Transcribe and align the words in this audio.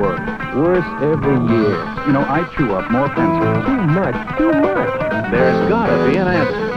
worse. 0.00 0.22
Worse 0.56 0.88
every 1.12 1.38
year. 1.52 1.74
You 2.06 2.12
know, 2.12 2.24
I 2.38 2.44
chew 2.56 2.78
up 2.78 2.90
more 2.90 3.08
pencils. 3.08 3.64
Too 3.66 3.82
much, 3.98 4.18
too 4.38 4.52
much. 4.52 4.90
There's 5.30 5.68
gotta 5.68 5.96
be 6.06 6.18
an 6.18 6.28
answer. 6.28 6.68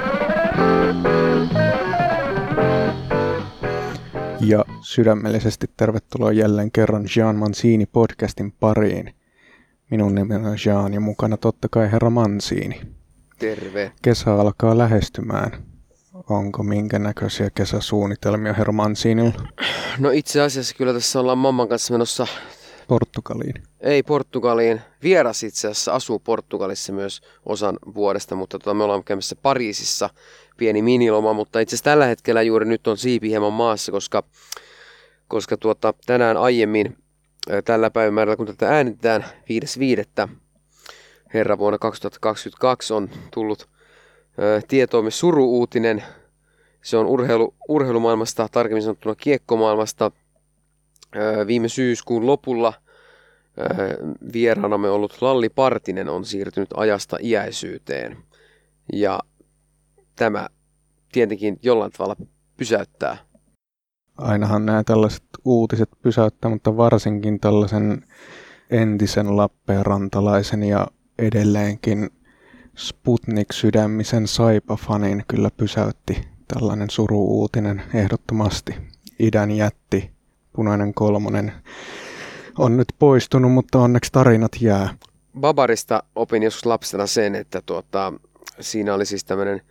Ja 4.40 4.66
sydämellisesti 4.82 5.68
tervetuloa 5.78 6.32
jälleen 6.32 6.72
kerran 6.72 7.06
Jean 7.18 7.36
Mancini 7.36 7.86
podcastin 7.86 8.52
pariin. 8.60 9.16
Minun 9.92 10.16
nimeni 10.16 10.48
on 10.48 10.58
Jean 10.66 10.94
ja 10.94 11.00
mukana 11.00 11.38
totta 11.38 11.68
kai 11.72 11.92
herra 11.92 12.10
Mancini. 12.10 12.82
Terve. 13.40 13.92
Kesä 14.02 14.34
alkaa 14.34 14.78
lähestymään. 14.78 15.52
Onko 16.30 16.64
minkä 16.64 17.00
näköisiä 17.00 17.50
kesäsuunnitelmia 17.56 18.54
herra 18.54 18.74
Mancinilla 18.74 19.48
No 20.00 20.12
itse 20.12 20.42
asiassa 20.42 20.76
kyllä 20.76 20.94
tässä 20.94 21.20
ollaan 21.20 21.38
mamman 21.38 21.68
kanssa 21.68 21.94
menossa, 21.94 22.28
Portugaliin? 22.92 23.54
ei 23.82 24.04
Portugaliin, 24.04 24.82
vieras 25.04 25.44
itse 25.44 25.68
asiassa 25.68 25.94
asuu 25.94 26.20
Portugalissa 26.20 26.94
myös 26.94 27.22
osan 27.46 27.80
vuodesta, 27.96 28.36
mutta 28.36 28.60
tota, 28.60 28.74
me 28.74 28.84
ollaan 28.84 29.04
käymässä 29.04 29.36
Pariisissa 29.36 30.10
pieni 30.58 30.82
miniloma, 30.82 31.34
mutta 31.34 31.60
itse 31.60 31.74
asiassa 31.76 31.84
tällä 31.84 32.06
hetkellä 32.06 32.42
juuri 32.42 32.66
nyt 32.66 32.88
on 32.88 32.98
siipi 32.98 33.30
hieman 33.30 33.54
maassa, 33.54 33.92
koska, 33.92 34.24
koska 35.28 35.58
tuota, 35.58 35.94
tänään 36.06 36.38
aiemmin 36.38 36.98
tällä 37.66 37.92
päivämäärällä, 37.92 38.38
kun 38.38 38.48
tätä 38.48 38.70
äänitetään 38.70 39.26
5.5. 40.26 40.30
herra 41.34 41.58
vuonna 41.58 41.78
2022 41.78 42.94
on 42.94 43.10
tullut 43.34 43.70
ää, 44.38 44.62
tietoomme 44.68 45.12
suru-uutinen. 45.12 46.04
Se 46.82 46.98
on 46.98 47.06
urheilu, 47.06 47.54
urheilumaailmasta, 47.68 48.48
tarkemmin 48.52 48.84
sanottuna 48.84 49.16
kiekkomaailmasta. 49.16 50.12
Ää, 51.16 51.48
Viime 51.48 51.70
syyskuun 51.70 52.26
lopulla 52.26 52.74
ää, 53.60 53.68
vieraanamme 54.34 54.90
ollut 54.90 55.18
Lalli 55.22 55.50
Partinen 55.50 56.10
on 56.10 56.26
siirtynyt 56.26 56.70
ajasta 56.76 57.18
iäisyyteen. 57.22 58.18
Ja 58.94 59.20
tämä 60.16 60.50
tietenkin 61.12 61.60
jollain 61.64 61.92
tavalla 61.92 62.16
pysäyttää. 62.58 63.18
Ainahan 64.18 64.66
nämä 64.66 64.84
tällaiset 64.84 65.24
uutiset 65.46 65.90
pysäyttää, 66.02 66.52
mutta 66.52 66.78
varsinkin 66.78 67.40
tällaisen 67.40 68.04
entisen 68.70 69.38
Lappeenrantalaisen 69.38 70.64
ja 70.64 70.88
edelleenkin 71.20 72.10
Sputnik-sydämisen 72.78 74.28
Saipa-fanin 74.28 75.24
kyllä 75.28 75.50
pysäytti 75.58 76.28
tällainen 76.48 76.90
suru-uutinen 76.90 77.82
ehdottomasti. 77.94 78.76
Idän 79.20 79.52
jätti, 79.52 80.11
punainen 80.54 80.94
kolmonen, 80.94 81.52
on 82.58 82.78
nyt 82.78 82.88
poistunut, 83.00 83.52
mutta 83.52 83.80
onneksi 83.80 84.12
tarinat 84.12 84.52
jää. 84.62 84.98
Babarista 85.40 86.04
opin 86.16 86.44
joskus 86.44 86.66
lapsena 86.66 87.08
sen, 87.08 87.36
että 87.36 87.62
tuota, 87.66 88.14
siinä 88.60 88.94
oli 88.94 89.06
siis 89.06 89.26
tämmöinen 89.26 89.62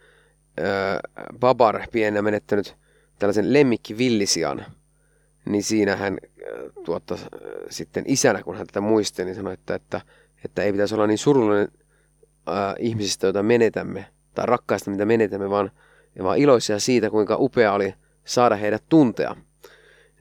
Babar 1.39 1.81
pienenä 1.93 2.23
menettänyt 2.23 2.77
tällaisen 3.19 3.53
lemmikkivillisian. 3.53 4.65
Niin 5.45 5.63
siinä 5.63 5.97
hän 5.97 6.19
tuota, 6.85 7.19
sitten 7.71 8.05
isänä, 8.07 8.43
kun 8.43 8.57
hän 8.57 8.67
tätä 8.67 8.81
muisti, 8.81 9.25
niin 9.25 9.35
sanoi, 9.35 9.55
että, 9.55 9.75
että, 9.75 10.01
että 10.45 10.63
ei 10.63 10.73
pitäisi 10.73 10.95
olla 10.95 11.07
niin 11.07 11.19
surullinen 11.19 11.69
äh, 12.49 12.75
ihmisistä, 12.79 13.27
joita 13.27 13.43
menetämme, 13.43 14.07
tai 14.35 14.47
rakkaista, 14.47 14.91
mitä 14.91 15.05
menetämme, 15.05 15.51
vaan, 15.51 15.71
vaan 16.23 16.39
iloisia 16.39 16.79
siitä, 16.79 17.11
kuinka 17.11 17.37
upea 17.39 17.73
oli 17.73 17.95
saada 18.25 18.57
heidät 18.57 18.85
tuntea. 18.89 19.37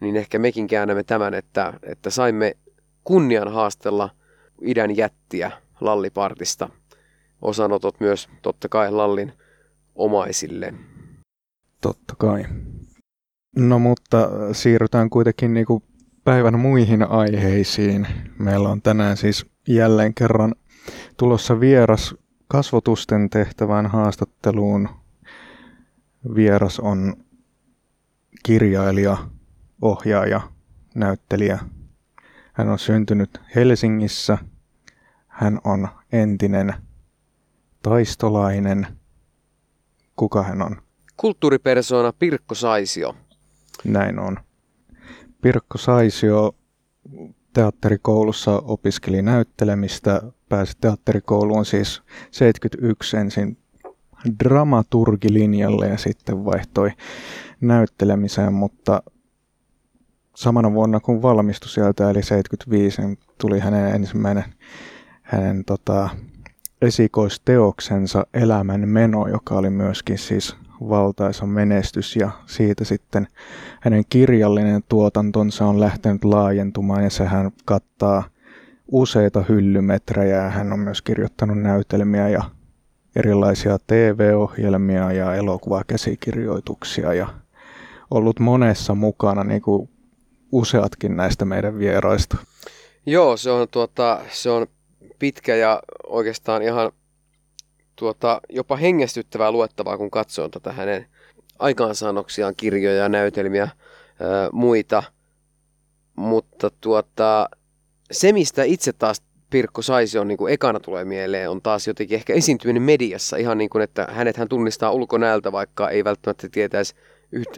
Niin 0.02 0.16
ehkä 0.16 0.40
mekin 0.40 0.68
käännämme 0.68 1.04
tämän, 1.04 1.34
että, 1.34 1.74
että 1.84 2.10
saimme 2.10 2.58
kunnian 3.04 3.54
haastella 3.54 4.10
idän 4.62 4.98
jättiä 4.98 5.52
Lallipartista. 5.82 6.70
Osanotot 7.42 8.00
myös 8.00 8.30
totta 8.42 8.70
kai 8.70 8.92
Lallin 8.92 9.34
omaisille. 9.96 10.74
Totta 11.82 12.16
kai. 12.18 12.46
No 13.56 13.80
mutta 13.80 14.30
siirrytään 14.52 15.10
kuitenkin 15.10 15.54
niinku 15.54 15.84
päivän 16.24 16.60
muihin 16.60 17.04
aiheisiin. 17.04 18.08
Meillä 18.40 18.70
on 18.70 18.82
tänään 18.82 19.18
siis 19.18 19.46
jälleen 19.68 20.14
kerran 20.14 20.56
tulossa 21.18 21.60
vieras 21.60 22.16
kasvotusten 22.48 23.30
tehtävään 23.30 23.88
haastatteluun. 23.88 24.90
Vieras 26.36 26.80
on 26.80 27.14
kirjailija, 28.44 29.18
ohjaaja, 29.82 30.42
näyttelijä. 30.96 31.60
Hän 32.54 32.70
on 32.70 32.80
syntynyt 32.80 33.42
Helsingissä. 33.56 34.38
Hän 35.28 35.60
on 35.64 35.88
entinen 36.12 36.74
taistolainen. 37.84 38.88
Kuka 40.16 40.44
hän 40.44 40.62
on? 40.62 40.82
Kulttuuripersona 41.18 42.14
Pirkko 42.14 42.56
Saisio. 42.56 43.16
Näin 43.84 44.20
on. 44.20 44.38
Pirkko 45.42 45.78
Saisio 45.78 46.56
teatterikoulussa 47.54 48.62
opiskeli 48.66 49.22
näyttelemistä, 49.22 50.22
pääsi 50.50 50.78
teatterikouluun 50.82 51.66
siis 51.66 52.02
71 52.32 53.18
ensin 53.18 53.58
dramaturgilinjalle 54.44 55.88
ja 55.88 55.98
sitten 55.98 56.46
vaihtoi 56.46 56.92
näyttelemiseen, 57.62 58.54
mutta 58.54 59.04
samana 60.40 60.74
vuonna 60.74 61.00
kun 61.00 61.22
valmistui 61.22 61.70
sieltä, 61.70 62.10
eli 62.10 62.24
75, 62.24 63.02
niin 63.02 63.18
tuli 63.38 63.60
hänen 63.60 63.96
ensimmäinen 63.96 64.44
hänen 65.22 65.66
tota, 65.66 66.10
esikoisteoksensa 66.82 68.26
Elämän 68.34 68.90
meno, 68.90 69.28
joka 69.28 69.56
oli 69.56 69.70
myöskin 69.70 70.18
siis 70.18 70.56
valtaisa 70.90 71.46
menestys 71.46 72.16
ja 72.16 72.30
siitä 72.46 72.86
sitten 72.86 73.28
hänen 73.82 74.04
kirjallinen 74.10 74.84
tuotantonsa 74.90 75.66
on 75.66 75.80
lähtenyt 75.80 76.24
laajentumaan 76.24 77.04
ja 77.04 77.10
sehän 77.10 77.52
kattaa 77.66 78.24
useita 78.92 79.44
hyllymetrejä. 79.50 80.50
Hän 80.50 80.74
on 80.74 80.80
myös 80.80 81.02
kirjoittanut 81.02 81.58
näytelmiä 81.58 82.30
ja 82.30 82.44
erilaisia 83.16 83.78
TV-ohjelmia 83.88 85.12
ja 85.12 85.36
elokuvakäsikirjoituksia 85.36 87.14
ja 87.14 87.28
ollut 88.12 88.40
monessa 88.40 88.96
mukana 88.96 89.44
niin 89.44 89.62
kuin 89.62 89.90
useatkin 90.52 91.18
näistä 91.18 91.46
meidän 91.46 91.80
vieraista. 91.80 92.38
Joo, 93.06 93.38
se 93.38 93.52
on, 93.52 93.68
tuota, 93.72 94.22
se 94.32 94.50
on 94.50 94.68
pitkä 95.20 95.56
ja 95.56 95.82
oikeastaan 96.08 96.62
ihan 96.62 96.92
tuota, 97.96 98.42
jopa 98.50 98.76
hengästyttävää 98.76 99.52
luettavaa, 99.52 99.98
kun 99.98 100.12
katsoo 100.12 100.50
tätä 100.50 100.72
hänen 100.72 101.06
aikaansaannoksiaan, 101.60 102.54
kirjoja, 102.58 103.10
näytelmiä, 103.10 103.64
ää, 103.64 104.50
muita. 104.52 105.04
Mutta 106.16 106.72
tuota, 106.82 107.50
se, 108.12 108.34
mistä 108.34 108.64
itse 108.64 108.94
taas 108.94 109.22
Pirkko 109.50 109.82
Saisi 109.82 110.18
on 110.18 110.28
niin 110.28 110.38
kuin 110.38 110.54
ekana 110.54 110.80
tulee 110.80 111.06
mieleen, 111.06 111.50
on 111.50 111.62
taas 111.62 111.88
jotenkin 111.88 112.16
ehkä 112.16 112.34
esiintyminen 112.34 112.84
mediassa. 112.84 113.38
Ihan 113.38 113.58
niin 113.58 113.70
kuin, 113.70 113.82
että 113.82 114.08
hänet 114.12 114.38
hän 114.38 114.50
tunnistaa 114.50 114.92
ulkonäöltä, 114.92 115.52
vaikka 115.52 115.90
ei 115.90 116.04
välttämättä 116.04 116.50
tietäisi 116.50 116.96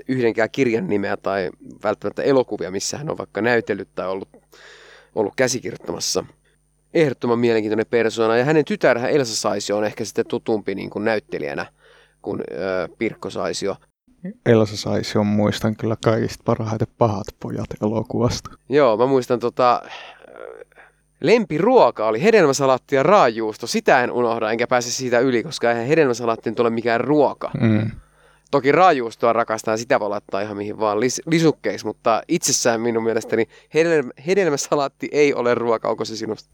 yhdenkään 0.08 0.50
kirjan 0.52 0.88
nimeä 0.88 1.18
tai 1.18 1.50
välttämättä 1.84 2.24
elokuvia, 2.24 2.72
missä 2.72 2.98
hän 2.98 3.10
on 3.10 3.18
vaikka 3.18 3.42
näytellyt 3.42 3.90
tai 3.96 4.08
ollut, 4.08 4.30
ollut 5.16 5.34
käsikirjoittamassa 5.36 6.26
ehdottoman 6.94 7.40
mielenkiintoinen 7.40 7.86
persona. 7.90 8.38
Ja 8.38 8.46
hänen 8.46 8.66
tytärhän 8.66 9.12
Elsa 9.12 9.36
Saisio 9.36 9.78
on 9.78 9.86
ehkä 9.86 10.06
sitten 10.06 10.26
tutumpi 10.28 10.76
niin 10.76 10.90
kuin 10.90 11.06
näyttelijänä 11.06 11.66
kuin 12.22 12.42
ö, 12.52 12.90
Pirkko 12.98 13.30
Saisio. 13.30 13.76
Elsa 14.46 14.78
Saisio 14.78 15.24
muistan 15.24 15.76
kyllä 15.76 15.96
kaikista 16.04 16.44
parhaiten 16.46 16.88
pahat 16.98 17.28
pojat 17.40 17.70
elokuvasta. 17.82 18.50
Joo, 18.70 18.98
mä 18.98 19.06
muistan 19.06 19.40
tota, 19.40 19.82
lempiruoka 21.22 22.08
oli 22.08 22.24
hedelmäsalatti 22.24 22.96
ja 22.96 23.04
raajuusto. 23.04 23.68
Sitä 23.68 24.04
en 24.04 24.12
unohda, 24.12 24.52
enkä 24.52 24.68
pääse 24.68 24.92
siitä 24.92 25.20
yli, 25.20 25.44
koska 25.44 25.72
eihän 25.72 25.88
hedelmäsalatti 25.88 26.50
nyt 26.50 26.60
ole 26.60 26.70
mikään 26.70 27.02
ruoka. 27.02 27.52
Mm. 27.62 27.92
Toki 28.52 28.72
raajuustoa 28.72 29.34
rakastaa, 29.34 29.78
sitä 29.78 30.00
voi 30.00 30.10
laittaa 30.10 30.42
ihan 30.42 30.58
mihin 30.58 30.80
vaan 30.80 30.98
lis- 30.98 31.24
lisukkeiksi, 31.32 31.86
mutta 31.86 32.22
itsessään 32.28 32.82
minun 32.82 33.04
mielestäni 33.04 33.46
hedelm- 33.46 34.22
hedelmäsalatti 34.28 35.10
ei 35.12 35.34
ole 35.34 35.56
ruoka, 35.56 35.90
onko 35.90 36.06
se 36.06 36.16
sinusta? 36.16 36.50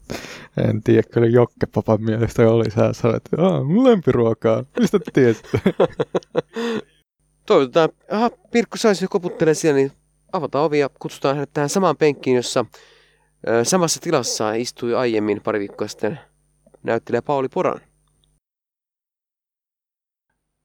En 0.68 0.82
tiedä, 0.82 1.02
kyllä 1.12 1.26
Jokke 1.26 1.66
Papan 1.74 2.02
mielestä 2.02 2.50
oli. 2.50 2.70
Sä 2.70 2.92
sanoit, 2.92 3.16
että 3.16 3.36
mun 3.64 3.84
lempiruokaa. 3.84 4.64
Mistä 4.80 4.98
tiesit? 5.12 5.46
Toivotetaan, 7.46 7.88
aha, 8.10 8.30
Pirkko 8.50 8.76
saisi 8.76 9.04
jo 9.04 9.08
koputtelee 9.08 9.54
siellä, 9.54 9.76
niin 9.76 9.92
avataan 10.32 10.64
ovi 10.64 10.78
ja 10.78 10.90
kutsutaan 10.98 11.36
hänet 11.36 11.50
tähän 11.52 11.68
samaan 11.68 11.96
penkkiin, 11.96 12.36
jossa 12.36 12.64
ö, 13.48 13.64
samassa 13.64 14.00
tilassa 14.00 14.52
istui 14.52 14.94
aiemmin 14.94 15.40
pari 15.40 15.58
viikkoa 15.60 15.88
sitten 15.88 16.18
näyttelijä 16.82 17.22
Pauli 17.22 17.48
Poran. 17.48 17.80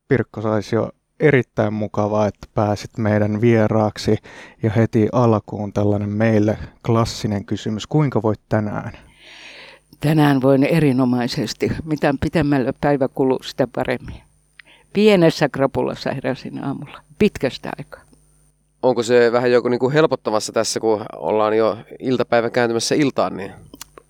Pirkko 0.07 0.41
Saisio 0.41 0.91
erittäin 1.19 1.73
mukavaa, 1.73 2.27
että 2.27 2.47
pääsit 2.53 2.97
meidän 2.97 3.41
vieraaksi 3.41 4.17
ja 4.63 4.69
heti 4.69 5.07
alkuun 5.11 5.73
tällainen 5.73 6.09
meille 6.09 6.57
klassinen 6.85 7.45
kysymys. 7.45 7.87
Kuinka 7.87 8.21
voit 8.21 8.39
tänään? 8.49 8.91
Tänään 9.99 10.41
voin 10.41 10.63
erinomaisesti. 10.63 11.71
Mitä 11.83 12.13
pitemmällä 12.21 12.73
päivä 12.81 13.07
kuluu, 13.07 13.43
sitä 13.43 13.67
paremmin. 13.75 14.21
Pienessä 14.93 15.49
krapulassa 15.49 16.11
heräsin 16.13 16.63
aamulla. 16.63 17.01
Pitkästä 17.19 17.71
aikaa. 17.77 18.01
Onko 18.81 19.03
se 19.03 19.31
vähän 19.31 19.51
joku 19.51 19.69
niin 19.69 19.79
kuin 19.79 19.93
helpottamassa 19.93 20.53
tässä, 20.53 20.79
kun 20.79 21.05
ollaan 21.15 21.57
jo 21.57 21.77
iltapäivä 21.99 22.49
kääntymässä 22.49 22.95
iltaan? 22.95 23.37
Niin... 23.37 23.51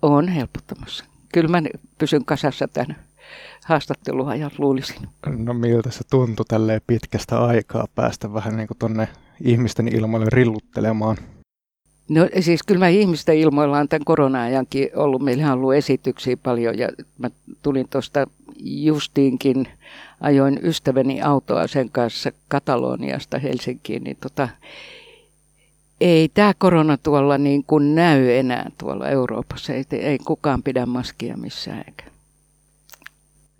On 0.02 0.28
helpottamassa. 0.28 1.04
Kyllä 1.32 1.48
mä 1.48 1.62
pysyn 1.98 2.24
kasassa 2.24 2.68
tämän 3.34 3.64
haastatteluajan 3.64 4.50
luulisin. 4.58 5.08
No 5.36 5.54
miltä 5.54 5.90
se 5.90 6.00
tuntui 6.10 6.46
tälleen 6.48 6.80
pitkästä 6.86 7.44
aikaa 7.44 7.86
päästä 7.94 8.32
vähän 8.34 8.56
niin 8.56 8.68
kuin 8.68 8.78
tonne 8.78 9.08
ihmisten 9.40 9.88
ilmoille 9.88 10.26
rilluttelemaan? 10.32 11.16
No 12.08 12.28
siis 12.40 12.62
kyllä 12.62 12.78
mä 12.78 12.88
ihmisten 12.88 13.36
ilmoilla 13.36 13.78
on 13.78 13.88
tämän 13.88 14.04
korona-ajankin 14.04 14.88
ollut. 14.94 15.22
Meillähän 15.22 15.52
on 15.52 15.58
ollut 15.58 15.74
esityksiä 15.74 16.36
paljon 16.36 16.78
ja 16.78 16.88
mä 17.18 17.30
tulin 17.62 17.88
tuosta 17.88 18.26
justiinkin, 18.60 19.68
ajoin 20.20 20.60
ystäväni 20.62 21.22
autoa 21.22 21.66
sen 21.66 21.90
kanssa 21.90 22.32
Kataloniasta 22.48 23.38
Helsinkiin, 23.38 24.04
niin 24.04 24.16
tota, 24.20 24.48
ei 26.00 26.30
tämä 26.34 26.52
korona 26.58 26.96
tuolla 26.96 27.38
niin 27.38 27.64
kuin 27.66 27.94
näy 27.94 28.30
enää 28.30 28.70
tuolla 28.78 29.08
Euroopassa. 29.08 29.72
Ei, 29.72 29.84
ei 29.90 30.18
kukaan 30.18 30.62
pidä 30.62 30.86
maskia 30.86 31.36
missään 31.36 31.84
eikä. 31.88 32.13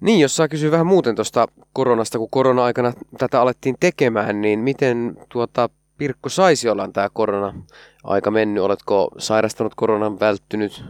Niin, 0.04 0.20
jos 0.20 0.36
saa 0.36 0.48
kysyä 0.48 0.70
vähän 0.70 0.86
muuten 0.86 1.14
tuosta 1.14 1.46
koronasta, 1.72 2.18
kun 2.18 2.30
korona-aikana 2.30 2.92
tätä 3.18 3.40
alettiin 3.40 3.76
tekemään, 3.80 4.40
niin 4.40 4.58
miten 4.58 5.16
tuota 5.28 5.68
Pirkko 5.98 6.28
saisi 6.28 6.68
olla 6.68 6.88
tämä 6.88 7.08
korona-aika 7.12 8.30
mennyt? 8.30 8.62
Oletko 8.62 9.10
sairastanut 9.18 9.74
koronan, 9.74 10.20
välttynyt? 10.20 10.84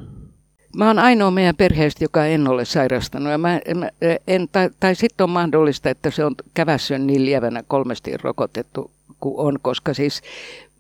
Mä 0.77 0.87
oon 0.87 0.99
ainoa 0.99 1.31
meidän 1.31 1.57
perheestä, 1.57 2.05
joka 2.05 2.27
en 2.27 2.49
ole 2.49 2.65
sairastanut. 2.65 3.31
Ja 3.31 3.39
mä, 3.39 3.61
en, 3.65 3.91
en, 4.27 4.49
tai 4.53 4.71
tai 4.81 4.95
sitten 4.95 5.25
on 5.25 5.31
mahdollista, 5.31 5.91
että 5.91 6.11
se 6.11 6.25
on 6.25 6.35
kävässä 6.55 6.99
niin 6.99 7.25
lievänä 7.25 7.63
kolmesti 7.69 8.17
rokotettu 8.17 8.91
kuin 9.21 9.35
on, 9.39 9.59
koska 9.63 9.95
siis 9.95 10.23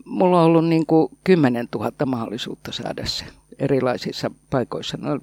mulla 0.04 0.40
on 0.40 0.46
ollut 0.46 0.68
niin 0.68 0.86
kuin 0.86 1.08
10 1.24 1.68
000 1.74 1.92
mahdollisuutta 2.06 2.72
saada 2.72 3.06
se 3.06 3.24
erilaisissa 3.58 4.30
paikoissa. 4.50 4.98
No, 5.00 5.18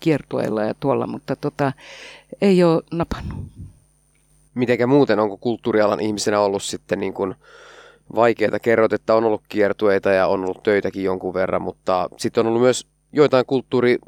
kiertueilla 0.00 0.62
ja 0.64 0.74
tuolla, 0.80 1.06
mutta 1.06 1.36
tota, 1.36 1.72
ei 2.40 2.64
ole 2.64 2.82
napannut. 2.92 3.38
Mitenkä 4.54 4.86
muuten, 4.86 5.18
onko 5.18 5.36
kulttuurialan 5.36 6.00
ihmisenä 6.00 6.40
ollut 6.40 6.62
sitten 6.62 7.00
niin 7.00 7.14
kuin 7.14 7.34
vaikeita? 8.14 8.58
Kerrot, 8.58 8.92
että 8.92 9.14
on 9.14 9.24
ollut 9.24 9.42
kiertueita 9.48 10.10
ja 10.10 10.26
on 10.26 10.44
ollut 10.44 10.62
töitäkin 10.62 11.04
jonkun 11.04 11.34
verran, 11.34 11.62
mutta 11.62 12.08
sitten 12.16 12.40
on 12.40 12.46
ollut 12.46 12.62
myös 12.62 12.86
joitain 13.12 13.46
kulttuuri, 13.46 13.98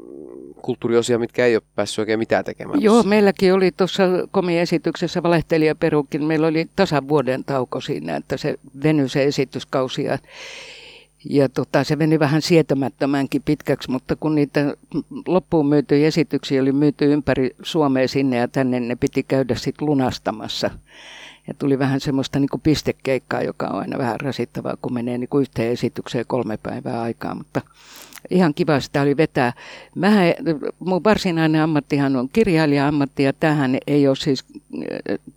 kulttuuriosia, 0.61 1.19
mitkä 1.19 1.45
ei 1.45 1.55
ole 1.55 1.63
päässyt 1.75 1.99
oikein 1.99 2.19
mitään 2.19 2.45
tekemään. 2.45 2.81
Joo, 2.81 3.03
meilläkin 3.03 3.53
oli 3.53 3.71
tuossa 3.71 4.03
komiesityksessä 4.31 5.23
valehtelija 5.23 5.75
perukin, 5.75 6.23
meillä 6.23 6.47
oli 6.47 6.65
tasan 6.75 7.07
vuoden 7.07 7.43
tauko 7.43 7.81
siinä, 7.81 8.15
että 8.15 8.37
se 8.37 8.55
venyi 8.83 9.09
se 9.09 9.23
esityskausi 9.23 10.03
ja 10.03 10.17
ja 11.29 11.49
tota, 11.49 11.83
se 11.83 11.95
meni 11.95 12.19
vähän 12.19 12.41
sietämättömänkin 12.41 13.41
pitkäksi, 13.45 13.91
mutta 13.91 14.15
kun 14.15 14.35
niitä 14.35 14.73
loppuun 15.27 15.67
myytyjä 15.67 16.07
esityksiä 16.07 16.61
oli 16.61 16.71
myyty 16.71 17.13
ympäri 17.13 17.55
Suomea 17.63 18.07
sinne 18.07 18.37
ja 18.37 18.47
tänne, 18.47 18.79
ne 18.79 18.95
piti 18.95 19.23
käydä 19.23 19.55
sitten 19.55 19.87
lunastamassa. 19.87 20.69
Ja 21.47 21.53
tuli 21.53 21.79
vähän 21.79 22.01
semmoista 22.01 22.39
niin 22.39 22.49
kuin 22.49 22.61
pistekeikkaa, 22.61 23.41
joka 23.41 23.67
on 23.67 23.79
aina 23.79 23.97
vähän 23.97 24.19
rasittavaa, 24.19 24.77
kun 24.81 24.93
menee 24.93 25.17
niin 25.17 25.27
kuin 25.27 25.41
yhteen 25.41 25.71
esitykseen 25.71 26.25
kolme 26.27 26.57
päivää 26.57 27.01
aikaa. 27.01 27.35
Mutta 27.35 27.61
ihan 28.29 28.53
kiva 28.53 28.79
sitä 28.79 29.01
oli 29.01 29.17
vetää. 29.17 29.53
Mä, 29.95 30.11
mun 30.79 31.03
varsinainen 31.03 31.61
ammattihan 31.61 32.15
on 32.15 32.29
kirjailija-ammatti 32.33 33.23
ja 33.23 33.33
tähän 33.33 33.77
ei 33.87 34.07
ole 34.07 34.15
siis, 34.15 34.45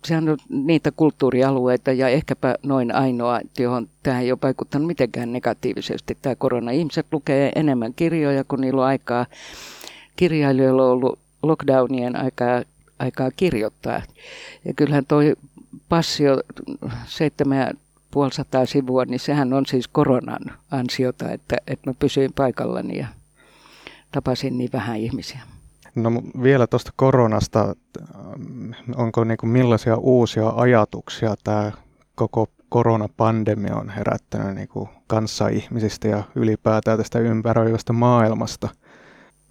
sehän 0.05 0.29
on 0.29 0.37
niitä 0.49 0.91
kulttuurialueita 0.91 1.91
ja 1.91 2.09
ehkäpä 2.09 2.55
noin 2.63 2.95
ainoa, 2.95 3.39
johon 3.59 3.87
tämä 4.03 4.21
ei 4.21 4.31
ole 4.31 4.39
vaikuttanut 4.41 4.87
mitenkään 4.87 5.33
negatiivisesti. 5.33 6.17
Tämä 6.21 6.35
korona. 6.35 6.71
Ihmiset 6.71 7.05
lukee 7.11 7.51
enemmän 7.55 7.93
kirjoja, 7.93 8.43
kun 8.43 8.61
niillä 8.61 8.81
on 8.81 8.87
aikaa. 8.87 9.25
Kirjailijoilla 10.15 10.83
on 10.83 10.91
ollut 10.91 11.19
lockdownien 11.43 12.15
aikaa, 12.15 12.63
aikaa 12.99 13.31
kirjoittaa. 13.31 14.01
Ja 14.65 14.73
kyllähän 14.73 15.05
toi 15.05 15.35
passio 15.89 16.41
seitsemän 17.05 17.73
puolisataa 18.15 18.65
sivua, 18.65 19.05
niin 19.05 19.19
sehän 19.19 19.53
on 19.53 19.65
siis 19.65 19.87
koronan 19.87 20.41
ansiota, 20.71 21.31
että, 21.31 21.57
että 21.67 21.89
mä 21.89 21.93
pysyin 21.99 22.33
paikallani 22.33 22.97
ja 22.97 23.07
tapasin 24.11 24.57
niin 24.57 24.69
vähän 24.73 24.97
ihmisiä. 24.97 25.39
No 25.95 26.11
vielä 26.43 26.67
tuosta 26.67 26.91
koronasta, 26.95 27.75
onko 28.95 29.23
niin 29.23 29.37
kuin 29.37 29.49
millaisia 29.49 29.95
uusia 29.97 30.49
ajatuksia 30.49 31.35
tämä 31.43 31.71
koko 32.15 32.47
koronapandemia 32.69 33.75
on 33.75 33.89
herättänyt 33.89 34.55
niin 34.55 34.67
kuin 34.67 34.89
kanssaihmisistä 35.07 36.07
ja 36.07 36.23
ylipäätään 36.35 36.97
tästä 36.97 37.19
ympäröivästä 37.19 37.93
maailmasta– 37.93 38.69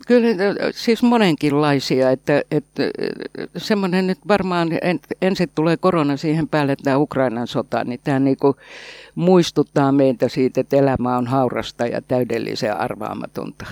Kyllä 0.06 0.29
siis 0.75 1.03
monenkinlaisia, 1.03 2.11
että, 2.11 2.43
että 2.51 2.83
semmoinen 3.56 4.06
nyt 4.06 4.19
varmaan 4.29 4.69
en, 4.83 5.01
ensin 5.23 5.51
tulee 5.55 5.77
korona 5.77 6.17
siihen 6.17 6.49
päälle, 6.49 6.77
tämä 6.77 6.97
Ukrainan 6.97 7.47
sota, 7.47 7.85
niin 7.85 8.01
tämä 8.05 8.19
niin 8.19 8.37
kuin 8.37 8.56
muistuttaa 9.15 9.93
meitä 9.93 10.29
siitä, 10.29 10.61
että 10.61 10.77
elämä 10.77 11.17
on 11.17 11.27
haurasta 11.27 11.87
ja 11.87 12.03
täydellisen 12.03 12.77
arvaamatonta. 12.77 13.67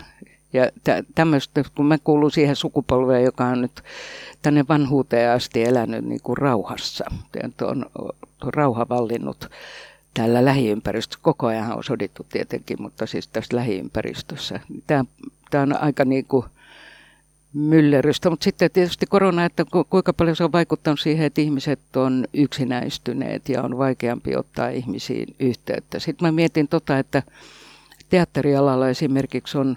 Ja 0.52 0.70
tämmöistä, 1.14 1.64
kun 1.74 1.86
mä 1.86 1.98
kuulun 1.98 2.30
siihen 2.30 2.56
sukupolveen, 2.56 3.24
joka 3.24 3.44
on 3.44 3.60
nyt 3.60 3.82
tänne 4.42 4.64
vanhuuteen 4.68 5.30
asti 5.30 5.64
elänyt 5.64 6.04
niin 6.04 6.20
kuin 6.22 6.38
rauhassa, 6.38 7.04
on, 7.62 7.86
on 7.98 8.52
rauha 8.54 8.86
vallinnut 8.88 9.50
täällä 10.14 10.44
lähiympäristössä. 10.44 11.22
Koko 11.22 11.46
ajan 11.46 11.72
on 11.72 11.84
sodittu 11.84 12.26
tietenkin, 12.32 12.82
mutta 12.82 13.06
siis 13.06 13.28
tässä 13.28 13.56
lähiympäristössä. 13.56 14.60
Tämä 14.86 15.04
tämä 15.52 15.62
on 15.62 15.82
aika 15.82 16.04
niin 16.04 16.24
kuin 16.24 16.46
myllerrystä, 17.52 18.30
mutta 18.30 18.44
sitten 18.44 18.70
tietysti 18.70 19.06
korona, 19.06 19.44
että 19.44 19.64
kuinka 19.90 20.12
paljon 20.12 20.36
se 20.36 20.44
on 20.44 20.52
vaikuttanut 20.52 21.00
siihen, 21.00 21.26
että 21.26 21.40
ihmiset 21.40 21.96
on 21.96 22.24
yksinäistyneet 22.34 23.48
ja 23.48 23.62
on 23.62 23.78
vaikeampi 23.78 24.36
ottaa 24.36 24.68
ihmisiin 24.68 25.34
yhteyttä. 25.40 25.98
Sitten 25.98 26.28
mä 26.28 26.32
mietin 26.32 26.68
tota, 26.68 26.98
että 26.98 27.22
teatterialalla 28.08 28.88
esimerkiksi 28.88 29.58
on 29.58 29.76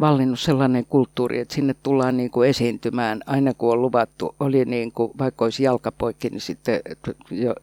vallinnut 0.00 0.40
sellainen 0.40 0.86
kulttuuri, 0.88 1.38
että 1.38 1.54
sinne 1.54 1.74
tullaan 1.82 2.16
niin 2.16 2.30
kuin 2.30 2.48
esiintymään 2.48 3.20
aina 3.26 3.54
kun 3.54 3.72
on 3.72 3.82
luvattu. 3.82 4.34
Oli 4.40 4.64
niin 4.64 4.92
kuin, 4.92 5.12
vaikka 5.18 5.44
olisi 5.44 5.62
jalkapoikki, 5.62 6.30
niin 6.30 6.40
sitten 6.40 6.80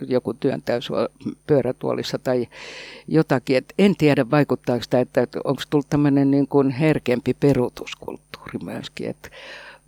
joku 0.07 0.33
työntää 0.33 0.81
sua 0.81 1.07
pyörätuolissa 1.47 2.19
tai 2.19 2.47
jotakin. 3.07 3.57
Et 3.57 3.73
en 3.79 3.95
tiedä 3.95 4.31
vaikuttaako 4.31 4.83
sitä, 4.83 4.99
että, 4.99 5.27
onko 5.43 5.61
tullut 5.69 5.89
tämmöinen 5.89 6.31
niin 6.31 6.47
kuin 6.47 6.69
herkempi 6.69 7.33
peruutuskulttuuri 7.33 8.59
myöskin. 8.63 9.09
Että 9.09 9.29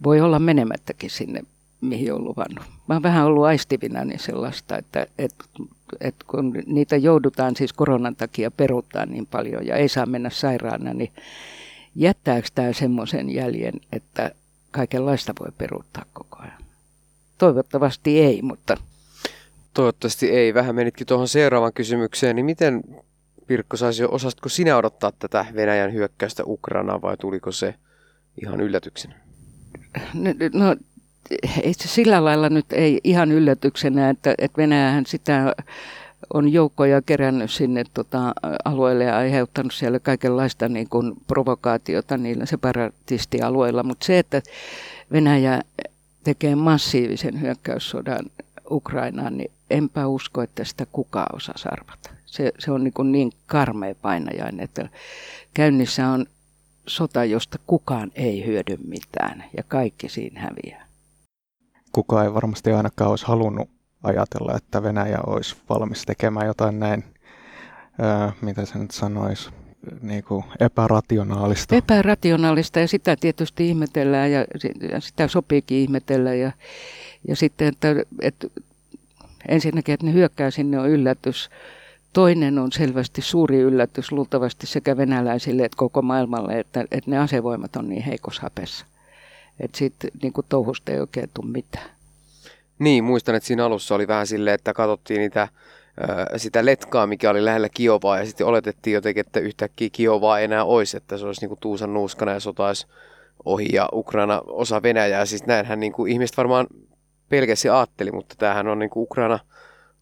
voi 0.04 0.22
olla 0.22 0.40
menemättäkin 0.40 1.10
sinne, 1.10 1.42
mihin 1.82 2.14
on 2.14 2.24
luvannut. 2.24 2.66
Mä 2.88 2.96
oon 2.96 3.04
vähän 3.04 3.26
ollut 3.26 3.46
aistivina 3.46 4.06
niin 4.06 4.20
sellaista, 4.20 4.78
että, 4.78 5.08
että 5.18 5.46
että 6.02 6.26
kun 6.28 6.54
niitä 6.66 6.96
joudutaan 6.96 7.56
siis 7.56 7.74
koronan 7.74 8.16
takia 8.16 8.52
peruuttaa 8.52 9.06
niin 9.06 9.26
paljon 9.26 9.66
ja 9.66 9.76
ei 9.76 9.90
saa 9.90 10.06
mennä 10.06 10.30
sairaana, 10.30 10.94
niin 10.94 11.12
jättääkö 11.96 12.48
tämä 12.56 12.74
semmoisen 12.74 13.30
jäljen, 13.30 13.74
että 13.92 14.32
kaikenlaista 14.72 15.34
voi 15.40 15.52
peruuttaa 15.58 16.06
koko 16.14 16.38
ajan? 16.40 16.64
Toivottavasti 17.38 18.20
ei, 18.20 18.42
mutta... 18.42 18.78
Toivottavasti 19.74 20.30
ei. 20.30 20.54
Vähän 20.54 20.76
menitkin 20.76 21.08
tuohon 21.08 21.28
seuraavaan 21.28 21.74
kysymykseen, 21.74 22.36
niin 22.36 22.46
miten 22.46 22.84
Pirkko 23.48 23.78
saisi, 23.78 24.04
osastko 24.04 24.50
sinä 24.50 24.78
odottaa 24.78 25.12
tätä 25.20 25.46
Venäjän 25.56 25.94
hyökkäystä 25.94 26.44
Ukrainaan 26.46 27.02
vai 27.02 27.18
tuliko 27.18 27.52
se 27.52 27.76
ihan 28.42 28.62
yllätyksenä? 28.62 29.16
No, 30.14 30.32
no 30.54 30.76
ei 31.64 31.74
se 31.74 31.88
sillä 31.88 32.26
lailla 32.26 32.50
nyt 32.50 32.66
ei 32.72 33.02
ihan 33.04 33.32
yllätyksenä, 33.32 34.10
että, 34.10 34.36
että 34.38 34.58
Venäjähän 34.58 35.06
sitä 35.06 35.56
on 36.34 36.54
joukkoja 36.54 37.02
kerännyt 37.02 37.52
sinne 37.52 37.84
tota, 37.94 38.34
alueelle 38.66 39.04
ja 39.04 39.18
aiheuttanut 39.18 39.74
siellä 39.74 40.00
kaikenlaista 40.00 40.70
niin 40.70 40.90
kuin 40.90 41.14
provokaatiota 41.28 42.18
niillä 42.18 42.46
separatistialueilla. 42.46 43.84
Mutta 43.84 44.06
se, 44.06 44.20
että 44.20 44.42
Venäjä 45.12 45.62
tekee 46.24 46.56
massiivisen 46.56 47.42
hyökkäyssodan 47.42 48.26
Ukrainaan, 48.72 49.38
niin 49.38 49.52
enpä 49.70 50.08
usko, 50.08 50.42
että 50.42 50.64
sitä 50.64 50.86
kukaan 50.92 51.36
osaa 51.36 51.56
arvata. 51.66 52.10
Se, 52.26 52.52
se 52.60 52.72
on 52.72 52.84
niin, 52.84 52.94
kuin 52.94 53.12
niin 53.12 53.32
karmea 53.48 53.96
painajainen, 54.02 54.64
että 54.64 54.90
käynnissä 55.54 56.08
on 56.08 56.26
sota, 56.88 57.26
josta 57.26 57.60
kukaan 57.68 58.12
ei 58.16 58.46
hyödy 58.46 58.78
mitään 58.88 59.44
ja 59.58 59.64
kaikki 59.68 60.10
siinä 60.10 60.42
häviää. 60.42 60.88
Kukaan 61.92 62.26
ei 62.26 62.34
varmasti 62.34 62.72
ainakaan 62.72 63.10
olisi 63.10 63.26
halunnut 63.26 63.70
ajatella, 64.04 64.58
että 64.58 64.84
Venäjä 64.84 65.20
olisi 65.28 65.56
valmis 65.70 66.06
tekemään 66.06 66.48
jotain 66.48 66.80
näin, 66.80 67.04
ää, 68.02 68.32
mitä 68.42 68.66
se 68.66 68.78
nyt 68.78 68.92
sanoisi, 68.92 69.50
niin 70.02 70.24
kuin 70.24 70.44
epärationaalista. 70.60 71.76
Epärationaalista 71.76 72.80
ja 72.80 72.88
sitä 72.88 73.16
tietysti 73.16 73.70
ihmetellään 73.70 74.32
ja, 74.32 74.46
sitä 75.00 75.28
sopiikin 75.28 75.78
ihmetellä. 75.78 76.34
Ja, 76.34 76.52
ja 77.28 77.36
sitten, 77.36 77.68
että, 77.68 77.88
että 78.22 78.48
ensinnäkin, 79.48 79.94
että 79.94 80.06
ne 80.06 80.14
hyökkää 80.14 80.52
sinne 80.52 80.80
on 80.80 80.90
yllätys. 80.90 81.50
Toinen 82.14 82.60
on 82.60 82.72
selvästi 82.72 83.22
suuri 83.22 83.58
yllätys 83.60 84.12
luultavasti 84.12 84.68
sekä 84.68 84.98
venäläisille 84.98 85.66
että 85.66 85.78
koko 85.78 86.02
maailmalle, 86.02 86.60
että, 86.60 86.86
että 86.92 87.12
ne 87.12 87.18
asevoimat 87.18 87.76
on 87.76 87.90
niin 87.90 88.04
heikossa 88.04 88.42
hapessa. 88.42 88.86
Että 89.60 89.78
sitten 89.78 90.12
niin 90.24 90.34
touhusta 90.50 90.92
ei 90.92 91.00
oikein 91.00 91.30
tule 91.34 91.52
mitään. 91.52 91.90
Niin, 92.80 93.04
muistan, 93.04 93.36
että 93.36 93.48
siinä 93.48 93.66
alussa 93.66 93.96
oli 93.96 94.08
vähän 94.08 94.28
silleen, 94.28 94.56
että 94.56 94.74
katsottiin 94.74 95.20
niitä, 95.20 95.48
sitä 96.38 96.66
letkaa, 96.66 97.08
mikä 97.08 97.30
oli 97.30 97.46
lähellä 97.46 97.70
Kiovaa, 97.70 98.20
ja 98.20 98.26
sitten 98.26 98.48
oletettiin 98.48 98.94
jotenkin, 98.94 99.22
että 99.22 99.40
yhtäkkiä 99.40 99.90
Kiovaa 99.92 100.40
enää 100.40 100.66
olisi, 100.66 100.98
että 100.98 101.18
se 101.18 101.26
olisi 101.26 101.42
niin 101.42 101.50
kuin 101.50 101.60
Tuusan 101.60 101.94
nuuskana 101.94 102.32
ja 102.32 102.40
sota 102.40 102.68
olisi 102.68 102.88
ohi 103.46 103.68
ja 103.74 103.90
Ukraina 103.94 104.42
osa 104.48 104.84
Venäjää. 104.84 105.26
Siis 105.26 105.46
näinhän 105.46 105.80
niin 105.80 105.92
kuin 105.92 106.12
ihmiset 106.12 106.38
varmaan 106.38 106.68
pelkäsi 107.30 107.70
ajatteli, 107.70 108.12
mutta 108.12 108.36
tämähän 108.38 108.68
on 108.68 108.80
niin 108.80 108.90
kuin 108.90 109.04
Ukraina 109.04 109.40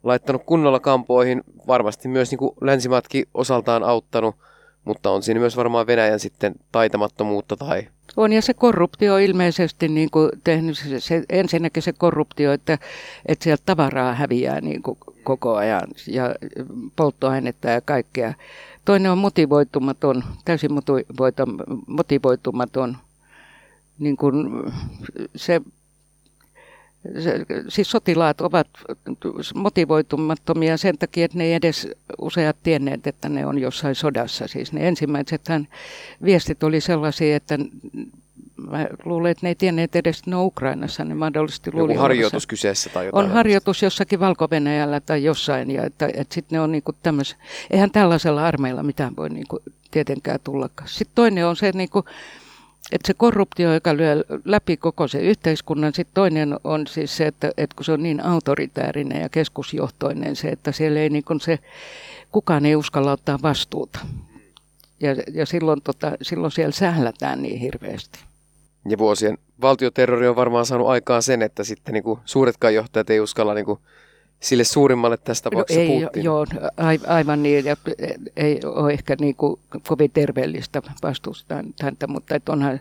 laittanut 0.04 0.44
kunnolla 0.46 0.80
kampoihin, 0.80 1.44
varmasti 1.68 2.08
myös 2.08 2.32
niin 2.32 2.40
kuin 2.40 2.56
länsimatkin 2.62 3.26
osaltaan 3.34 3.84
auttanut, 3.84 4.36
mutta 4.86 5.12
on 5.12 5.24
siinä 5.24 5.40
myös 5.40 5.58
varmaan 5.58 5.88
Venäjän 5.88 6.20
sitten 6.20 6.56
taitamattomuutta 6.72 7.58
tai 7.58 7.88
on 8.18 8.34
ja 8.34 8.42
se 8.42 8.54
korruptio 8.54 9.18
ilmeisesti 9.18 9.88
niin 9.88 10.10
kuin 10.12 10.30
tehnyt 10.44 10.78
se, 11.00 11.24
ensinnäkin 11.30 11.84
se 11.84 11.94
korruptio, 11.94 12.52
että, 12.52 12.78
että 13.26 13.44
sieltä 13.44 13.64
tavaraa 13.66 14.14
häviää 14.14 14.62
niin 14.62 14.82
kuin 14.82 14.98
koko 15.24 15.56
ajan 15.56 15.88
ja 16.08 16.36
polttoainetta 16.96 17.70
ja 17.70 17.82
kaikkea. 17.82 18.34
Toinen 18.86 19.12
on 19.12 19.18
motivoitumaton, 19.18 20.24
täysin 20.46 20.72
motivoitumaton. 21.88 22.98
Niin 24.00 24.18
kuin 24.18 24.50
se, 25.36 25.62
siis 27.70 27.92
sotilaat 27.92 28.42
ovat 28.42 28.68
motivoitumattomia 29.56 30.78
sen 30.78 30.98
takia, 30.98 31.26
että 31.26 31.38
ne 31.38 31.44
ei 31.44 31.54
edes 31.54 31.88
useat 32.22 32.58
tienneet, 32.64 33.08
että 33.08 33.30
ne 33.30 33.46
on 33.46 33.60
jossain 33.60 33.96
sodassa. 33.96 34.48
Siis 34.48 34.74
ne 34.74 34.88
ensimmäiset 34.88 35.42
viestit 36.24 36.64
oli 36.64 36.82
sellaisia, 36.82 37.36
että 37.36 37.58
mä 38.58 38.88
luulen, 39.06 39.32
että 39.32 39.46
ne 39.46 39.50
ei 39.50 39.56
tienneet 39.56 39.96
edes, 39.96 40.20
että 40.20 40.30
ne 40.30 40.36
on 40.36 40.46
Ukrainassa. 40.46 41.06
Ne 41.06 41.16
mahdollisesti 41.16 41.72
luuli 41.74 41.94
Joku 41.94 42.02
harjoitus 42.02 42.48
kyseessä 42.48 42.90
tai 42.90 43.06
jotain. 43.06 43.26
On 43.26 43.32
harjoitus 43.32 43.84
jossakin 43.84 44.20
valko 44.20 44.48
tai 45.06 45.24
jossain. 45.24 45.72
Ja 45.72 45.84
että, 45.84 46.10
että 46.14 46.34
sitten 46.34 46.56
ne 46.56 46.62
on 46.62 46.72
niinku 46.72 46.94
tämmöis, 47.04 47.36
eihän 47.72 47.92
tällaisella 47.92 48.46
armeilla 48.46 48.84
mitään 48.84 49.16
voi 49.16 49.30
niinku 49.30 49.60
tietenkään 49.92 50.40
tullakaan. 50.44 50.90
Sitten 50.90 51.16
toinen 51.16 51.48
on 51.48 51.56
se, 51.56 51.72
niinku, 51.72 52.04
että 52.92 53.08
se 53.08 53.14
korruptio, 53.14 53.74
joka 53.74 53.98
lyö 53.98 54.24
läpi 54.46 54.78
koko 54.78 55.08
se 55.08 55.20
yhteiskunnan, 55.20 55.94
sitten 55.94 56.14
toinen 56.14 56.56
on 56.64 56.88
siis 56.88 57.18
se, 57.18 57.28
että, 57.28 57.52
että 57.58 57.76
kun 57.76 57.86
se 57.86 57.92
on 57.92 58.04
niin 58.04 58.26
autoritäärinen 58.26 59.22
ja 59.22 59.30
keskusjohtoinen 59.30 60.36
se, 60.36 60.48
että 60.48 60.72
siellä 60.72 61.00
ei 61.00 61.10
niin 61.10 61.24
se, 61.42 61.60
kukaan 62.32 62.66
ei 62.66 62.76
uskalla 62.76 63.12
ottaa 63.12 63.40
vastuuta. 63.44 64.00
Ja, 65.00 65.16
ja 65.34 65.46
silloin, 65.46 65.82
tota, 65.82 66.12
silloin 66.22 66.52
siellä 66.52 66.72
sählätään 66.72 67.42
niin 67.42 67.60
hirveästi. 67.60 68.20
Ja 68.90 68.98
vuosien 68.98 69.38
valtioterrori 69.62 70.28
on 70.28 70.36
varmaan 70.36 70.66
saanut 70.66 70.88
aikaan 70.88 71.24
sen, 71.24 71.42
että 71.42 71.64
sitten 71.64 71.94
niin 71.94 72.04
kuin 72.04 72.20
suuretkaan 72.26 72.74
johtajat 72.74 73.10
ei 73.10 73.20
uskalla 73.20 73.54
niin 73.54 73.66
sille 74.40 74.64
suurimmalle 74.64 75.18
tästä 75.18 75.50
tapauksessa 75.50 75.82
no 75.82 75.88
ei, 75.88 76.02
Putin. 76.02 76.24
Joo, 76.24 76.46
aivan 77.08 77.44
niin. 77.44 77.66
Ja 77.66 77.78
ei 78.36 78.60
ole 78.66 78.94
ehkä 78.94 79.16
niin 79.20 79.36
kuin 79.36 79.60
kovin 79.88 80.12
terveellistä 80.14 80.82
vastustaa 81.04 81.64
häntä, 81.82 82.08
mutta 82.08 82.36
että 82.36 82.52
onhan 82.52 82.80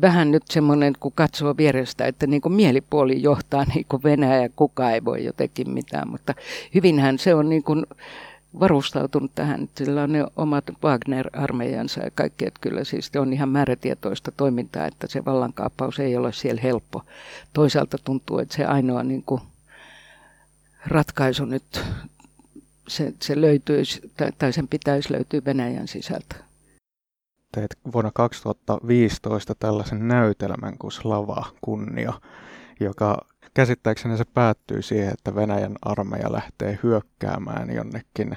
vähän 0.00 0.30
nyt 0.30 0.42
semmoinen, 0.50 0.92
kun 1.00 1.12
katsoo 1.14 1.54
vierestä, 1.56 2.06
että 2.06 2.26
niin 2.26 2.40
kuin 2.40 2.52
mielipuoli 2.52 3.22
johtaa 3.22 3.64
niin 3.74 3.86
kuin 3.88 4.02
Venäjä 4.02 4.42
ja 4.42 4.48
kukaan 4.56 4.92
ei 4.92 5.04
voi 5.04 5.24
jotenkin 5.24 5.70
mitään, 5.70 6.10
mutta 6.10 6.34
hyvinhän 6.74 7.18
se 7.18 7.34
on 7.34 7.48
niin 7.48 7.62
kuin 7.62 7.86
varustautunut 8.60 9.30
tähän. 9.34 9.68
Sillä 9.76 10.02
on 10.02 10.12
ne 10.12 10.24
omat 10.36 10.64
Wagner-armeijansa 10.84 12.00
ja 12.00 12.10
kaikki, 12.14 12.46
että 12.46 12.60
kyllä 12.60 12.84
siis 12.84 13.10
on 13.16 13.32
ihan 13.32 13.48
määrätietoista 13.48 14.32
toimintaa, 14.36 14.86
että 14.86 15.06
se 15.06 15.24
vallankaappaus 15.24 15.98
ei 15.98 16.16
ole 16.16 16.32
siellä 16.32 16.60
helppo. 16.62 17.02
Toisaalta 17.52 17.96
tuntuu, 18.04 18.38
että 18.38 18.56
se 18.56 18.64
ainoa 18.64 19.02
niin 19.02 19.22
kuin 19.26 19.40
ratkaisu 20.88 21.44
nyt, 21.44 21.84
se, 22.88 23.12
se 23.22 23.40
löytyisi, 23.40 24.12
tai 24.38 24.52
sen 24.52 24.68
pitäisi 24.68 25.12
löytyä 25.12 25.40
Venäjän 25.44 25.88
sisältä. 25.88 26.36
Teet 27.52 27.78
vuonna 27.92 28.10
2015 28.14 29.54
tällaisen 29.54 30.08
näytelmän 30.08 30.78
kuin 30.78 30.92
Slava 30.92 31.46
Kunnia, 31.60 32.12
joka 32.80 33.26
käsittääkseni 33.54 34.16
se 34.16 34.24
päättyy 34.24 34.82
siihen, 34.82 35.12
että 35.12 35.34
Venäjän 35.34 35.76
armeija 35.82 36.32
lähtee 36.32 36.78
hyökkäämään 36.82 37.74
jonnekin 37.74 38.36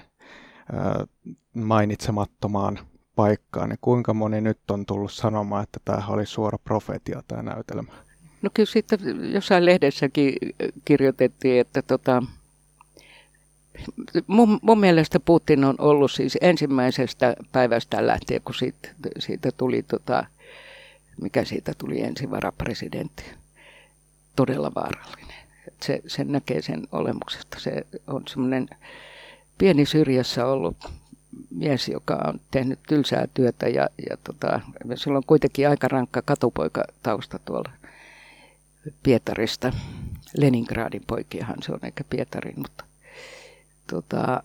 ää, 0.74 1.06
mainitsemattomaan 1.54 2.80
paikkaan. 3.16 3.70
Niin 3.70 3.80
kuinka 3.82 4.14
moni 4.14 4.42
nyt 4.42 4.72
on 4.72 4.86
tullut 4.86 5.12
sanomaan, 5.12 5.64
että 5.64 5.80
tämä 5.86 6.08
oli 6.08 6.26
suora 6.26 6.58
profetia 6.58 7.24
tämä 7.28 7.44
näytelmä? 7.44 7.94
No 8.42 8.50
kyllä 8.54 8.72
sitten 8.72 9.00
jossain 9.34 9.66
lehdessäkin 9.66 10.34
kirjoitettiin, 10.86 11.62
että 11.62 11.82
tota, 11.82 12.24
mun, 14.28 14.60
mun 14.62 14.80
mielestä 14.80 15.20
Putin 15.20 15.64
on 15.64 15.76
ollut 15.78 16.12
siis 16.12 16.38
ensimmäisestä 16.42 17.36
päivästä 17.52 18.08
lähtien, 18.08 18.42
kun 18.46 18.56
siitä, 18.56 18.90
siitä 19.20 19.50
tuli, 19.58 19.84
tota, 19.84 20.26
mikä 21.22 21.46
siitä 21.46 21.74
tuli 21.78 22.02
ensin 22.02 22.32
varapresidentti, 22.32 23.24
todella 24.36 24.72
vaarallinen. 24.76 25.42
se, 25.84 26.02
sen 26.08 26.32
näkee 26.32 26.62
sen 26.62 26.88
olemuksesta. 26.92 27.60
Se 27.60 27.86
on 28.08 28.24
semmoinen 28.28 28.70
pieni 29.58 29.86
syrjässä 29.86 30.46
ollut 30.46 30.78
mies, 31.50 31.88
joka 31.88 32.22
on 32.28 32.40
tehnyt 32.52 32.80
tylsää 32.88 33.28
työtä 33.34 33.68
ja, 33.68 33.88
ja 34.10 34.18
tota, 34.24 34.62
sillä 34.96 35.18
on 35.18 35.24
kuitenkin 35.28 35.70
aika 35.70 35.88
rankka 35.88 36.22
katupoikatausta 36.22 37.40
tuolla 37.40 37.72
Pietarista. 39.04 39.74
Leningradin 40.38 41.04
poikiahan 41.08 41.64
se 41.64 41.72
on 41.72 41.80
eikä 41.84 42.04
Pietarin, 42.10 42.60
mutta 42.60 42.84
tota, 43.92 44.44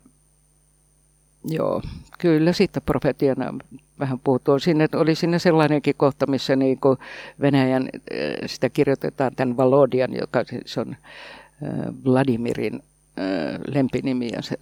joo, 1.45 1.83
kyllä 2.19 2.53
siitä 2.53 2.81
profetiana 2.81 3.55
vähän 3.99 4.19
puhuttu. 4.25 4.59
Sinne, 4.59 4.89
oli 4.95 5.15
sinne 5.15 5.39
sellainenkin 5.39 5.95
kohta, 5.97 6.27
missä 6.27 6.57
niin 6.57 6.81
kuin 6.81 6.99
Venäjän, 7.41 7.89
eh, 8.11 8.35
sitä 8.47 8.71
kirjoitetaan 8.71 9.33
tämän 9.37 9.57
Valodian, 9.57 10.15
joka 10.15 10.45
siis 10.45 10.79
on 10.79 10.91
eh, 10.91 11.95
Vladimirin 12.05 12.75
eh, 12.75 13.59
lempinimi 13.75 14.31
ja 14.33 14.43
se, 14.43 14.57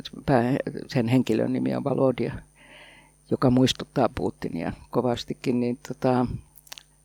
sen 0.87 1.09
henkilön 1.09 1.53
nimi 1.53 1.75
on 1.75 1.85
Valodia, 1.85 2.35
joka 3.31 3.51
muistuttaa 3.51 4.09
Putinia 4.15 4.73
kovastikin, 4.91 5.61
niin 5.61 5.79
tota, 5.89 6.27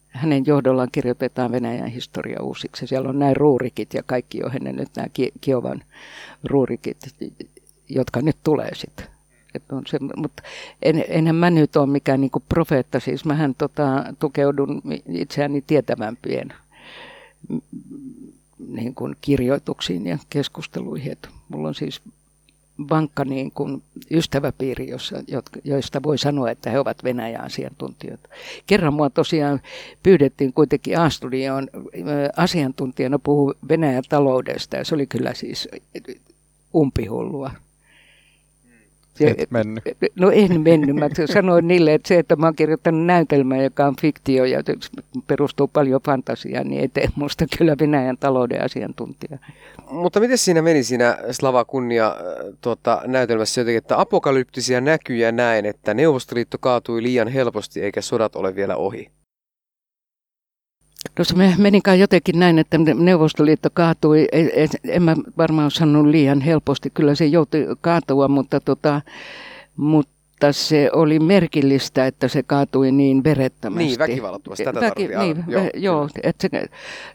hänen 0.10 0.46
johdollaan 0.46 0.90
kirjoitetaan 0.92 1.52
Venäjän 1.52 1.88
historia 1.88 2.42
uusiksi. 2.42 2.88
Siellä 2.88 3.10
on 3.10 3.20
näin 3.20 3.36
ruurikit 3.36 3.94
ja 3.94 4.04
kaikki 4.04 4.38
jo 4.38 4.50
ennen 4.56 4.76
nyt 4.76 4.90
nämä 4.96 5.08
Kiovan 5.42 5.84
ruurikit, 6.44 6.98
jotka 7.90 8.22
nyt 8.22 8.38
tulee 8.44 8.76
sitten. 8.76 9.08
on 9.72 9.84
se, 9.88 9.98
mutta 10.16 10.44
en, 10.82 11.06
enhän 11.08 11.36
mä 11.36 11.50
nyt 11.50 11.76
ole 11.76 11.88
mikään 11.88 12.22
niin 12.22 12.32
profeetta, 12.50 13.00
siis 13.00 13.26
mähän 13.26 13.56
tota, 13.56 14.14
tukeudun 14.20 14.82
itseäni 15.10 15.64
tietävämpien 15.68 16.54
niin 18.68 18.96
kuin 18.96 19.16
kirjoituksiin 19.22 20.06
ja 20.06 20.18
keskusteluihin. 20.30 21.12
Että 21.12 21.30
mulla 21.50 21.68
on 21.68 21.76
siis 21.76 22.02
vankka 22.90 23.26
niin 23.26 23.52
kuin 23.52 23.84
ystäväpiiri, 24.12 24.90
jossa, 24.90 25.16
joista 25.64 26.04
voi 26.04 26.18
sanoa, 26.18 26.52
että 26.52 26.70
he 26.70 26.80
ovat 26.80 27.04
Venäjän 27.04 27.46
asiantuntijoita. 27.46 28.30
Kerran 28.68 28.94
mua 28.94 29.10
tosiaan 29.10 29.62
pyydettiin 30.04 30.54
kuitenkin 30.54 31.00
A-studioon 31.00 31.68
asiantuntijana 32.38 33.20
puhua 33.20 33.54
Venäjän 33.70 34.04
taloudesta 34.10 34.78
ja 34.78 34.86
se 34.86 34.96
oli 34.96 35.08
kyllä 35.08 35.34
siis 35.34 35.68
umpihullua. 36.76 37.52
Et 39.28 39.52
mennyt. 39.52 39.84
No 40.20 40.32
en 40.32 40.62
mennyt. 40.62 40.96
Mä 40.96 41.10
sanoin 41.34 41.68
niille, 41.68 41.94
että 41.94 42.08
se, 42.08 42.20
että 42.20 42.36
mä 42.36 42.46
oon 42.46 42.56
kirjoittanut 42.56 43.06
näytelmää, 43.06 43.64
joka 43.64 43.86
on 43.86 43.96
fiktio 44.02 44.46
ja 44.46 44.64
perustuu 45.28 45.68
paljon 45.68 46.02
fantasiaan, 46.06 46.68
niin 46.68 46.82
ei 46.82 46.88
tee 46.88 47.08
musta 47.16 47.46
kyllä 47.58 47.76
Venäjän 47.80 48.18
talouden 48.18 48.64
asiantuntija. 48.64 49.38
Mutta 49.92 50.20
miten 50.20 50.38
siinä 50.38 50.62
meni 50.62 50.84
siinä 50.84 51.18
Slava 51.32 51.66
Kunnia 51.66 52.16
tuota, 52.62 53.02
näytelmässä 53.06 53.62
jotenkin, 53.62 53.78
että 53.78 54.00
apokalyptisia 54.00 54.82
näkyjä 54.82 55.32
näin, 55.32 55.66
että 55.66 55.94
Neuvostoliitto 55.94 56.58
kaatui 56.58 57.04
liian 57.04 57.28
helposti 57.28 57.82
eikä 57.82 58.02
sodat 58.02 58.36
ole 58.36 58.56
vielä 58.56 58.76
ohi? 58.76 59.12
No 61.20 61.24
se 61.24 61.36
me- 61.36 61.56
menikaan 61.58 62.00
jotenkin 62.00 62.40
näin, 62.40 62.60
että 62.60 62.78
Neuvostoliitto 62.78 63.70
kaatui, 63.74 64.28
en 64.84 65.04
mä 65.04 65.16
varmaan 65.38 65.72
sanonut 65.72 66.12
liian 66.12 66.42
helposti, 66.42 66.90
kyllä 66.90 67.16
se 67.16 67.26
joutui 67.26 67.66
kaatua, 67.82 68.28
mutta, 68.28 68.60
tota, 68.60 69.02
mutta 69.76 70.54
se 70.54 70.90
oli 70.94 71.20
merkillistä, 71.20 72.08
että 72.08 72.28
se 72.28 72.44
kaatui 72.44 72.92
niin 72.92 73.24
verettömästi. 73.24 73.84
Niin, 73.84 74.00
väkivallattomasti, 74.00 74.64
tätä 74.64 74.80
tarvittiin 74.80 75.20
niin, 75.20 75.44
joo, 75.48 75.64
Joo, 75.74 76.10
että 76.24 76.48
se, 76.52 76.66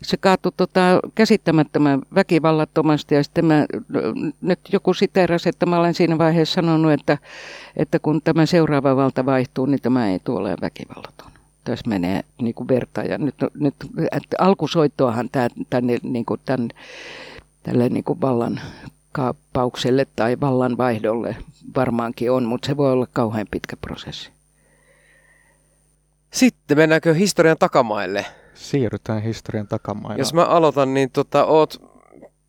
se 0.02 0.16
kaatui 0.16 0.52
tota, 0.56 1.00
käsittämättömän 1.14 2.02
väkivallattomasti. 2.14 3.14
Ja 3.14 3.24
sitten 3.24 3.44
mä, 3.44 3.66
nyt 4.40 4.60
joku 4.72 4.94
siteerasi, 4.94 5.48
että 5.48 5.66
mä 5.66 5.78
olen 5.78 5.94
siinä 5.94 6.18
vaiheessa 6.18 6.54
sanonut, 6.54 6.92
että, 6.92 7.18
että 7.76 7.98
kun 7.98 8.20
tämä 8.22 8.46
seuraava 8.46 8.96
valta 8.96 9.26
vaihtuu, 9.26 9.66
niin 9.66 9.82
tämä 9.82 10.10
ei 10.10 10.18
tule 10.24 10.56
väkivallaton 10.60 11.33
tässä 11.64 11.88
menee 11.88 12.24
niin 12.42 12.54
kuin 12.54 12.68
verta. 12.68 13.02
Ja 13.02 13.18
nyt, 13.18 13.34
nyt 13.54 13.74
että 14.12 14.36
alkusoittoahan 14.38 15.28
tämä, 15.32 15.48
tänne, 15.70 15.98
niin 16.02 16.24
kuin 16.24 16.40
tämän, 16.44 16.68
tälle 17.62 17.88
niin 17.88 18.04
kuin 18.04 18.20
vallan 18.20 18.60
kaappaukselle 19.12 20.06
tai 20.16 20.40
vallan 20.40 20.76
vaihdolle 20.76 21.36
varmaankin 21.76 22.30
on, 22.30 22.44
mutta 22.44 22.66
se 22.66 22.76
voi 22.76 22.92
olla 22.92 23.06
kauhean 23.12 23.46
pitkä 23.50 23.76
prosessi. 23.76 24.30
Sitten 26.32 26.78
mennäänkö 26.78 27.14
historian 27.14 27.56
takamaille? 27.58 28.26
Siirrytään 28.54 29.22
historian 29.22 29.68
takamaille. 29.68 30.18
Jos 30.18 30.34
mä 30.34 30.44
aloitan, 30.44 30.94
niin 30.94 31.10
tota, 31.10 31.44
oot 31.44 31.94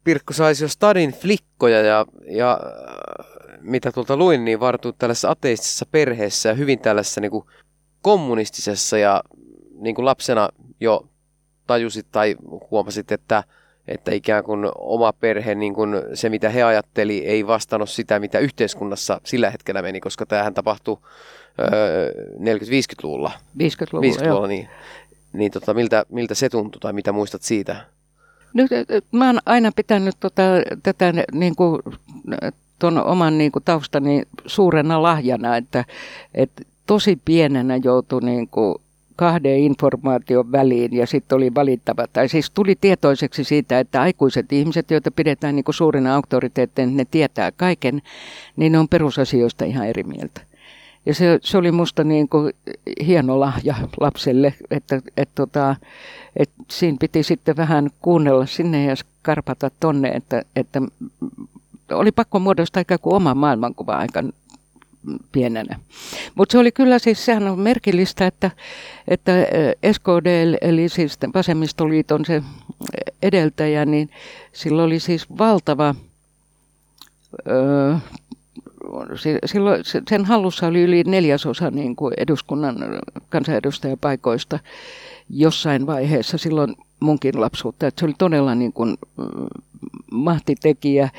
Pirkko 0.06 0.34
saisi 0.34 0.64
jo 0.64 0.68
stadin 0.68 1.12
flikkoja 1.12 1.82
ja, 1.82 2.06
ja 2.28 2.60
äh, 2.64 3.60
mitä 3.62 3.92
tuolta 3.92 4.18
luin, 4.18 4.46
niin 4.46 4.60
vartuut 4.60 4.98
tällaisessa 4.98 5.30
ateistisessa 5.30 5.86
perheessä 5.92 6.50
ja 6.50 6.56
hyvin 6.56 6.80
tällaisessa 6.80 7.22
niin 7.22 7.32
kuin 7.32 7.46
kommunistisessa 8.06 8.98
ja 8.98 9.24
niin 9.80 9.96
kuin 9.96 10.06
lapsena 10.06 10.50
jo 10.80 11.08
tajusit 11.68 12.06
tai 12.12 12.36
huomasit, 12.72 13.12
että, 13.12 13.44
että 13.88 14.12
ikään 14.14 14.44
kuin 14.44 14.66
oma 14.78 15.14
perhe, 15.14 15.56
niin 15.56 15.74
kuin 15.74 15.90
se 16.14 16.30
mitä 16.30 16.50
he 16.50 16.64
ajatteli, 16.64 17.26
ei 17.26 17.48
vastannut 17.48 17.90
sitä, 17.90 18.20
mitä 18.20 18.40
yhteiskunnassa 18.40 19.22
sillä 19.24 19.50
hetkellä 19.50 19.82
meni, 19.82 20.00
koska 20.00 20.26
tämähän 20.26 20.54
tapahtui 20.54 20.98
öö, 21.60 22.12
40-50-luvulla. 22.40 23.32
50-luvulla, 23.60 24.16
50-luvulla, 24.16 24.48
niin, 24.48 24.70
niin 25.34 25.52
tota, 25.52 25.74
miltä, 25.74 26.06
miltä 26.10 26.36
se 26.36 26.50
tuntui 26.50 26.80
tai 26.80 26.94
mitä 26.94 27.12
muistat 27.12 27.42
siitä? 27.42 27.86
Nyt, 28.54 28.72
mä 29.12 29.26
oon 29.26 29.40
aina 29.46 29.72
pitänyt 29.76 30.16
tota, 30.20 30.44
tätä 30.84 31.14
niin 31.32 31.56
kuin, 31.56 31.82
ton 32.80 33.06
oman 33.06 33.38
niin 33.38 33.52
kuin, 33.52 33.64
taustani 33.64 34.24
suurena 34.46 35.02
lahjana, 35.02 35.58
että, 35.58 35.86
että 36.34 36.64
tosi 36.88 37.20
pienenä 37.26 37.76
joutui 37.84 38.22
niin 38.22 38.48
kuin, 38.48 38.76
kahden 39.16 39.60
informaation 39.60 40.52
väliin 40.52 40.94
ja 40.94 41.08
sitten 41.08 41.36
oli 41.36 41.56
valittava. 41.56 42.08
Tai 42.14 42.30
siis 42.30 42.52
tuli 42.52 42.76
tietoiseksi 42.82 43.44
siitä, 43.44 43.80
että 43.80 44.02
aikuiset 44.02 44.54
ihmiset, 44.54 44.92
joita 44.92 45.12
pidetään 45.12 45.56
niin 45.56 45.64
kuin 45.64 45.76
suurina 45.76 46.16
auktoriteetteina, 46.16 46.92
ne 46.92 47.06
tietää 47.12 47.52
kaiken, 47.52 48.02
niin 48.56 48.72
ne 48.72 48.80
on 48.80 48.88
perusasioista 48.88 49.66
ihan 49.66 49.88
eri 49.88 50.04
mieltä. 50.04 50.42
Ja 51.06 51.14
se, 51.14 51.40
se 51.42 51.58
oli 51.58 51.72
musta 51.72 52.04
niin 52.04 52.30
kuin 52.30 52.54
hieno 53.06 53.40
lahja 53.40 53.76
lapselle, 54.00 54.54
että, 54.72 55.02
että, 55.18 55.36
tota, 55.36 55.76
että 56.36 56.56
siinä 56.72 56.98
piti 57.00 57.24
sitten 57.24 57.58
vähän 57.58 57.90
kuunnella 58.02 58.46
sinne 58.46 58.86
ja 58.86 58.96
karpata 59.22 59.72
tonne, 59.80 60.10
että, 60.10 60.42
että 60.56 60.82
oli 61.92 62.12
pakko 62.12 62.40
muodostaa 62.40 62.82
ikään 62.82 63.00
kuin 63.00 63.16
oma 63.16 63.36
maailmankuva 63.36 63.94
aika 63.94 64.24
pienenä. 65.32 65.80
Mutta 66.36 66.52
se 66.52 66.58
oli 66.58 66.72
kyllä 66.72 67.00
siis, 67.00 67.26
sehän 67.26 67.48
on 67.48 67.60
merkillistä, 67.60 68.28
että, 68.28 68.52
että 69.08 69.32
SKD, 69.92 70.58
eli 70.62 70.90
siis 70.90 71.18
vasemmistoliiton 71.34 72.26
se 72.26 72.44
edeltäjä, 73.22 73.86
niin 73.86 74.10
sillä 74.54 74.84
oli 74.84 75.00
siis 75.00 75.26
valtava, 75.38 75.96
si- 79.16 79.40
silloin 79.46 79.86
se- 79.86 80.02
sen 80.10 80.26
hallussa 80.26 80.68
oli 80.68 80.82
yli 80.82 81.04
neljäsosa 81.04 81.72
niin 81.72 81.96
kuin 81.96 82.14
eduskunnan 82.18 82.76
kansanedustajapaikoista 83.30 84.60
jossain 85.30 85.86
vaiheessa 85.86 86.38
silloin 86.38 86.76
munkin 87.00 87.42
lapsuutta. 87.42 87.88
Että 87.88 88.00
se 88.00 88.06
oli 88.06 88.14
todella 88.18 88.56
niin 88.56 88.74
kuin, 88.74 88.98
mahtitekijä. 90.12 91.10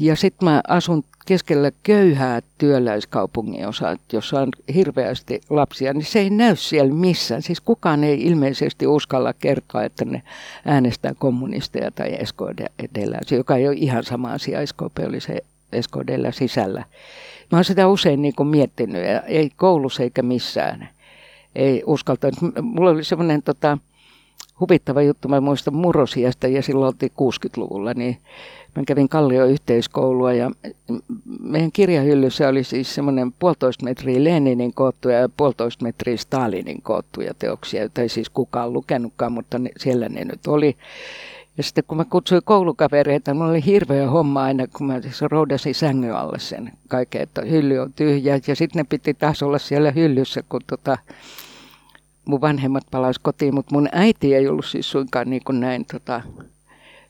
Ja 0.00 0.16
sitten 0.16 0.48
mä 0.48 0.62
asun 0.68 1.04
keskellä 1.26 1.70
köyhää 1.82 2.42
työläiskaupungin 2.58 3.68
osaa, 3.68 3.96
jossa 4.12 4.40
on 4.40 4.48
hirveästi 4.74 5.40
lapsia, 5.50 5.92
niin 5.92 6.04
se 6.04 6.18
ei 6.18 6.30
näy 6.30 6.56
siellä 6.56 6.94
missään. 6.94 7.42
Siis 7.42 7.60
kukaan 7.60 8.04
ei 8.04 8.22
ilmeisesti 8.22 8.86
uskalla 8.86 9.32
kertoa, 9.32 9.84
että 9.84 10.04
ne 10.04 10.22
äänestää 10.64 11.14
kommunisteja 11.18 11.90
tai 11.90 12.18
SKDllä, 12.24 13.18
joka 13.30 13.56
ei 13.56 13.68
ole 13.68 13.76
ihan 13.78 14.04
sama 14.04 14.32
asia. 14.32 14.66
SKP 14.66 14.98
oli 15.08 15.20
se 15.20 15.40
SKDllä 15.80 16.32
sisällä. 16.32 16.84
Mä 17.52 17.58
oon 17.58 17.64
sitä 17.64 17.88
usein 17.88 18.22
niin 18.22 18.34
kuin 18.34 18.48
miettinyt, 18.48 19.06
ja 19.06 19.20
ei 19.20 19.50
koulussa 19.56 20.02
eikä 20.02 20.22
missään. 20.22 20.88
Ei 21.54 21.82
uskaltanut. 21.86 22.38
Mulla 22.62 22.90
oli 22.90 23.04
semmoinen 23.04 23.42
tota, 23.42 23.78
huvittava 24.60 25.02
juttu, 25.02 25.28
mä 25.28 25.40
muistan 25.40 25.74
murrosiasta 25.74 26.48
ja 26.48 26.62
silloin 26.62 26.86
oltiin 26.86 27.12
60-luvulla, 27.12 27.94
niin 27.94 28.18
mä 28.76 28.82
kävin 28.86 29.08
Kallio 29.08 29.46
yhteiskoulua 29.46 30.32
ja 30.32 30.50
meidän 31.40 31.72
kirjahyllyssä 31.72 32.48
oli 32.48 32.64
siis 32.64 32.94
semmoinen 32.94 33.32
puolitoista 33.32 33.84
metriä 33.84 34.24
Leninin 34.24 34.74
koottuja 34.74 35.18
ja 35.18 35.28
puolitoista 35.36 35.84
metriä 35.84 36.16
Stalinin 36.16 36.82
koottuja 36.82 37.34
teoksia, 37.34 37.80
joita 37.80 38.02
ei 38.02 38.08
siis 38.08 38.30
kukaan 38.30 38.72
lukenutkaan, 38.72 39.32
mutta 39.32 39.58
ne, 39.58 39.70
siellä 39.76 40.08
ne 40.08 40.24
nyt 40.24 40.46
oli. 40.46 40.76
Ja 41.56 41.62
sitten 41.62 41.84
kun 41.88 41.96
mä 41.96 42.04
kutsuin 42.04 42.42
koulukavereita, 42.44 43.34
mulla 43.34 43.50
oli 43.50 43.64
hirveä 43.64 44.10
homma 44.10 44.42
aina, 44.42 44.66
kun 44.66 44.86
mä 44.86 45.00
siis 45.00 45.22
roudasin 45.22 45.74
sängyn 45.74 46.16
alle 46.16 46.38
sen 46.38 46.72
kaiken, 46.88 47.22
että 47.22 47.42
hylly 47.42 47.78
on 47.78 47.92
tyhjä. 47.92 48.40
Ja 48.46 48.56
sitten 48.56 48.80
ne 48.80 48.86
piti 48.88 49.14
taas 49.14 49.42
olla 49.42 49.58
siellä 49.58 49.90
hyllyssä, 49.90 50.42
kun 50.48 50.60
tota, 50.66 50.98
mun 52.24 52.40
vanhemmat 52.40 52.84
palasi 52.90 53.20
kotiin, 53.22 53.54
mutta 53.54 53.74
mun 53.74 53.88
äiti 53.92 54.34
ei 54.34 54.48
ollut 54.48 54.66
siis 54.66 54.90
suinkaan 54.90 55.30
niin 55.30 55.42
kuin 55.44 55.60
näin, 55.60 55.84
tota, 55.92 56.22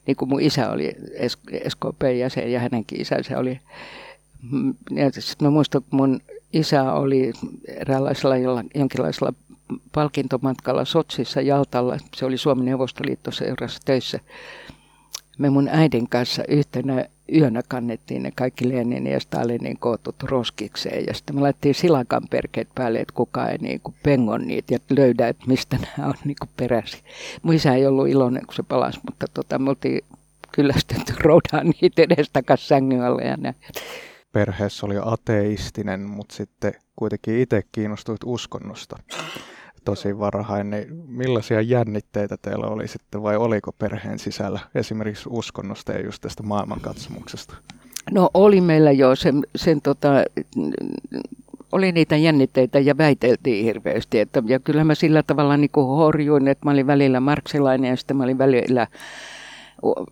niin 0.07 0.16
kuin 0.16 0.29
mun 0.29 0.40
isä 0.40 0.71
oli 0.71 0.97
SKP-jäsen 1.69 2.53
ja 2.53 2.61
hänenkin 2.61 3.01
isänsä 3.01 3.38
oli. 3.38 3.61
Mm, 4.53 4.75
sitten 5.11 5.47
mä 5.47 5.51
muistan, 5.51 5.83
kun 5.83 5.97
mun 5.97 6.21
isä 6.53 6.92
oli 6.92 7.33
eräänlaisella 7.69 8.35
jonkinlaisella 8.75 9.33
palkintomatkalla 9.92 10.85
Sotsissa 10.85 11.40
Jaltalla. 11.40 11.99
Se 12.16 12.27
oli 12.27 12.38
Suomen 12.38 12.64
Neuvostoliitto 12.64 13.31
seurassa 13.31 13.81
töissä. 13.85 14.21
Me 15.38 15.51
mun 15.51 15.69
äidin 15.69 16.09
kanssa 16.09 16.42
yhtenä 16.49 17.05
yönä 17.35 17.62
kannettiin 17.69 18.23
ne 18.23 18.31
kaikki 18.35 18.69
Leninin 18.69 19.12
ja 19.12 19.21
Stalinin 19.21 19.79
kootut 19.79 20.23
roskikseen. 20.23 21.07
Ja 21.07 21.15
sitten 21.15 21.37
me 21.37 21.41
laitettiin 21.41 21.75
silakan 21.75 22.23
perkeet 22.31 22.69
päälle, 22.75 23.01
että 23.01 23.15
kukaan 23.15 23.51
ei 23.51 23.59
niin 23.59 23.81
kuin 23.81 23.95
pengon 24.03 24.47
niitä 24.47 24.75
ja 24.75 24.79
löydä, 24.97 25.29
että 25.29 25.45
mistä 25.47 25.77
nämä 25.77 26.09
on 26.09 26.15
niin 26.25 26.37
kuin 26.41 26.51
peräisin. 26.57 27.01
Mun 27.43 27.55
isä 27.55 27.75
ei 27.75 27.87
ollut 27.87 28.09
iloinen, 28.09 28.47
kun 28.47 28.55
se 28.55 28.62
palasi, 28.62 29.01
mutta 29.07 29.27
tota, 29.35 29.59
me 29.59 29.71
oltiin 29.71 30.01
kyllästytty 30.53 31.15
roudaan 31.25 31.75
niitä 31.81 32.03
edestakas 32.03 32.69
sängyn 32.69 33.03
alle 33.03 33.23
ja 33.23 33.37
näin. 33.37 33.57
Perheessä 34.33 34.87
oli 34.87 34.95
ateistinen, 35.03 36.01
mutta 36.01 36.35
sitten 36.35 36.73
kuitenkin 36.97 37.39
itse 37.39 37.62
kiinnostuit 37.73 38.21
uskonnosta 38.25 38.97
tosi 39.87 40.18
varhain, 40.18 40.70
niin 40.70 41.05
millaisia 41.09 41.61
jännitteitä 41.61 42.37
teillä 42.42 42.66
oli 42.66 42.88
sitten 42.88 43.22
vai 43.22 43.37
oliko 43.37 43.72
perheen 43.72 44.18
sisällä 44.18 44.61
esimerkiksi 44.75 45.29
uskonnosta 45.33 45.92
ja 45.92 46.05
just 46.05 46.22
tästä 46.22 46.42
maailmankatsomuksesta? 46.42 47.55
No 48.11 48.31
oli 48.35 48.61
meillä 48.61 48.92
jo 48.92 49.16
sen, 49.16 49.42
sen 49.57 49.81
tota, 49.83 50.09
oli 51.72 51.92
niitä 51.92 52.16
jännitteitä 52.16 52.79
ja 52.79 52.99
väiteltiin 52.99 53.64
hirveästi. 53.64 54.20
Että, 54.20 54.42
ja 54.46 54.61
kyllä 54.61 54.85
mä 54.85 54.94
sillä 54.94 55.22
tavalla 55.22 55.57
niin 55.57 55.70
kuin 55.72 55.87
horjuin, 55.87 56.49
että 56.49 56.64
mä 56.64 56.70
olin 56.70 56.87
välillä 56.87 57.20
marksilainen 57.20 57.90
ja 57.90 57.96
sitten 57.96 58.16
mä 58.16 58.25
olin 58.25 58.38
välillä 58.38 58.87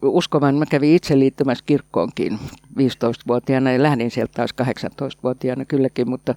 uskovan. 0.02 0.54
Mä 0.54 0.66
kävin 0.66 0.96
itse 0.96 1.18
liittymässä 1.18 1.64
kirkkoonkin 1.66 2.38
15-vuotiaana 2.78 3.72
ja 3.72 3.82
lähdin 3.82 4.10
sieltä 4.10 4.32
taas 4.32 4.50
18-vuotiaana 4.62 5.64
kylläkin, 5.64 6.08
mutta 6.08 6.34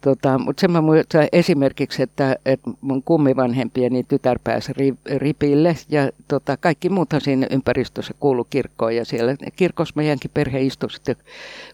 Tota, 0.00 0.38
mutta 0.38 0.60
sen 0.60 0.72
mä 0.72 0.80
muistan 0.80 1.28
esimerkiksi, 1.32 2.02
että, 2.02 2.36
että 2.46 2.70
mun 2.80 3.02
kummivanhempieni 3.02 4.04
tytär 4.04 4.38
pääsi 4.44 4.72
ripille 5.16 5.76
ja 5.88 6.10
tota, 6.28 6.56
kaikki 6.56 6.88
muuthan 6.88 7.20
siinä 7.20 7.46
ympäristössä 7.50 8.14
kuulu 8.20 8.44
kirkkoon 8.50 8.96
ja 8.96 9.04
siellä 9.04 9.36
kirkossa 9.56 9.92
meidänkin 9.96 10.30
perhe 10.34 10.60
istui 10.60 10.90
sitten, 10.90 11.16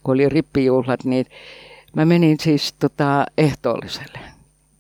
kun 0.03 0.15
oli 0.15 0.29
rippijuhlat, 0.29 1.05
niin 1.05 1.27
mä 1.97 2.05
menin 2.05 2.37
siis 2.41 2.73
tota, 2.73 3.27
ehtoolliselle. 3.39 4.34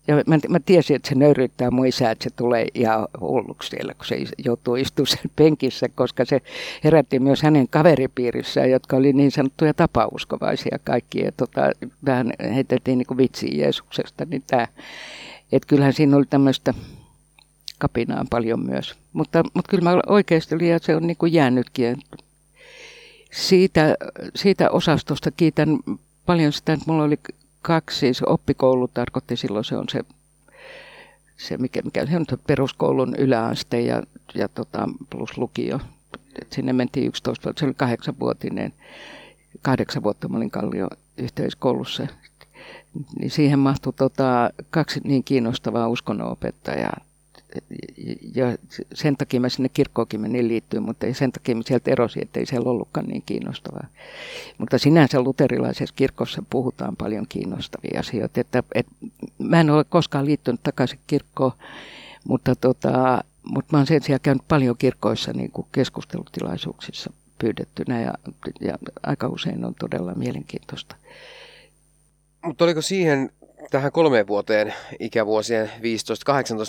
Ja 0.06 0.14
mä, 0.26 0.38
mä 0.48 0.60
tiesin, 0.60 0.96
että 0.96 1.08
se 1.08 1.14
nöyryttää 1.14 1.70
mun 1.70 1.86
isää, 1.86 2.10
että 2.10 2.24
se 2.24 2.30
tulee 2.30 2.66
ihan 2.74 3.08
hulluksi 3.20 3.70
siellä, 3.70 3.94
kun 3.94 4.06
se 4.06 4.18
joutuu 4.44 4.76
istumaan 4.76 5.06
sen 5.06 5.30
penkissä, 5.36 5.88
koska 5.94 6.24
se 6.24 6.40
herätti 6.84 7.18
myös 7.18 7.42
hänen 7.42 7.68
kaveripiirissään, 7.68 8.70
jotka 8.70 8.96
oli 8.96 9.12
niin 9.12 9.30
sanottuja 9.30 9.74
tapauskovaisia 9.74 10.78
kaikki. 10.84 11.20
Ja 11.20 11.32
tota, 11.32 11.60
vähän 12.04 12.32
heiteltiin 12.54 12.98
niin 12.98 13.16
vitsiä 13.16 13.50
Jeesuksesta. 13.54 14.24
Niin 14.24 14.42
tää, 14.46 14.68
että 15.52 15.66
kyllähän 15.66 15.92
siinä 15.92 16.16
oli 16.16 16.26
tämmöistä 16.30 16.74
kapinaa 17.78 18.24
paljon 18.30 18.60
myös. 18.60 18.94
Mutta, 19.12 19.42
mutta 19.54 19.70
kyllä 19.70 19.90
mä 19.90 20.00
oikeasti 20.06 20.68
ja 20.68 20.78
se 20.78 20.96
on 20.96 21.06
niin 21.06 21.16
kuin 21.16 21.32
jäänytkin. 21.32 21.96
Siitä, 23.32 23.96
siitä 24.34 24.70
osastosta 24.70 25.30
kiitän 25.30 25.78
paljon 26.26 26.52
sitä, 26.52 26.72
että 26.72 26.84
mulla 26.86 27.04
oli 27.04 27.18
kaksi, 27.66 27.98
siis 27.98 28.22
oppikoulu 28.22 28.88
tarkoitti 28.88 29.37
silloin, 29.37 29.64
se 29.64 29.77
on 29.77 29.88
se, 29.88 30.00
se 31.37 31.59
mikä, 31.59 31.83
mikä 31.83 32.07
se 32.07 32.16
on 32.16 32.27
peruskoulun 32.46 33.14
yläaste 33.18 33.81
ja, 33.81 34.03
ja 34.35 34.48
tota, 34.48 34.88
plus 35.11 35.38
lukio. 35.38 35.81
Et 36.42 36.53
sinne 36.53 36.72
mentiin 36.72 37.07
11 37.07 37.44
vuotta, 37.44 37.61
se 37.61 37.66
oli 37.66 37.74
kahdeksanvuotinen. 37.74 38.72
Kahdeksan 39.62 40.03
vuotta 40.03 40.29
mä 40.29 40.37
olin 40.37 40.50
Kallio 40.50 40.88
yhteiskoulussa. 41.16 42.07
Niin 43.18 43.31
siihen 43.31 43.59
mahtui 43.59 43.92
tota, 43.92 44.50
kaksi 44.70 45.00
niin 45.05 45.24
kiinnostavaa 45.24 45.88
uskonnonopettajaa 45.88 47.00
ja 48.34 48.56
sen 48.94 49.16
takia 49.16 49.40
mä 49.40 49.48
sinne 49.48 49.68
kirkkoonkin 49.68 50.20
menin 50.20 50.48
liittyä, 50.48 50.80
mutta 50.80 51.06
sen 51.12 51.32
takia 51.32 51.56
mä 51.56 51.62
sieltä 51.66 51.90
erosin, 51.90 52.22
että 52.22 52.40
ei 52.40 52.46
siellä 52.46 52.70
ollutkaan 52.70 53.06
niin 53.06 53.22
kiinnostavaa. 53.26 53.86
Mutta 54.58 54.78
sinänsä 54.78 55.20
luterilaisessa 55.20 55.94
kirkossa 55.96 56.42
puhutaan 56.50 56.96
paljon 56.96 57.26
kiinnostavia 57.28 58.00
asioita. 58.00 58.40
Että, 58.40 58.62
et, 58.74 58.86
mä 59.38 59.60
en 59.60 59.70
ole 59.70 59.84
koskaan 59.84 60.24
liittynyt 60.26 60.62
takaisin 60.62 60.98
kirkkoon, 61.06 61.52
mutta, 62.28 62.54
tota, 62.54 63.24
mutta 63.44 63.72
mä 63.72 63.78
oon 63.78 63.86
sen 63.86 64.02
sijaan 64.02 64.20
käynyt 64.22 64.48
paljon 64.48 64.76
kirkkoissa 64.78 65.32
niin 65.32 65.50
kuin 65.50 65.66
keskustelutilaisuuksissa 65.72 67.12
pyydettynä 67.38 68.00
ja, 68.00 68.14
ja 68.60 68.78
aika 69.02 69.28
usein 69.28 69.64
on 69.64 69.74
todella 69.74 70.14
mielenkiintoista. 70.14 70.96
Mutta 72.44 72.64
oliko 72.64 72.82
siihen 72.82 73.30
tähän 73.74 73.92
kolmeen 73.92 74.26
vuoteen 74.26 74.74
ikävuosien 75.00 75.70